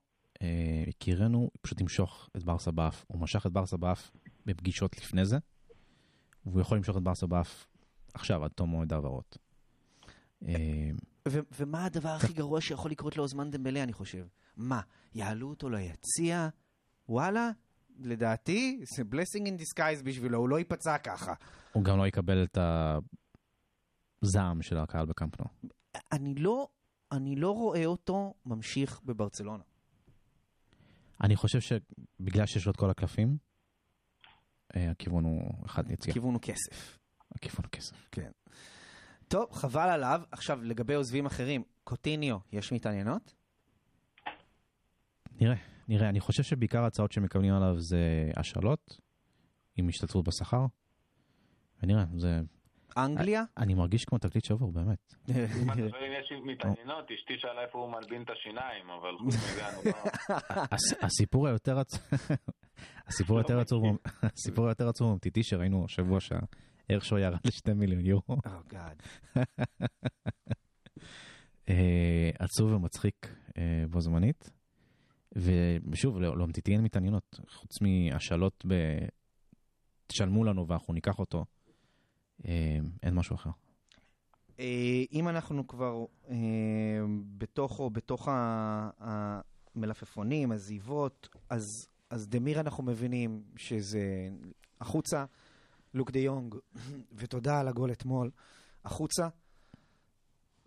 יקירנו 0.88 1.44
אה, 1.44 1.58
פשוט 1.62 1.82
ימשוך 1.82 2.30
את 2.38 2.44
ברסה 2.44 2.72
באף. 2.72 3.06
הוא 3.08 3.22
משך 3.22 3.46
את 3.46 3.52
ברסה 3.52 3.78
באף 3.78 4.12
בפגישות 4.46 4.98
לפני 4.98 5.26
זה, 5.26 5.38
והוא 6.46 6.62
יכול 6.62 6.78
למשוך 6.78 6.98
את 6.98 7.04
ברסה 7.04 7.28
באף 7.28 7.68
עכשיו, 8.14 8.44
עד 8.44 8.52
תום 8.52 8.70
מועד 8.70 8.94
העברות. 8.94 9.38
אה, 10.48 10.92
ומה 11.28 11.86
הדבר 11.86 12.10
הכי 12.10 12.34
גרוע 12.34 12.62
שיכול 12.62 12.92
לקרות 12.92 13.18
לאוזמן 13.18 13.52
דמבלה, 13.52 13.84
אני 13.84 13.94
חושב? 13.94 14.26
מה, 14.58 14.82
יעלו 15.14 15.50
אותו 15.50 15.70
ליציע? 15.70 16.50
וואלה, 17.10 17.52
לדעתי, 18.00 18.80
זה 18.96 19.04
blessing 19.04 19.46
in 19.48 19.62
disguise 19.62 20.04
בשבילו, 20.04 20.38
הוא 20.38 20.50
לא 20.50 20.60
ייפצע 20.60 20.98
ככה. 20.98 21.34
הוא 21.74 21.84
גם 21.84 21.98
לא 21.98 22.08
יקבל 22.08 22.44
את 22.44 22.58
הזעם 24.22 24.62
של 24.62 24.78
הקהל 24.78 25.06
בקמפנו. 25.06 25.46
אני 26.12 26.36
לא, 26.36 26.68
אני 27.12 27.36
לא 27.36 27.52
רואה 27.52 27.86
אותו 27.86 28.34
ממשיך 28.46 29.02
בברצלונה. 29.06 29.64
אני 31.24 31.36
חושב 31.36 31.60
שבגלל 31.60 32.46
שיש 32.46 32.66
לו 32.66 32.72
את 32.72 32.78
כל 32.78 32.90
הקלפים, 32.90 33.38
אה, 34.76 34.92
הכיוון 34.92 35.24
הוא 35.24 35.66
אחד 35.66 35.92
יציאה. 35.92 36.12
הכיוון 36.12 36.34
הוא 36.34 36.42
כסף. 36.42 37.00
הכיוון 37.36 37.66
הוא 37.66 37.72
כסף. 37.72 38.08
כן. 38.12 38.32
טוב, 39.28 39.52
חבל 39.52 39.90
עליו. 39.90 40.22
עכשיו, 40.32 40.64
לגבי 40.64 40.94
עוזבים 40.94 41.26
אחרים, 41.26 41.64
קוטיניו, 41.84 42.38
יש 42.52 42.72
מתעניינות? 42.72 43.34
נראה, 45.42 45.56
נראה. 45.88 46.10
אני 46.10 46.20
חושב 46.20 46.44
שבעיקר 46.44 46.84
ההצעות 46.84 47.12
שמקבלים 47.12 47.54
עליו 47.54 47.80
זה 47.80 48.32
השאלות, 48.36 49.02
עם 49.78 49.90
השתתפות 49.90 50.28
בשכר, 50.28 50.66
ונראה, 51.84 52.06
זה 52.18 52.40
אנגליה? 52.98 53.44
אני 53.58 53.74
מרגיש 53.74 54.06
כמו 54.06 54.18
תקליט 54.18 54.46
שבור, 54.46 54.72
באמת. 54.72 55.14
אם 55.30 55.36
יש 56.20 56.32
מתעניינות, 56.46 57.12
אשתי 57.12 57.34
שאלה 57.38 57.62
איפה 57.62 57.80
הוא 57.80 57.92
מלבין 57.92 58.22
את 58.22 58.30
השיניים, 58.30 58.90
אבל 58.90 59.18
חוץ 59.18 59.36
מזה 59.36 59.70
אני 59.70 59.78
לא... 59.86 59.92
הסיפור 61.02 61.48
היותר 61.48 61.80
עצוב, 61.84 62.02
הסיפור 63.08 63.38
היותר 63.38 63.60
עצוב, 63.60 63.84
הסיפור 64.24 64.68
היותר 64.68 64.90
עצוב 64.90 65.12
אמיתי 65.12 65.44
שראינו 65.44 65.86
השבוע 65.86 66.20
שהערך 66.20 67.12
ירד 67.12 67.40
לשתי 67.46 67.74
מיליון 67.74 68.06
יורו. 68.06 68.38
גאד. 68.68 69.02
אה, 71.70 72.30
עצוב 72.40 72.72
ומצחיק 72.72 73.28
אה, 73.58 73.84
בו 73.90 74.02
זמנית. 74.02 74.52
ושוב, 75.92 76.20
לאומטיטי 76.20 76.72
אין 76.72 76.82
מתעניינות, 76.82 77.40
חוץ 77.50 77.82
מהשאלות 77.82 78.66
ב... 78.68 78.74
תשלמו 80.08 80.44
לנו 80.44 80.68
ואנחנו 80.68 80.94
ניקח 80.94 81.20
אותו. 81.20 81.46
אה, 82.48 82.78
אין 83.04 83.14
משהו 83.14 83.36
אחר. 83.36 83.50
אה, 84.60 85.04
אם 85.14 85.30
אנחנו 85.30 85.68
כבר 85.68 86.06
אה, 86.30 86.36
בתוך, 87.38 87.80
או 87.80 87.90
בתוך 87.90 88.28
המלפפונים, 89.76 90.52
הזיבות, 90.52 91.30
אז, 91.50 91.88
אז 92.10 92.28
דמיר 92.28 92.60
אנחנו 92.60 92.84
מבינים 92.84 93.44
שזה 93.56 94.30
החוצה, 94.82 95.26
לוק 95.94 96.12
דה 96.12 96.20
יונג, 96.20 96.56
ותודה 97.18 97.60
על 97.60 97.68
הגול 97.68 97.92
אתמול, 97.92 98.32
החוצה. 98.86 99.28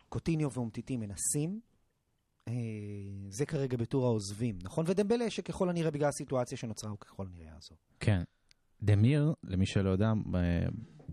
קוטיניו 0.09 0.53
ואומטיטי 0.53 0.97
מנסים, 0.97 1.61
זה 3.29 3.47
כרגע 3.47 3.77
בטור 3.77 4.07
העוזבים, 4.07 4.59
נכון? 4.63 4.85
ודמבלה 4.89 5.31
שככל 5.31 5.69
הנראה 5.69 5.91
בגלל 5.91 6.09
הסיטואציה 6.09 6.59
שנוצרה 6.59 6.91
הוא 6.91 6.99
ככל 6.99 7.27
הנראה 7.27 7.47
יעזוב. 7.47 7.79
כן. 8.01 8.23
דמיר, 8.83 9.35
למי 9.45 9.67
שלא 9.67 9.91
יודע, 9.91 10.13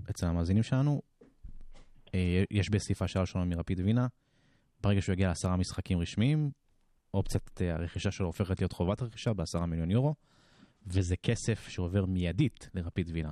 אצל 0.09 0.25
המאזינים 0.25 0.63
שלנו, 0.63 1.01
אה, 2.15 2.43
יש 2.51 2.69
בסעיפה 2.69 3.07
שער 3.07 3.25
שלנו 3.25 3.45
מרפיד 3.45 3.79
וינה, 3.79 4.07
ברגע 4.81 5.01
שהוא 5.01 5.13
יגיע 5.13 5.27
לעשרה 5.27 5.57
משחקים 5.57 5.99
רשמיים, 5.99 6.51
אופציית 7.13 7.61
אה, 7.61 7.73
הרכישה 7.73 8.11
שלו 8.11 8.25
הופכת 8.25 8.61
להיות 8.61 8.73
חובת 8.73 9.01
רכישה 9.01 9.33
בעשרה 9.33 9.65
מיליון 9.65 9.91
יורו, 9.91 10.15
וזה 10.87 11.15
כסף 11.15 11.67
שעובר 11.67 12.05
מיידית 12.05 12.69
לרפיד 12.73 13.09
וינה. 13.13 13.31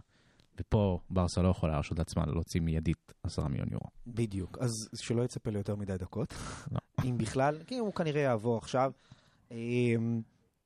ופה 0.59 0.99
ברסה 1.09 1.41
לא 1.41 1.47
יכולה 1.47 1.73
להרשות 1.73 1.99
לעצמה 1.99 2.23
להוציא 2.25 2.61
מיידית 2.61 3.13
עשרה 3.23 3.47
מיליון 3.47 3.67
יורו. 3.71 3.87
בדיוק, 4.07 4.57
אז 4.61 4.71
שלא 4.95 5.23
יצפה 5.23 5.51
ליותר 5.51 5.75
מדי 5.75 5.97
דקות, 5.97 6.33
לא. 6.71 6.79
אם 7.09 7.17
בכלל, 7.17 7.63
כי 7.67 7.77
הוא 7.77 7.93
כנראה 7.93 8.21
יעבור 8.21 8.57
עכשיו. 8.57 8.91
אמ, 9.51 10.21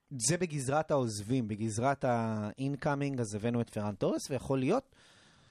זה 0.09 0.37
בגזרת 0.37 0.91
העוזבים, 0.91 1.47
בגזרת 1.47 2.05
ה-incoming, 2.05 3.21
אז 3.21 3.35
הבאנו 3.35 3.61
את 3.61 3.69
פרן 3.69 3.95
תורס, 3.95 4.29
ויכול 4.29 4.59
להיות 4.59 4.95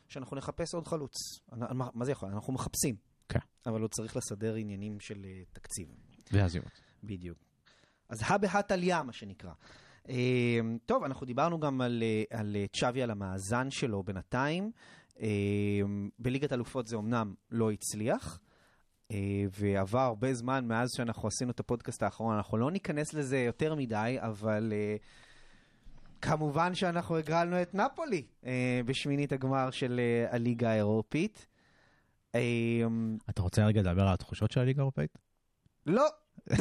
שאנחנו 0.08 0.36
נחפש 0.36 0.74
עוד 0.74 0.88
חלוץ. 0.88 1.12
מה, 1.52 1.88
מה 1.94 2.04
זה 2.04 2.12
יכול? 2.12 2.28
אנחנו 2.28 2.52
מחפשים. 2.52 2.96
כן. 3.28 3.38
אבל 3.66 3.80
הוא 3.80 3.88
צריך 3.88 4.16
לסדר 4.16 4.54
עניינים 4.54 5.00
של 5.00 5.24
אה, 5.24 5.42
תקציב. 5.52 5.88
ועזיבות. 6.32 6.80
בדיוק. 7.04 7.38
אז 8.08 8.18
הא 8.22 8.36
בהא 8.36 8.60
תליא, 8.62 9.02
מה 9.02 9.12
שנקרא. 9.12 9.52
אה, 10.08 10.60
טוב, 10.86 11.04
אנחנו 11.04 11.26
דיברנו 11.26 11.60
גם 11.60 11.80
על, 11.80 12.02
אה, 12.02 12.38
על 12.38 12.56
צ'אבי, 12.80 13.02
על 13.02 13.10
המאזן 13.10 13.70
שלו 13.70 14.02
בינתיים. 14.02 14.70
בליגת 16.18 16.52
אלופות 16.52 16.86
זה 16.86 16.96
אמנם 16.96 17.34
לא 17.50 17.70
הצליח, 17.70 18.40
ועבר 19.50 19.98
הרבה 19.98 20.34
זמן 20.34 20.68
מאז 20.68 20.88
שאנחנו 20.96 21.28
עשינו 21.28 21.50
את 21.50 21.60
הפודקאסט 21.60 22.02
האחרון. 22.02 22.36
אנחנו 22.36 22.58
לא 22.58 22.70
ניכנס 22.70 23.14
לזה 23.14 23.38
יותר 23.38 23.74
מדי, 23.74 24.16
אבל 24.18 24.72
כמובן 26.26 26.74
שאנחנו 26.74 27.16
הגרלנו 27.16 27.62
את 27.62 27.74
נפולי 27.74 28.26
אה, 28.46 28.80
בשמינית 28.84 29.32
הגמר 29.32 29.70
של 29.70 30.00
אה, 30.00 30.34
הליגה 30.34 30.70
האירופית. 30.70 31.46
אה, 32.34 32.40
אתה 33.30 33.42
רוצה 33.42 33.66
רגע 33.66 33.80
לדבר 33.80 34.02
על 34.02 34.14
התחושות 34.14 34.50
של 34.50 34.60
הליגה 34.60 34.80
האירופאית? 34.80 35.18
לא. 35.86 36.06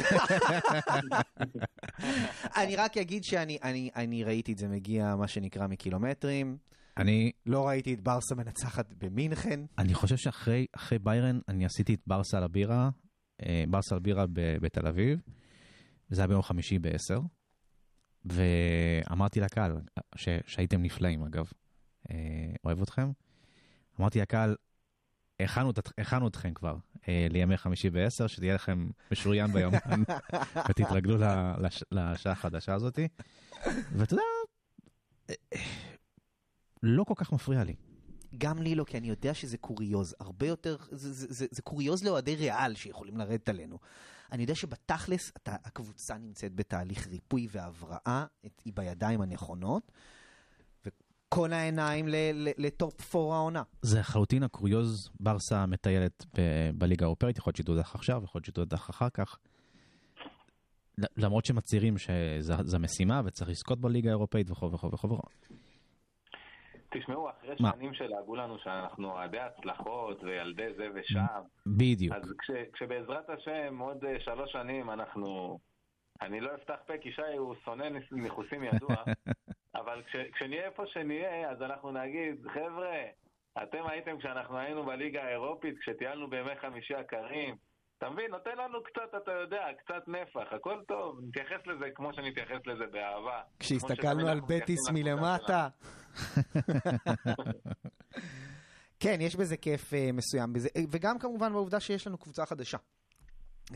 אני 2.60 2.76
רק 2.76 2.96
אגיד 2.96 3.24
שאני 3.24 3.58
אני, 3.62 3.90
אני 3.96 4.24
ראיתי 4.24 4.52
את 4.52 4.58
זה 4.58 4.68
מגיע, 4.68 5.16
מה 5.16 5.28
שנקרא, 5.28 5.66
מקילומטרים. 5.66 6.56
אני, 6.96 7.32
לא 7.46 7.68
ראיתי 7.68 7.94
את 7.94 8.00
ברסה 8.00 8.34
מנצחת 8.34 8.92
במינכן. 8.98 9.60
אני 9.78 9.94
חושב 9.94 10.16
שאחרי 10.16 10.66
אחרי 10.76 10.98
ביירן 10.98 11.40
אני 11.48 11.64
עשיתי 11.64 11.94
את 11.94 12.00
ברסה 12.06 12.36
על 12.36 12.44
הבירה, 12.44 12.90
אה, 13.42 13.64
ברסה 13.68 13.94
על 13.94 14.00
בירה 14.00 14.26
ב- 14.26 14.56
בתל 14.60 14.86
אביב, 14.86 15.18
זה 16.08 16.20
היה 16.20 16.28
ביום 16.28 16.42
חמישי 16.42 16.78
ב-10, 16.78 17.20
ואמרתי 18.26 19.40
לקהל, 19.40 19.80
ש- 20.16 20.28
שהייתם 20.46 20.82
נפלאים 20.82 21.22
אגב, 21.22 21.50
אה, 22.10 22.16
אוהב 22.64 22.82
אתכם, 22.82 23.10
אמרתי 24.00 24.20
לקהל, 24.20 24.56
הכנו, 25.40 25.72
הכנו 25.98 26.28
אתכם 26.28 26.54
כבר 26.54 26.76
אה, 27.08 27.26
לימי 27.30 27.56
חמישי 27.56 27.90
ב-10, 27.90 28.28
שתהיה 28.28 28.54
לכם 28.54 28.88
משוריין 29.12 29.52
ביומן, 29.52 29.78
ותתרגלו 30.70 31.16
לש- 31.58 31.84
לשעה 31.92 32.32
החדשה 32.32 32.74
הזאתי, 32.74 33.08
ואתה 33.92 34.14
יודע, 34.14 34.22
אה, 35.30 35.34
אה, 35.54 35.60
לא 36.82 37.04
כל 37.04 37.14
כך 37.16 37.32
מפריע 37.32 37.64
לי. 37.64 37.74
גם 38.38 38.62
לי 38.62 38.74
לא, 38.74 38.84
כי 38.84 38.98
אני 38.98 39.08
יודע 39.08 39.34
שזה 39.34 39.58
קוריוז. 39.58 40.14
הרבה 40.20 40.46
יותר, 40.46 40.76
זה, 40.90 41.12
זה, 41.12 41.26
זה, 41.30 41.46
זה 41.50 41.62
קוריוז 41.62 42.04
לאוהדי 42.04 42.34
ריאל 42.34 42.74
שיכולים 42.74 43.16
לרדת 43.16 43.48
עלינו. 43.48 43.78
אני 44.32 44.42
יודע 44.42 44.54
שבתכלס 44.54 45.32
אתה, 45.36 45.56
הקבוצה 45.64 46.18
נמצאת 46.18 46.54
בתהליך 46.54 47.06
ריפוי 47.06 47.48
והבראה, 47.50 48.24
את, 48.46 48.62
היא 48.64 48.72
בידיים 48.76 49.20
הנכונות, 49.20 49.92
וכל 50.86 51.52
העיניים 51.52 52.06
לטופ 52.58 53.00
פור 53.00 53.34
העונה. 53.34 53.62
זה 53.82 53.98
לחלוטין 53.98 54.42
הקוריוז 54.42 55.10
ברסה 55.20 55.66
מטיילת 55.66 56.24
בליגה 56.74 57.04
האירופאית, 57.04 57.38
יכול 57.38 57.50
להיות 57.50 57.56
שתודח 57.56 57.94
עכשיו, 57.94 58.22
יכול 58.24 58.38
להיות 58.38 58.44
שתודח 58.44 58.90
אחר 58.90 59.08
כך. 59.10 59.38
למרות 61.16 61.44
שמצהירים 61.44 61.98
שזו 61.98 62.78
משימה 62.78 63.22
וצריך 63.24 63.50
לזכות 63.50 63.80
בליגה 63.80 64.10
האירופאית 64.10 64.50
וכו' 64.50 64.72
וכו' 64.72 64.92
וכו'. 64.92 65.18
תשמעו, 66.98 67.30
אחרי 67.30 67.54
מה? 67.60 67.70
שנים 67.76 67.94
שלעגו 67.94 68.36
לנו 68.36 68.58
שאנחנו 68.58 69.10
אוהדי 69.12 69.38
הצלחות 69.38 70.22
וילדי 70.22 70.74
זה 70.76 70.88
ושם, 70.94 71.42
בדיוק. 71.66 72.14
אז 72.14 72.34
כש, 72.38 72.50
כשבעזרת 72.72 73.30
השם 73.30 73.78
עוד 73.78 74.04
אה, 74.04 74.20
שלוש 74.20 74.52
שנים 74.52 74.90
אנחנו... 74.90 75.58
אני 76.22 76.40
לא 76.40 76.54
אפתח 76.54 76.76
פה 76.86 76.98
כי 76.98 77.12
שי 77.12 77.36
הוא 77.38 77.54
שונא 77.64 77.88
ניחוסים 78.12 78.64
ידוע, 78.64 78.96
אבל 79.80 80.02
כש, 80.06 80.16
כשנהיה 80.16 80.66
איפה 80.66 80.86
שנהיה, 80.86 81.50
אז 81.50 81.62
אנחנו 81.62 81.92
נגיד, 81.92 82.46
חבר'ה, 82.48 83.02
אתם 83.62 83.86
הייתם 83.86 84.18
כשאנחנו 84.18 84.58
היינו 84.58 84.84
בליגה 84.84 85.24
האירופית, 85.24 85.78
כשטיילנו 85.78 86.30
בימי 86.30 86.56
חמישי 86.60 86.94
הקרים, 86.94 87.56
אתה 87.98 88.10
מבין? 88.10 88.30
נותן 88.30 88.58
לנו 88.58 88.82
קצת, 88.82 89.22
אתה 89.22 89.32
יודע, 89.32 89.64
קצת 89.78 90.08
נפח, 90.08 90.52
הכל 90.52 90.82
טוב, 90.88 91.20
נתייחס 91.28 91.66
לזה 91.66 91.84
כמו 91.94 92.12
שנתייחס 92.12 92.66
לזה 92.66 92.84
באהבה. 92.92 93.42
כשהסתכלנו 93.58 94.28
על 94.28 94.40
בטיס 94.40 94.90
מלמטה. 94.92 95.68
כן, 99.00 99.18
יש 99.20 99.36
בזה 99.36 99.56
כיף 99.56 99.92
uh, 99.92 99.96
מסוים 100.12 100.52
בזה, 100.52 100.68
אה, 100.76 100.82
וגם 100.90 101.18
כמובן 101.18 101.52
בעובדה 101.52 101.80
שיש 101.80 102.06
לנו 102.06 102.18
קבוצה 102.18 102.46
חדשה. 102.46 102.78
Uh, 103.70 103.74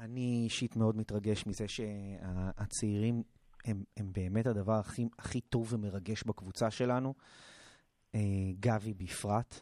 אני 0.00 0.40
אישית 0.44 0.76
מאוד 0.76 0.96
מתרגש 0.96 1.46
מזה 1.46 1.68
שהצעירים 1.68 3.22
הם, 3.64 3.84
הם 3.96 4.12
באמת 4.12 4.46
הדבר 4.46 4.78
הכי, 4.78 5.08
הכי 5.18 5.40
טוב 5.40 5.74
ומרגש 5.74 6.22
בקבוצה 6.22 6.70
שלנו. 6.70 7.14
Uh, 8.12 8.16
גבי 8.60 8.94
בפרט. 8.94 9.60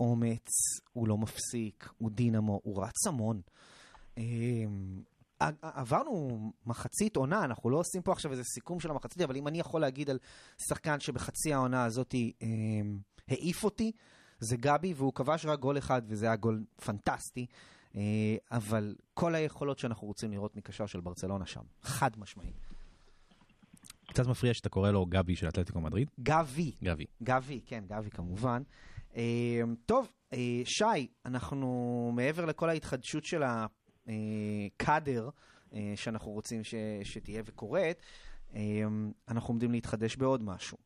אומץ, 0.00 0.48
הוא 0.92 1.08
לא 1.08 1.18
מפסיק, 1.18 1.88
הוא 1.98 2.10
דינמו, 2.10 2.60
הוא 2.64 2.84
רץ 2.84 3.06
המון. 3.06 3.40
ע- 5.42 5.50
עברנו 5.62 6.38
מחצית 6.66 7.16
עונה, 7.16 7.44
אנחנו 7.44 7.70
לא 7.70 7.76
עושים 7.76 8.02
פה 8.02 8.12
עכשיו 8.12 8.32
איזה 8.32 8.44
סיכום 8.44 8.80
של 8.80 8.90
המחצית, 8.90 9.22
אבל 9.22 9.36
אם 9.36 9.48
אני 9.48 9.60
יכול 9.60 9.80
להגיד 9.80 10.10
על 10.10 10.18
שחקן 10.68 11.00
שבחצי 11.00 11.54
העונה 11.54 11.84
הזאת 11.84 12.14
אה, 12.14 12.48
העיף 13.28 13.64
אותי, 13.64 13.92
זה 14.40 14.56
גבי, 14.56 14.94
והוא 14.94 15.12
כבש 15.12 15.46
רק 15.46 15.58
גול 15.58 15.78
אחד, 15.78 16.02
וזה 16.06 16.26
היה 16.26 16.36
גול 16.36 16.64
פנטסטי. 16.84 17.46
אה, 17.96 18.36
אבל 18.50 18.94
כל 19.14 19.34
היכולות 19.34 19.78
שאנחנו 19.78 20.06
רוצים 20.06 20.32
לראות 20.32 20.56
מקשר 20.56 20.86
של 20.86 21.00
ברצלונה 21.00 21.46
שם, 21.46 21.62
חד 21.82 22.10
משמעי. 22.18 22.52
קצת 24.08 24.26
מפריע 24.26 24.54
שאתה 24.54 24.68
קורא 24.68 24.90
לו 24.90 25.06
גבי 25.06 25.36
של 25.36 25.48
אתלטיקו 25.48 25.80
מדריד. 25.80 26.10
גבי, 26.20 26.72
גבי. 26.84 27.04
גבי, 27.22 27.60
כן, 27.66 27.84
גבי 27.88 28.10
כמובן. 28.10 28.62
אה, 29.18 29.62
טוב, 29.86 30.12
אה, 30.32 30.60
שי, 30.64 31.06
אנחנו 31.26 32.10
מעבר 32.14 32.44
לכל 32.44 32.68
ההתחדשות 32.68 33.24
של 33.24 33.42
הקאדר 34.06 35.28
אה, 35.74 35.92
שאנחנו 35.96 36.30
רוצים 36.30 36.64
ש, 36.64 36.74
שתהיה 37.02 37.42
וקורית, 37.46 38.02
אה, 38.54 38.60
אנחנו 39.28 39.48
עומדים 39.48 39.72
להתחדש 39.72 40.16
בעוד 40.16 40.42
משהו. 40.42 40.78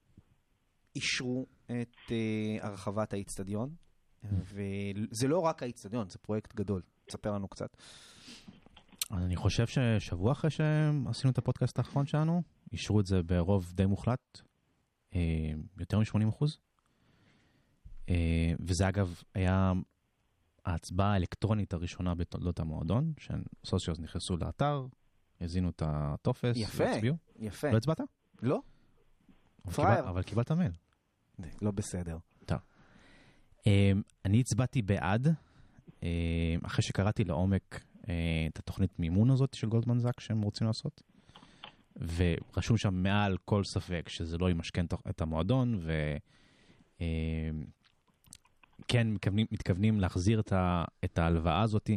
אישרו 0.97 1.47
את 1.65 1.97
אה, 2.11 2.69
הרחבת 2.69 3.13
האיצטדיון, 3.13 3.75
וזה 4.25 5.29
לא 5.29 5.39
רק 5.39 5.63
האיצטדיון, 5.63 6.09
זה 6.09 6.19
פרויקט 6.19 6.55
גדול. 6.55 6.83
תספר 7.07 7.33
לנו 7.33 7.49
קצת. 7.49 7.77
אני 9.11 9.37
חושב 9.37 9.67
ששבוע 9.67 10.33
אחרי 10.33 10.51
שעשינו 10.51 11.33
את 11.33 11.39
הפודקאסט 11.39 11.79
האחרון 11.79 12.07
שלנו, 12.07 12.43
אישרו 12.73 13.01
את 13.01 13.07
זה 13.07 13.23
ברוב 13.23 13.73
די 13.75 13.87
מוחלט, 13.87 14.41
אה, 15.15 15.21
יותר 15.79 15.99
מ-80 15.99 16.29
אחוז. 16.29 16.59
אה, 18.09 18.15
וזה 18.61 18.89
אגב 18.89 19.23
היה 19.35 19.73
ההצבעה 20.65 21.13
האלקטרונית 21.13 21.73
הראשונה 21.73 22.15
בתולדות 22.15 22.61
המועדון, 22.61 23.13
שסוציוס 23.19 23.99
נכנסו 24.01 24.37
לאתר, 24.37 24.87
הזינו 25.41 25.71
את 25.71 25.83
הטופס, 25.87 26.57
יפה. 26.57 26.85
והצביעו. 26.85 27.17
יפה. 27.39 27.71
לא 27.71 27.77
הצבעת? 27.77 28.01
לא? 28.43 28.61
אבל 29.65 29.73
פראייר. 29.75 29.97
קיבל- 29.97 30.09
אבל 30.09 30.23
קיבלת 30.23 30.51
מייל. 30.53 30.73
לא 31.63 31.71
בסדר. 31.71 32.19
אה, 33.67 33.93
אני 34.25 34.41
הצבעתי 34.41 34.83
בעד, 34.83 35.29
אה, 36.03 36.09
אחרי 36.63 36.83
שקראתי 36.83 37.25
לעומק 37.25 37.85
את 38.49 38.59
התוכנית 38.59 38.99
מימון 38.99 39.31
הזאת 39.31 39.55
של 39.55 39.69
גולדמן 39.69 39.99
זאק 39.99 40.21
שהם 40.21 40.43
רוצים 40.43 40.67
לעשות. 40.67 41.03
ורשום 41.97 42.77
שם 42.77 42.95
מעל 42.95 43.37
כל 43.45 43.65
ספק 43.65 44.09
שזה 44.09 44.39
לא 44.39 44.51
ימשכן 44.51 44.85
את 45.11 45.21
המועדון, 45.21 45.81
וכן 48.93 49.09
מתכוונים, 49.11 49.47
מתכוונים 49.51 50.01
להחזיר 50.01 50.41
את, 50.41 50.53
ה, 50.53 50.85
את 51.05 51.19
ההלוואה 51.19 51.63
הזאת 51.63 51.91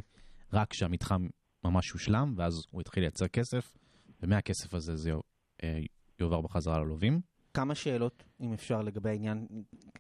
רק 0.54 0.70
כשהמתחם 0.72 1.28
ממש 1.64 1.94
יושלם, 1.94 2.34
ואז 2.38 2.54
הוא 2.72 2.82
יתחיל 2.82 3.04
לייצר 3.04 3.28
כסף, 3.28 3.74
ומהכסף 4.22 4.74
הזה 4.74 4.96
זה 4.96 5.12
אה, 5.64 5.80
יועבר 6.20 6.42
בחזרה 6.42 6.80
ללווים. 6.80 7.22
כמה 7.54 7.76
שאלות, 7.76 8.24
אם 8.42 8.54
אפשר, 8.54 8.82
לגבי 8.82 9.10
העניין, 9.10 9.48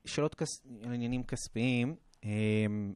שאלות 0.05 0.35
כס... 0.35 0.47
על 0.83 0.93
עניינים 0.93 1.23
כספיים. 1.23 1.95
אמ, 2.23 2.93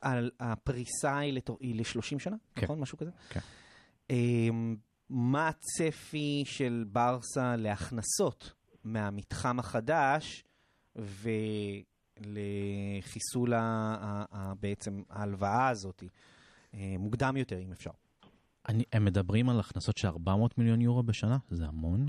על 0.00 0.30
הפריסה 0.40 1.18
היא 1.18 1.32
לתו- 1.32 1.58
היא 1.60 1.74
ל-30 1.74 2.18
שנה, 2.18 2.36
כן. 2.54 2.64
נכון? 2.64 2.80
משהו 2.80 2.98
כזה? 2.98 3.10
כן. 3.28 3.40
אמ, 4.10 4.76
מה 5.10 5.48
הצפי 5.48 6.42
של 6.46 6.84
ברסה 6.92 7.56
להכנסות 7.56 8.52
מהמתחם 8.84 9.58
החדש 9.58 10.44
ולחיסול 10.96 11.93
ה- 13.52 13.96
ה- 14.00 14.24
ה- 14.32 14.54
בעצם 14.54 15.02
ההלוואה 15.10 15.68
הזאת, 15.68 16.02
אה, 16.74 16.94
מוקדם 16.98 17.36
יותר 17.36 17.58
אם 17.58 17.72
אפשר? 17.72 17.90
אני, 18.68 18.84
הם 18.92 19.04
מדברים 19.04 19.48
על 19.48 19.60
הכנסות 19.60 19.96
של 19.96 20.08
400 20.08 20.58
מיליון 20.58 20.80
יורו 20.80 21.02
בשנה, 21.02 21.38
זה 21.50 21.66
המון, 21.66 22.06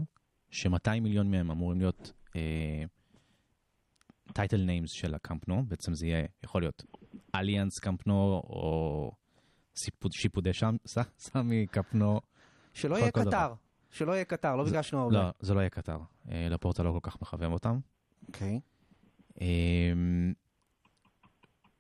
ש-200 0.52 1.00
מיליון 1.02 1.32
מהם 1.32 1.52
אמורים 1.52 1.80
להיות 1.80 2.12
טייטל 4.34 4.62
uh, 4.62 4.66
ניימס 4.66 4.92
של 4.92 5.16
הקמפנו, 5.16 5.66
בעצם 5.68 5.94
זה 5.94 6.08
יהיה, 6.08 6.26
יכול 6.44 6.62
להיות 6.62 6.84
אליאנס 7.36 7.80
קמפנו 7.80 8.14
או 8.44 9.12
סיפוד, 9.76 10.12
שיפודי 10.12 10.54
שם, 10.54 10.76
ס, 10.88 10.98
סמי 11.18 11.68
קמפנו. 11.68 12.20
שלא 12.74 12.96
יהיה 12.96 13.12
קטר. 13.12 13.54
שלא 13.92 14.12
יהיה 14.12 14.26
קטר, 14.26 14.56
לא 14.56 14.64
ביקשנו 14.64 15.02
הרבה. 15.02 15.14
לא, 15.24 15.30
זה 15.40 15.54
לא 15.54 15.60
יהיה 15.60 15.70
קטר, 15.70 15.98
uh, 16.26 16.30
לפורטה 16.50 16.84
לא 16.84 16.92
כל 16.92 17.00
כך 17.12 17.22
מכוון 17.22 17.52
אותם. 17.52 17.80
אוקיי. 18.28 18.54
אמ, 18.54 18.60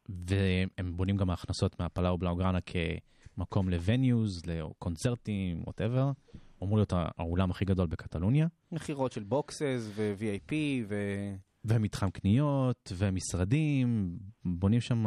והם 0.09 0.97
בונים 0.97 1.17
גם 1.17 1.29
הכנסות 1.29 1.79
מהפלאו 1.79 2.17
בלאוגרנה 2.17 2.59
כמקום 2.61 3.69
ל 3.69 3.78
venues, 3.78 4.41
לקונצרטים, 4.45 5.63
whatever. 5.67 6.11
הוא 6.57 6.67
אמור 6.67 6.77
להיות 6.77 6.93
האולם 6.95 7.51
הכי 7.51 7.65
גדול 7.65 7.87
בקטלוניה, 7.87 8.47
מכירות 8.71 9.11
של 9.11 9.23
boxes 9.23 9.89
ו-VIP 9.95 10.53
ו... 10.87 10.95
ומתחם 11.65 12.09
קניות, 12.09 12.91
ומשרדים, 12.97 14.17
בונים 14.45 14.81
שם 14.81 15.05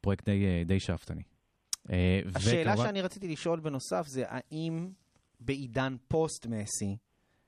פרויקט 0.00 0.24
די, 0.28 0.64
די 0.66 0.80
שאפתני. 0.80 1.22
אה, 1.90 2.20
השאלה 2.34 2.72
וכמובן- 2.72 2.86
שאני 2.88 3.02
רציתי 3.02 3.28
לשאול 3.28 3.60
בנוסף 3.60 4.06
זה 4.06 4.24
האם 4.26 4.90
בעידן 5.40 5.96
פוסט-מסי, 6.08 6.96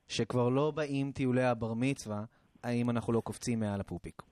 שכבר 0.09 0.49
לא 0.49 0.71
באים 0.71 1.13
טיולי 1.13 1.45
הבר 1.45 1.75
מצווה, 1.75 2.25
האם 2.63 2.91
אנחנו 2.91 3.13
לא 3.13 3.21
קופצים 3.21 3.61
מעל 3.61 3.81
הפופיק? 3.81 4.23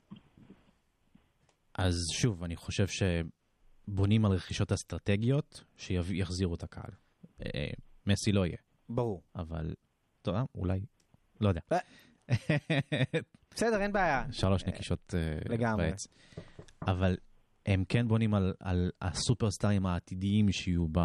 אז 1.75 1.95
שוב, 2.13 2.45
אני 2.45 2.57
חושב 2.57 2.87
שבונים 2.87 4.25
על 4.25 4.33
רכישות 4.33 4.73
אסטרטגיות 4.73 5.65
שיחזירו 5.77 6.55
את 6.55 6.63
הקהל. 6.63 6.91
אה, 7.45 7.71
מסי 8.07 8.33
לא 8.33 8.47
יהיה. 8.47 8.59
ברור. 8.89 9.23
אבל, 9.37 9.75
טוב, 10.23 10.35
אה, 10.35 10.43
אולי, 10.55 10.81
לא 11.41 11.49
יודע. 11.49 11.61
בסדר, 13.55 13.81
אין 13.83 13.93
בעיה. 13.93 14.25
שלוש 14.31 14.65
נקישות 14.65 15.15
אה. 15.15 15.77
בעץ. 15.77 16.07
אבל 16.83 17.17
הם 17.67 17.85
כן 17.89 18.09
בונים 18.09 18.35
על, 18.35 18.55
על 18.61 18.91
הסופרסטארים 19.03 19.87
העתידיים 19.87 20.53
שיהיו 20.53 20.87
ב, 20.93 21.01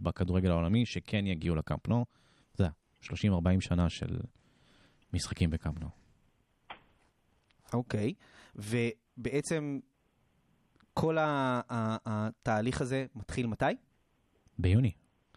בכדורגל 0.00 0.50
העולמי, 0.50 0.86
שכן 0.86 1.26
יגיעו 1.26 1.56
לקמפנו. 1.56 2.04
אתה 2.52 2.62
יודע, 2.62 2.72
30-40 3.02 3.60
שנה 3.60 3.88
של 3.88 4.18
משחקים 5.12 5.50
בקמפנו. 5.50 6.05
אוקיי. 7.72 8.14
ובעצם 8.56 9.78
כל 10.94 11.16
התהליך 11.20 12.80
הזה 12.80 13.06
מתחיל 13.14 13.46
מתי? 13.46 13.64
ביוני. 14.58 14.92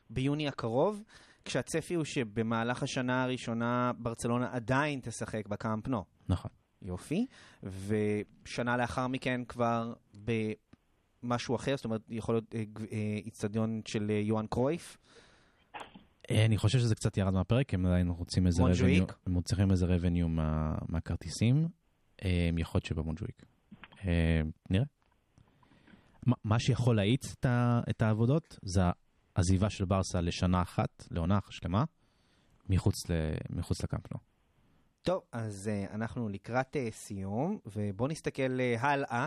ביוני 0.09 0.47
הקרוב, 0.47 1.03
כשהצפי 1.45 1.93
הוא 1.93 2.05
שבמהלך 2.05 2.83
השנה 2.83 3.23
הראשונה 3.23 3.91
ברצלונה 3.97 4.49
עדיין 4.51 4.99
תשחק 5.03 5.47
בקאמפ 5.47 5.87
נו. 5.87 6.03
נכון. 6.29 6.51
יופי. 6.81 7.25
ושנה 7.63 8.77
לאחר 8.77 9.07
מכן 9.07 9.41
כבר 9.47 9.93
במשהו 11.23 11.55
אחר, 11.55 11.75
זאת 11.75 11.85
אומרת, 11.85 12.01
יכול 12.09 12.35
להיות 12.35 12.55
אה, 12.55 12.63
אה, 12.91 12.97
איצטדיון 13.25 13.81
של 13.85 14.07
אה, 14.09 14.15
יוהאן 14.15 14.47
קרויף. 14.47 14.97
אני 16.31 16.57
חושב 16.57 16.79
שזה 16.79 16.95
קצת 16.95 17.17
ירד 17.17 17.33
מהפרק, 17.33 17.73
הם 17.73 17.85
עדיין 17.85 18.09
רוצים 18.09 18.47
איזה 18.47 18.63
revenue, 18.63 19.13
הם 19.25 19.41
צריכים 19.41 19.71
איזה 19.71 19.85
מה, 20.27 20.75
מהכרטיסים. 20.89 21.67
אה, 22.25 22.49
יכול 22.57 22.77
להיות 22.79 22.85
שבמונג'וויק. 22.85 23.43
אה, 24.05 24.41
נראה. 24.69 24.85
מה- 26.43 26.59
שיכול 26.59 26.95
להאיץ 26.95 27.35
את, 27.89 28.01
העבודות 28.01 28.59
זה 28.61 28.81
העזיבה 29.35 29.69
של 29.69 29.85
ברסה 29.85 30.21
לשנה 30.21 30.61
אחת, 30.61 31.03
לעונה 31.11 31.39
שלמה, 31.49 31.83
מחוץ, 32.69 33.09
ל, 33.09 33.13
מחוץ 33.49 33.83
לקמפנו. 33.83 34.19
טוב, 35.01 35.21
אז 35.31 35.69
uh, 35.89 35.93
אנחנו 35.93 36.29
לקראת 36.29 36.75
uh, 36.75 36.93
סיום, 36.93 37.59
ובואו 37.65 38.07
נסתכל 38.09 38.57
uh, 38.59 38.79
הלאה, 38.85 39.25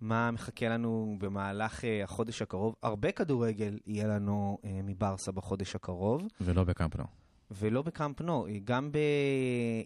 מה 0.00 0.30
מחכה 0.30 0.68
לנו 0.68 1.16
במהלך 1.20 1.80
uh, 1.80 1.86
החודש 2.04 2.42
הקרוב. 2.42 2.74
הרבה 2.82 3.12
כדורגל 3.12 3.78
יהיה 3.86 4.06
לנו 4.08 4.58
uh, 4.62 4.66
מברסה 4.84 5.32
בחודש 5.32 5.74
הקרוב, 5.74 6.22
ולא 6.40 6.64
בקמפנו. 6.64 7.04
ולא 7.50 7.82
בקאמפ 7.82 8.20
נו, 8.20 8.46
גם 8.64 8.92
ב... 8.92 8.98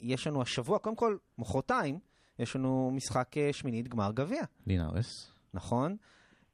יש 0.03 0.27
לנו 0.27 0.43
השבוע, 0.43 0.79
קודם 0.79 0.97
כל, 0.97 1.17
מחרתיים, 1.39 1.99
יש 2.39 2.57
לנו 2.57 2.91
משחק 2.95 3.35
uh, 3.37 3.53
שמינית 3.53 3.89
גמר 3.89 4.13
גביע, 4.13 4.43
לינארס. 4.67 5.33
נכון? 5.55 5.97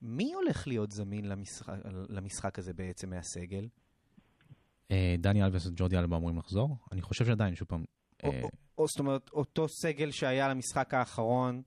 מי 0.03 0.35
הולך 0.35 0.68
להיות 0.68 0.91
זמין 0.91 1.24
למשחק, 1.24 1.74
למשחק 2.09 2.59
הזה 2.59 2.72
בעצם 2.72 3.11
מהסגל? 3.11 3.68
אה, 4.91 5.14
דני 5.18 5.45
אלבס 5.45 5.66
וג'ורדי 5.66 5.99
אלבה 5.99 6.16
אמורים 6.16 6.39
לחזור. 6.39 6.76
אני 6.93 7.03
חושב 7.03 7.24
שעדיין, 7.24 7.55
שוב 7.55 7.68
פעם, 7.68 7.85
או, 8.24 8.31
אה, 8.31 8.87
זאת 8.87 8.99
אומרת, 8.99 9.31
אותו 9.33 9.68
סגל 9.68 10.11
שהיה 10.11 10.49
למשחק 10.49 10.95
האחרון 10.95 11.62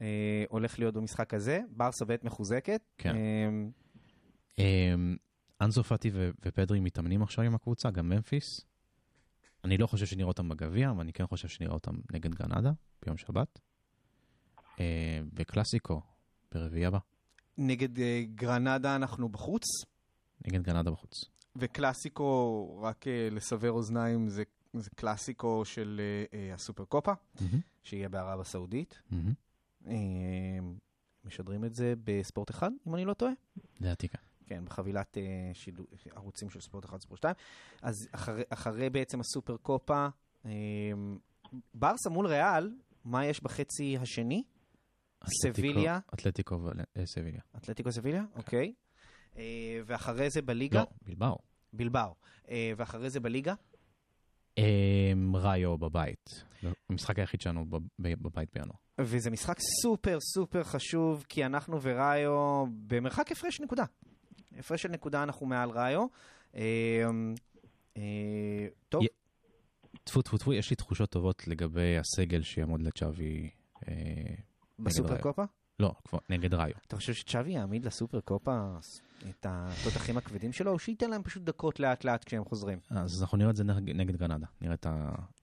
אה, 0.00 0.44
הולך 0.48 0.78
להיות 0.78 0.94
במשחק 0.94 1.34
הזה, 1.34 1.60
ברסה 1.76 2.04
ב' 2.04 2.16
מחוזקת. 2.22 2.82
כן. 2.98 3.16
אה, 3.16 3.48
אה, 4.58 4.94
אנסו 5.60 5.84
פאטי 5.84 6.10
ופדרי 6.42 6.80
מתאמנים 6.80 7.22
עכשיו 7.22 7.44
עם 7.44 7.54
הקבוצה, 7.54 7.90
גם 7.90 8.08
ממפיס. 8.08 8.60
אני 9.64 9.78
לא 9.78 9.86
חושב 9.86 10.06
שנראה 10.06 10.28
אותם 10.28 10.48
בגביע, 10.48 10.90
אבל 10.90 11.00
אני 11.00 11.12
כן 11.12 11.26
חושב 11.26 11.48
שנראה 11.48 11.74
אותם 11.74 11.94
נגד 12.12 12.34
גרנדה 12.34 12.70
ביום 13.04 13.16
שבת. 13.16 13.60
אה, 14.80 15.20
וקלאסיקו 15.34 16.00
ברביעי 16.52 16.86
הבא, 16.86 16.98
נגד 17.58 17.98
אה, 17.98 18.22
גרנדה 18.34 18.96
אנחנו 18.96 19.28
בחוץ, 19.28 19.62
נגד 20.46 20.62
גרנדה 20.62 20.90
בחוץ. 20.90 21.24
וקלאסיקו, 21.56 22.78
רק 22.82 23.08
אה, 23.08 23.28
לסבר 23.30 23.70
אוזניים, 23.70 24.28
זה, 24.28 24.42
זה 24.72 24.90
קלאסיקו 24.90 25.64
של 25.64 26.00
אה, 26.00 26.38
אה, 26.38 26.54
הסופר 26.54 26.84
קופה, 26.84 27.12
שיהיה 27.82 28.08
בערב 28.08 28.40
הסעודית. 28.40 29.02
מהמם. 29.10 29.32
אה, 29.86 29.94
משדרים 31.24 31.64
את 31.64 31.74
זה 31.74 31.94
בספורט 32.04 32.50
אחד, 32.50 32.70
אם 32.86 32.94
אני 32.94 33.04
לא 33.04 33.14
טועה. 33.14 33.32
לדעתי 33.80 34.08
כן. 34.08 34.18
כן, 34.46 34.64
בחבילת 34.64 35.18
אה, 35.18 35.22
שידור, 35.54 35.86
ערוצים 36.16 36.50
של 36.50 36.60
ספורט 36.60 36.84
1, 36.84 37.00
ספורט 37.00 37.18
2. 37.18 37.34
אז 37.82 37.94
אחרי, 38.12 38.42
אחרי 38.50 38.90
בעצם 38.90 39.20
הסופר 39.20 39.56
קופה, 39.56 40.06
אה, 40.46 40.50
ברסה 41.74 42.10
מול 42.10 42.26
ריאל, 42.26 42.70
מה 43.04 43.26
יש 43.26 43.42
בחצי 43.42 43.96
השני? 44.00 44.42
סביליה. 45.42 45.98
אתלטיקו- 46.14 46.58
וסביליה. 46.98 47.40
אתלטיקו 47.56 47.92
סביליה, 47.92 48.24
אוקיי. 48.36 48.72
אה, 49.36 49.42
ואחרי 49.86 50.30
זה 50.30 50.42
בליגה, 50.42 50.80
לא, 50.80 50.86
בלבאו. 51.02 51.38
בלבאו. 51.72 52.14
אה, 52.50 52.72
ואחרי 52.76 53.10
זה 53.10 53.20
בליגה, 53.20 53.54
אה, 54.58 54.64
ראיו 55.34 55.78
בבית. 55.78 56.30
המשחק 56.90 57.18
היחיד 57.18 57.40
שלנו 57.40 57.64
בב- 57.64 57.82
בבית 57.98 58.48
בינואר. 58.54 58.76
וזה 59.00 59.30
משחק 59.30 59.56
סופר 59.82 60.18
סופר 60.34 60.62
חשוב, 60.64 61.24
כי 61.28 61.46
אנחנו 61.46 61.82
וראיו 61.82 62.64
במרחק 62.86 63.32
הפרש 63.32 63.60
נקודה. 63.60 63.84
הפרש 64.58 64.82
של 64.82 64.88
נקודה 64.88 65.22
אנחנו 65.22 65.46
מעל 65.46 65.70
ראיו. 65.70 66.06
אה, 66.54 66.62
אה, 67.96 68.66
טוב, 68.88 69.02
טפו 70.04 70.22
טפו 70.22 70.38
טפו, 70.38 70.52
יש 70.52 70.70
לי 70.70 70.76
תחושות 70.76 71.10
טובות 71.10 71.48
לגבי 71.48 71.98
הסגל 71.98 72.42
שיעמוד 72.42 72.82
לצ'אבי. 72.82 73.50
אה, 73.88 73.94
בסופר. 74.78 75.20
קופה? 75.20 75.44
לא, 75.80 75.94
נגד 76.28 76.54
ראיו. 76.54 76.74
אתה 76.86 76.96
חושב 76.96 77.14
שצ'אבי 77.14 77.50
יעמיד 77.50 77.84
לסופר 77.84 78.20
קופה 78.20 78.76
את 79.30 79.46
התותחים 79.48 80.16
הכבדים 80.16 80.52
שלו, 80.52 80.70
או 80.72 80.78
שייתן 80.78 81.10
להם 81.10 81.22
פשוט 81.22 81.42
דקות 81.42 81.80
לאט 81.80 82.04
לאט 82.04 82.24
כשהם 82.24 82.44
חוזרים? 82.44 82.78
אז 82.90 83.22
אנחנו 83.22 83.38
נראה 83.38 83.50
את 83.50 83.56
זה 83.56 83.64
נגד, 83.64 84.16
גרנדה. 84.16 84.46
נראה. 84.60 84.74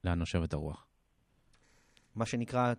לאן 0.04 0.18
נושבת 0.18 0.52
הרוח. 0.52 0.86
מה 2.14 2.26
שנקרא, 2.26 2.74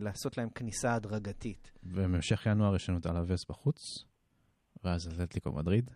לעשות 0.00 0.38
להם 0.38 0.48
כניסה 0.50 0.94
הדרגתית. 0.94 1.72
ובהמשך 1.82 2.46
ינואר 2.46 2.76
יש 2.76 2.88
לנו 2.88 2.98
את 2.98 3.06
אלווס 3.06 3.44
בחוץ, 3.48 4.04
ואז 4.84 5.06
אתלטיקו 5.06 5.52
מדריד. 5.52 5.90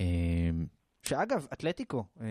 אה, 0.00 0.50
שאגב, 1.02 1.46
אתלטיקו, 1.52 2.04
אה, 2.20 2.26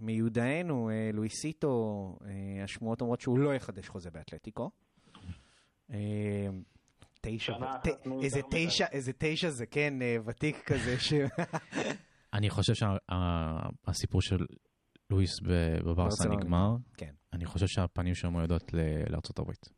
מיודענו, 0.00 0.90
אה, 0.90 1.10
לואיסיטו, 1.12 2.16
אה, 2.24 2.64
השמועות 2.64 3.00
אומרות 3.00 3.20
שהוא 3.20 3.38
לא 3.38 3.54
יחדש 3.54 3.88
חוזה 3.88 4.10
באתלטיקו. 4.10 4.70
אה, 5.92 6.48
תשע, 7.20 7.52
איזה. 8.22 8.40
תשע, 8.50 8.86
איזה 8.92 9.12
תשע 9.18 9.50
זה 9.50 9.66
כן, 9.66 10.02
אה, 10.02 10.16
ותיק 10.24 10.56
כזה, 10.66 11.00
ש... 11.00 11.12
אני 12.34 12.50
חושב 12.50 12.72
שהסיפור 12.74 14.22
של 14.22 14.46
לואיס 15.10 15.40
בברסה 15.84 16.28
נגמר. 16.28 16.76
כן. 16.96 17.12
אני 17.32 17.44
חושב 17.46 17.66
שהפנים 17.66 18.14
שלו 18.14 18.30
מיועדות 18.30 18.74
ל- 18.74 19.12
לארצות 19.12 19.38
הברית. 19.38 19.68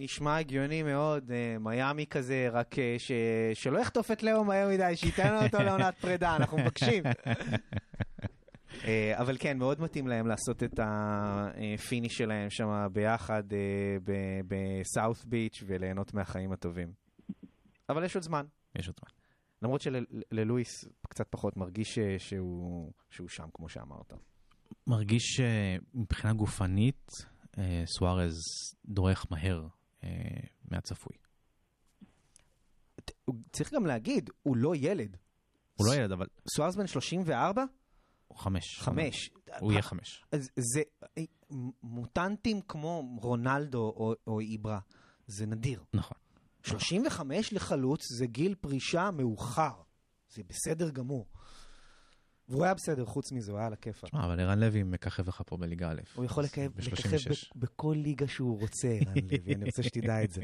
נשמע 0.00 0.36
הגיוני 0.36 0.82
מאוד, 0.82 1.30
אה, 1.30 1.56
מיאמי 1.60 2.06
כזה, 2.06 2.48
רק 2.52 2.78
אה, 2.78 2.94
ש... 2.98 3.12
שלא 3.54 3.78
יחטוף 3.78 4.10
את 4.10 4.22
לאו 4.22 4.44
מהר 4.44 4.68
מדי, 4.68 4.96
שייתן 4.96 5.34
לו 5.34 5.42
אותו 5.42 5.58
לעונת 5.58 5.94
פרידה, 5.94 6.36
אנחנו 6.36 6.58
מבקשים. 6.58 7.04
אה, 8.84 9.20
אבל 9.20 9.36
כן, 9.38 9.58
מאוד 9.58 9.80
מתאים 9.80 10.08
להם 10.08 10.26
לעשות 10.26 10.62
את 10.62 10.80
ה 10.82 11.01
finish 11.01 12.18
שלהם 12.18 12.50
שם 12.50 12.86
ביחד 12.92 13.42
בסאות' 14.48 15.24
ביץ' 15.24 15.62
וליהנות 15.66 16.14
מהחיים 16.14 16.52
הטובים. 16.52 16.92
אבל 17.88 18.04
יש 18.04 18.14
עוד 18.14 18.24
זמן. 18.24 18.46
יש 18.78 18.86
עוד 18.86 18.96
זמן. 19.00 19.10
למרות 19.62 19.80
שללואיס 19.80 20.84
קצת 21.08 21.26
פחות 21.30 21.56
מרגיש 21.56 21.98
שהוא, 22.18 22.92
שהוא 23.10 23.28
שם, 23.28 23.48
כמו 23.54 23.68
שאמרת. 23.68 24.12
מרגיש 24.86 25.22
שמבחינה 25.22 26.32
גופנית, 26.32 27.10
סוארז 27.86 28.34
דורך 28.84 29.26
מהר 29.30 29.66
מהצפוי. 30.70 31.16
הוא 33.24 33.36
צריך 33.52 33.74
גם 33.74 33.86
להגיד, 33.86 34.30
הוא 34.42 34.56
לא 34.56 34.76
ילד. 34.76 35.16
הוא 35.74 35.86
לא 35.86 35.94
ילד, 35.94 36.12
אבל... 36.12 36.26
סוארז 36.54 36.76
בן 36.76 36.86
34? 36.86 37.64
הוא 38.28 38.38
חמש. 38.38 38.78
חמש. 38.80 39.30
הוא 39.60 39.72
יהיה 39.72 39.82
חמש. 39.82 40.24
זה 40.56 40.82
מוטנטים 41.82 42.60
כמו 42.60 43.18
רונלדו 43.22 43.78
או, 43.78 44.14
או 44.26 44.40
איברה, 44.40 44.78
זה 45.26 45.46
נדיר. 45.46 45.84
נכון. 45.94 46.16
35 46.62 47.52
לחלוץ 47.52 48.12
זה 48.18 48.26
גיל 48.26 48.54
פרישה 48.54 49.10
מאוחר. 49.10 49.82
זה 50.28 50.42
בסדר 50.42 50.90
גמור. 50.90 51.26
והוא 52.48 52.64
היה 52.64 52.74
בסדר, 52.74 53.04
חוץ 53.04 53.32
מזה, 53.32 53.52
הוא 53.52 53.58
היה 53.58 53.66
על 53.66 53.72
הכיפאק. 53.72 54.10
תשמע, 54.10 54.24
אבל 54.24 54.40
ערן 54.40 54.58
לוי 54.58 54.82
מככב 54.82 55.28
לך 55.28 55.42
פה 55.46 55.56
בליגה 55.56 55.90
א'. 55.90 56.00
הוא 56.14 56.24
יכול 56.24 56.44
לככב 56.44 56.70
בכל 57.56 57.96
ליגה 57.98 58.28
שהוא 58.28 58.60
רוצה, 58.60 58.88
ערן 58.88 59.14
לוי, 59.32 59.54
אני 59.54 59.64
רוצה 59.68 59.82
שתדע 59.82 60.24
את 60.24 60.30
זה. 60.30 60.42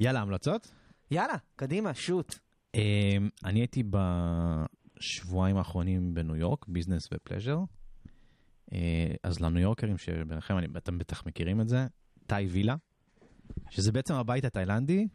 יאללה, 0.00 0.20
המלצות? 0.20 0.72
יאללה, 1.10 1.36
קדימה, 1.56 1.94
שוט. 1.94 2.34
אמ, 2.74 2.80
אני 3.44 3.60
הייתי 3.60 3.82
בשבועיים 4.96 5.56
האחרונים 5.56 6.14
בניו 6.14 6.36
יורק, 6.36 6.66
ביזנס 6.68 7.08
ופלז'ר. 7.12 7.58
אה, 8.72 9.14
אז 9.22 9.40
לניו 9.40 9.62
יורקרים 9.62 9.98
שביניכם, 9.98 10.76
אתם 10.76 10.98
בטח 10.98 11.26
מכירים 11.26 11.60
את 11.60 11.68
זה, 11.68 11.86
תאי 12.26 12.46
וילה, 12.46 12.76
שזה 13.70 13.92
בעצם 13.92 14.14
הבית 14.14 14.44
התאילנדי. 14.44 15.08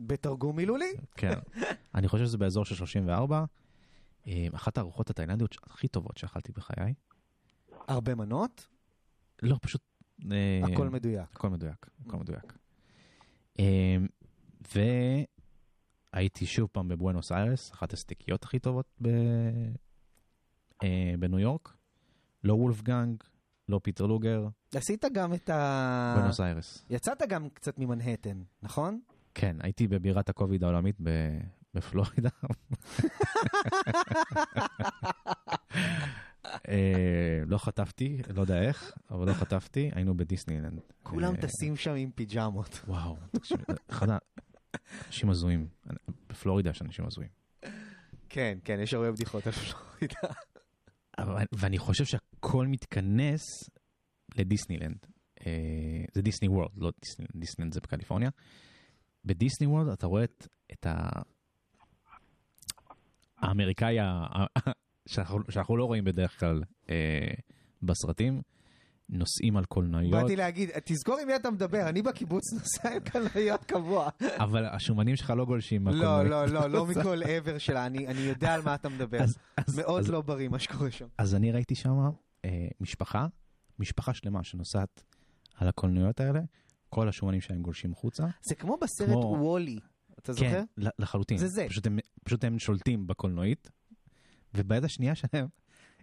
בתרגום 0.00 0.56
מילולי? 0.56 0.92
כן. 1.16 1.38
אני 1.94 2.08
חושב 2.08 2.24
שזה 2.24 2.38
באזור 2.38 2.64
של 2.64 2.74
34. 2.74 3.44
אה, 4.26 4.46
אחת 4.54 4.78
הארוחות 4.78 5.10
התאילנדיות 5.10 5.56
הכי 5.62 5.88
טובות 5.88 6.18
שאכלתי 6.18 6.52
בחיי. 6.52 6.94
הרבה 7.88 8.14
מנות? 8.14 8.66
לא, 9.42 9.56
פשוט... 9.62 9.80
אה, 10.32 10.60
הכל 10.72 10.88
מדויק. 10.88 11.28
הכל 11.32 11.48
מדויק, 11.48 11.86
הכל 12.06 12.16
מדויק. 12.16 12.58
והייתי 16.14 16.46
שוב 16.46 16.68
פעם 16.72 16.88
בבואנוס 16.88 17.32
איירס, 17.32 17.72
אחת 17.72 17.92
הסטיקיות 17.92 18.44
הכי 18.44 18.58
טובות 18.58 18.86
ב... 19.02 19.08
אה, 20.82 21.14
בניו 21.18 21.38
יורק. 21.38 21.76
לא 22.44 22.54
וולפגנג, 22.54 23.22
לא 23.68 23.80
פיטר 23.82 24.06
לוגר. 24.06 24.48
עשית 24.74 25.04
גם 25.12 25.34
את 25.34 25.50
ה... 25.50 26.14
בואנוס 26.16 26.40
איירס. 26.40 26.86
יצאת 26.90 27.22
גם 27.28 27.48
קצת 27.48 27.78
ממנהטן, 27.78 28.42
נכון? 28.62 29.00
כן, 29.40 29.56
הייתי 29.60 29.88
בבירת 29.88 30.28
הקוביד 30.28 30.64
העולמית 30.64 30.96
ב... 31.02 31.10
בפלורידה. 31.74 32.28
אה, 36.68 37.42
לא 37.46 37.58
חטפתי, 37.58 38.18
לא 38.34 38.40
יודע 38.40 38.62
איך, 38.62 38.92
אבל 39.10 39.28
לא 39.28 39.32
חטפתי, 39.32 39.90
היינו 39.94 40.16
בדיסנילנד. 40.16 40.80
כולם 41.02 41.34
אה, 41.34 41.40
טסים 41.40 41.76
שם 41.76 41.94
עם 41.94 42.10
פיג'מות. 42.10 42.80
וואו, 42.86 43.16
אחד 43.90 44.06
האנשים 44.10 45.30
הזויים. 45.30 45.68
בפלורידה 46.28 46.70
יש 46.70 46.82
אנשים 46.82 47.06
הזויים. 47.06 47.30
כן, 48.28 48.58
כן, 48.64 48.80
יש 48.80 48.94
הרבה 48.94 49.12
בדיחות 49.12 49.46
על 49.46 49.52
פלורידה. 49.52 50.34
ואני 51.52 51.78
חושב 51.78 52.04
שהכל 52.04 52.66
מתכנס 52.66 53.42
לדיסנילנד. 54.36 55.06
אה, 55.46 56.04
זה 56.12 56.22
דיסני 56.22 56.48
וורלד, 56.48 56.70
לא 56.76 56.90
דיסנילנד, 57.00 57.32
דיסנילנד 57.36 57.74
זה 57.74 57.80
בקליפורניה. 57.80 58.30
בדיסני 59.24 59.66
וורלד 59.66 59.88
אתה 59.88 60.06
רואה 60.06 60.24
את, 60.24 60.46
את 60.72 60.86
ה... 60.86 61.08
האמריקאי 63.38 63.96
שאנחנו, 65.08 65.38
שאנחנו 65.48 65.76
לא 65.76 65.84
רואים 65.84 66.04
בדרך 66.04 66.40
כלל 66.40 66.62
אה, 66.90 67.34
בסרטים, 67.82 68.42
נוסעים 69.08 69.56
על 69.56 69.64
קולנועיות. 69.64 70.22
באתי 70.22 70.36
להגיד, 70.36 70.70
תזכור 70.84 71.18
עם 71.18 71.26
מי 71.26 71.36
אתה 71.36 71.50
מדבר, 71.50 71.88
אני 71.88 72.02
בקיבוץ 72.02 72.42
נוסע 72.58 72.94
עם 72.94 73.02
קולנועיות 73.12 73.64
קבוע. 73.64 74.08
אבל 74.38 74.64
השומנים 74.66 75.16
שלך 75.16 75.30
לא 75.30 75.44
גולשים 75.44 75.88
לא, 75.88 76.24
לא, 76.24 76.46
לא, 76.46 76.66
לא 76.66 76.86
מכל 76.90 77.22
עבר 77.22 77.58
שלה, 77.58 77.86
אני, 77.86 78.06
אני 78.06 78.20
יודע 78.20 78.54
על 78.54 78.62
מה 78.62 78.74
אתה 78.74 78.88
מדבר. 78.88 79.22
אז, 79.22 79.38
אז, 79.56 79.78
מאוד 79.78 80.00
אז, 80.00 80.10
לא 80.10 80.20
בריא 80.20 80.48
מה 80.48 80.58
שקורה 80.58 80.90
שם. 80.90 81.06
אז 81.18 81.34
אני 81.34 81.52
ראיתי 81.52 81.74
שם 81.74 81.98
אה, 82.44 82.68
משפחה, 82.80 83.26
משפחה 83.78 84.14
שלמה 84.14 84.44
שנוסעת 84.44 85.02
על 85.54 85.68
הקולנועיות 85.68 86.20
האלה, 86.20 86.40
כל 86.90 87.08
השומנים 87.08 87.40
שלהם 87.40 87.62
גולשים 87.62 87.92
החוצה. 87.92 88.26
זה 88.42 88.54
כמו 88.54 88.76
בסרט 88.76 89.08
כמו... 89.08 89.36
וולי, 89.40 89.78
אתה 90.18 90.32
זוכר? 90.32 90.50
כן, 90.50 90.64
לחלוטין. 90.98 91.38
זה 91.38 91.48
זה. 91.48 91.66
פשוט 91.68 91.86
הם, 91.86 91.98
פשוט 92.24 92.44
הם 92.44 92.58
שולטים 92.58 93.06
בקולנועית, 93.06 93.70
וביד 94.54 94.84
השנייה 94.84 95.14
שלהם 95.14 95.46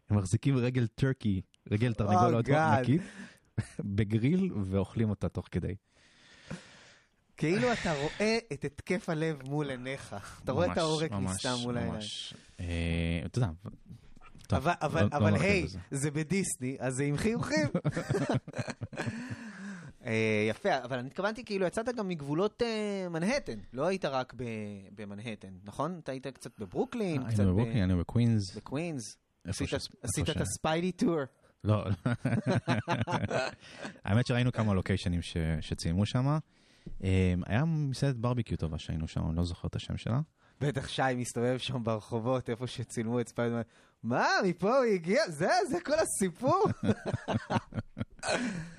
הם 0.10 0.18
מחזיקים 0.18 0.58
רגל 0.58 0.88
טורקי, 0.88 1.42
רגל 1.72 1.94
תרנגולת 1.94 2.50
ענקית, 2.50 3.02
בגריל 3.80 4.52
ואוכלים 4.66 5.10
אותה 5.10 5.30
תוך 5.30 5.48
כדי. 5.52 5.76
כאילו 7.38 7.74
אתה 7.74 7.94
רואה 7.94 8.38
את 8.54 8.66
התקף 8.66 9.10
הלב 9.10 9.44
מול 9.50 9.70
עיניך. 9.70 10.16
אתה 10.44 10.52
רואה 10.52 10.72
את 10.72 10.78
העורק 10.78 11.12
נסתם 11.12 11.56
מול 11.62 11.78
העיניים. 11.78 12.02
אה, 12.60 13.22
אתה 13.26 13.38
יודע. 13.38 13.50
אבל 14.52 15.08
לא- 15.14 15.30
לא 15.30 15.38
היי, 15.38 15.68
זה 15.92 16.12
בדיסני, 16.12 16.78
אז 16.80 16.96
זה 16.96 17.04
עם 17.04 17.18
חיוכים. 17.18 17.68
אה, 20.08 20.46
יפה, 20.50 20.84
אבל 20.84 20.98
אני 20.98 21.08
התכוונתי, 21.08 21.46
כאילו, 21.46 21.66
יצאת 21.66 21.96
גם 21.96 22.08
מגבולות 22.08 22.62
אה, 22.62 23.10
מנהטן, 23.10 23.60
לא 23.74 23.86
היית 23.86 24.06
רק 24.06 24.34
במנהטן, 24.96 25.54
נכון? 25.64 26.00
אתה 26.04 26.12
היית 26.12 26.28
קצת 26.28 26.60
בברוקלין, 26.60 27.24
קצת 27.24 27.38
ב... 27.38 27.40
היינו 27.40 27.54
בברוקלין, 27.54 27.78
היינו 27.78 28.00
בקווינס. 28.00 28.56
בקווינס. 28.56 29.18
עשית 29.46 30.30
את 30.30 30.42
ה 30.42 30.49
Spidey 30.49 30.92
tour. 30.92 31.20
לא, 31.64 31.84
האמת 34.06 34.28
שראינו 34.28 34.52
כמה 34.52 34.74
לוקיישנים 34.74 35.20
שצילמו 35.62 36.06
שם. 36.06 36.38
היה 37.46 37.66
מסעדת 37.66 38.16
ברביקיו 38.16 38.58
טובה 38.58 38.78
שהיינו 38.78 39.08
שם, 39.08 39.28
אני 39.28 39.36
לא 39.36 39.44
זוכר 39.44 39.68
את 39.68 39.76
השם 39.76 39.98
שלה. 39.98 40.20
בטח 40.62 40.88
שי 40.88 41.02
מסתובב 41.16 41.58
שם 41.58 41.84
ברחובות, 41.84 42.50
איפה 42.50 42.68
שצילמו 42.68 43.20
את 43.20 43.28
ספיידרמן. 43.28 43.62
מה, 44.04 44.28
מפה 44.46 44.78
הוא 44.78 44.86
הגיע? 44.86 45.22
זה, 45.28 45.50
זה 45.70 45.78
כל 45.82 45.94
הסיפור? 46.00 46.64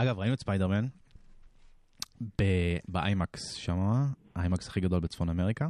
אגב, 0.00 0.18
ראינו 0.18 0.34
את 0.34 0.40
ספיידרמן 0.40 0.86
באיימקס 2.88 3.54
שם, 3.54 3.78
האיימקס 4.36 4.68
הכי 4.68 4.80
גדול 4.80 5.00
בצפון 5.00 5.28
אמריקה. 5.28 5.68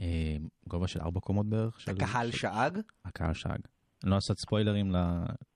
אה, 0.00 0.36
גובה 0.68 0.86
של 0.86 1.00
ארבע 1.00 1.20
קומות 1.20 1.46
בערך. 1.46 1.88
הקהל 1.88 2.30
שאג? 2.30 2.78
הקהל 3.04 3.34
שאג. 3.34 3.58
אני 4.04 4.10
לא 4.10 4.14
אעשות 4.14 4.38
ספוילרים 4.38 4.92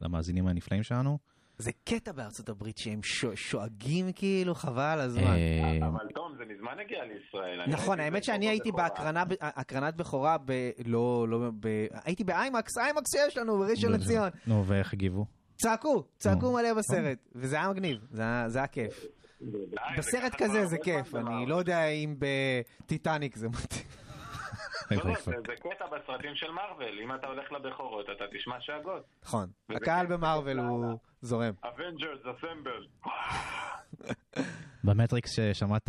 למאזינים 0.00 0.46
הנפלאים 0.46 0.82
שלנו. 0.82 1.18
זה 1.58 1.70
קטע 1.84 2.12
בארצות 2.12 2.48
הברית 2.48 2.78
שהם 2.78 3.00
שואגים 3.34 4.12
כאילו, 4.12 4.54
חבל 4.54 5.00
הזמן. 5.00 5.22
אה, 5.22 5.78
אבל 5.86 6.06
תום, 6.14 6.34
זה 6.38 6.44
מזמן 6.54 6.78
הגיע 6.84 6.98
לישראל. 7.04 7.66
נכון, 7.66 8.00
האמת 8.00 8.24
שאני 8.24 8.48
הייתי 8.48 8.72
בהקרנת 8.72 9.96
בכורה 9.96 10.36
ב... 10.44 10.70
לא, 10.86 11.26
לא, 11.28 11.50
ב... 11.60 11.86
הייתי 12.04 12.24
באיימקס, 12.24 12.78
איימקס 12.78 13.10
שיש 13.16 13.36
לנו 13.36 13.58
בראשון 13.58 13.92
לציון. 13.92 14.28
נו, 14.46 14.66
ואיך 14.66 14.92
הגיבו? 14.92 15.39
צעקו, 15.62 16.04
צעקו 16.16 16.52
מלא 16.52 16.74
בסרט, 16.74 17.18
וזה 17.34 17.56
היה 17.56 17.68
מגניב, 17.68 18.06
זה 18.46 18.58
היה 18.58 18.66
כיף. 18.66 19.04
בסרט 19.98 20.34
כזה 20.38 20.66
זה 20.66 20.76
כיף, 20.84 21.14
אני 21.14 21.46
לא 21.46 21.56
יודע 21.56 21.86
אם 21.86 22.16
בטיטניק 22.18 23.36
זה 23.36 23.48
מתאים. 23.48 23.86
לא, 24.90 25.14
זה 25.24 25.54
קטע 25.56 25.86
בסרטים 25.86 26.34
של 26.34 26.50
מארוול, 26.50 27.00
אם 27.04 27.14
אתה 27.14 27.26
הולך 27.26 27.52
לבכורות 27.52 28.06
אתה 28.16 28.24
תשמע 28.32 28.60
שאגות. 28.60 29.02
נכון, 29.24 29.46
הקהל 29.70 30.06
במארוול 30.06 30.58
הוא 30.58 30.98
זורם. 31.22 31.52
Avengers 31.64 32.20
assemble. 32.20 32.86
במטריקס 34.84 35.30
ששמעת 35.36 35.88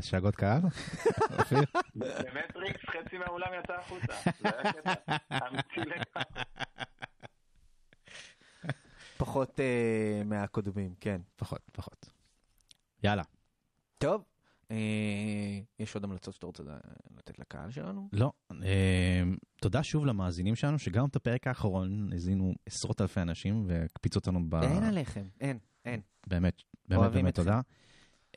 שאגות 0.00 0.36
קהל? 0.36 0.60
במטריקס 1.94 2.84
חצי 2.86 3.18
מהאולם 3.18 3.48
יצא 3.58 3.72
החוצה. 3.72 4.12
פחות 9.18 9.60
אה, 9.60 10.22
מהקודמים, 10.24 10.94
כן. 11.00 11.20
פחות, 11.36 11.60
פחות. 11.72 12.10
יאללה. 13.04 13.22
טוב, 13.98 14.24
אה, 14.70 14.76
יש 15.78 15.94
עוד 15.94 16.04
המלצות 16.04 16.34
שאתה 16.34 16.46
רוצה 16.46 16.62
לתת 17.16 17.38
לקהל 17.38 17.70
שלנו? 17.70 18.08
לא. 18.12 18.32
אה, 18.62 19.22
תודה 19.60 19.82
שוב 19.82 20.06
למאזינים 20.06 20.56
שלנו, 20.56 20.78
שגם 20.78 21.06
את 21.06 21.16
הפרק 21.16 21.46
האחרון 21.46 22.12
האזינו 22.12 22.54
עשרות 22.66 23.00
אלפי 23.00 23.20
אנשים 23.20 23.64
והקפיצו 23.68 24.18
אותנו 24.18 24.40
ב... 24.48 24.54
אין 24.54 24.82
עליכם, 24.82 25.24
אין, 25.40 25.58
אין. 25.84 26.00
באמת, 26.26 26.62
באמת 26.88 27.12
באמת 27.12 27.28
אתכם. 27.28 27.42
תודה. 27.42 27.60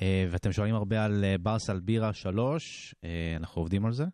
אה, 0.01 0.25
ואתם 0.31 0.51
שואלים 0.51 0.75
הרבה 0.75 1.05
על 1.05 1.23
אה, 1.23 1.37
ברסה 1.37 1.71
על 1.71 1.79
בירה 1.79 2.13
3, 2.13 2.95
אה, 3.03 3.33
אנחנו 3.35 3.61
עובדים 3.61 3.85
על 3.85 3.93
זה. 3.93 4.05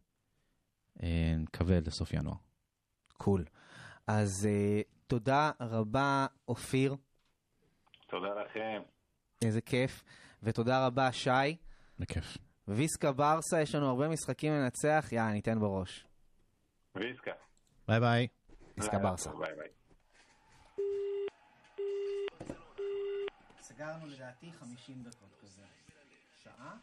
אה, 1.04 1.36
נקווה 1.38 1.80
לסוף 1.80 2.14
ינואר. 2.14 2.36
cool. 3.14 3.46
אז 4.08 4.48
אה, 4.50 4.82
תודה 5.08 5.52
רבה, 5.60 6.26
אופיר, 6.48 6.96
תודה 8.08 8.28
לכם. 8.44 8.82
איזה 9.46 9.62
כיף. 9.62 10.04
ותודה 10.44 10.86
רבה, 10.86 11.12
שי. 11.12 11.58
בכיף. 12.00 12.38
Visca 12.68 13.12
Barça, 13.12 13.62
יש 13.62 13.76
לנו 13.76 13.90
הרבה 13.90 14.08
משחקים 14.08 14.54
לנצח, 14.54 15.08
יאללה, 15.12 15.32
ניתן 15.32 15.60
בראש. 15.60 16.06
Visca. 16.96 17.32
ביי 17.88 18.00
ביי. 18.00 18.28
Visca 18.78 19.00
Barça. 19.00 19.30
ביי 19.30 19.56
ביי. 19.56 19.70
סגרנו 23.60 24.08
לדעתי 24.08 24.52
50 24.52 25.04
דקות 25.04 25.36
כזה. 25.42 25.62
שעה? 26.44 26.78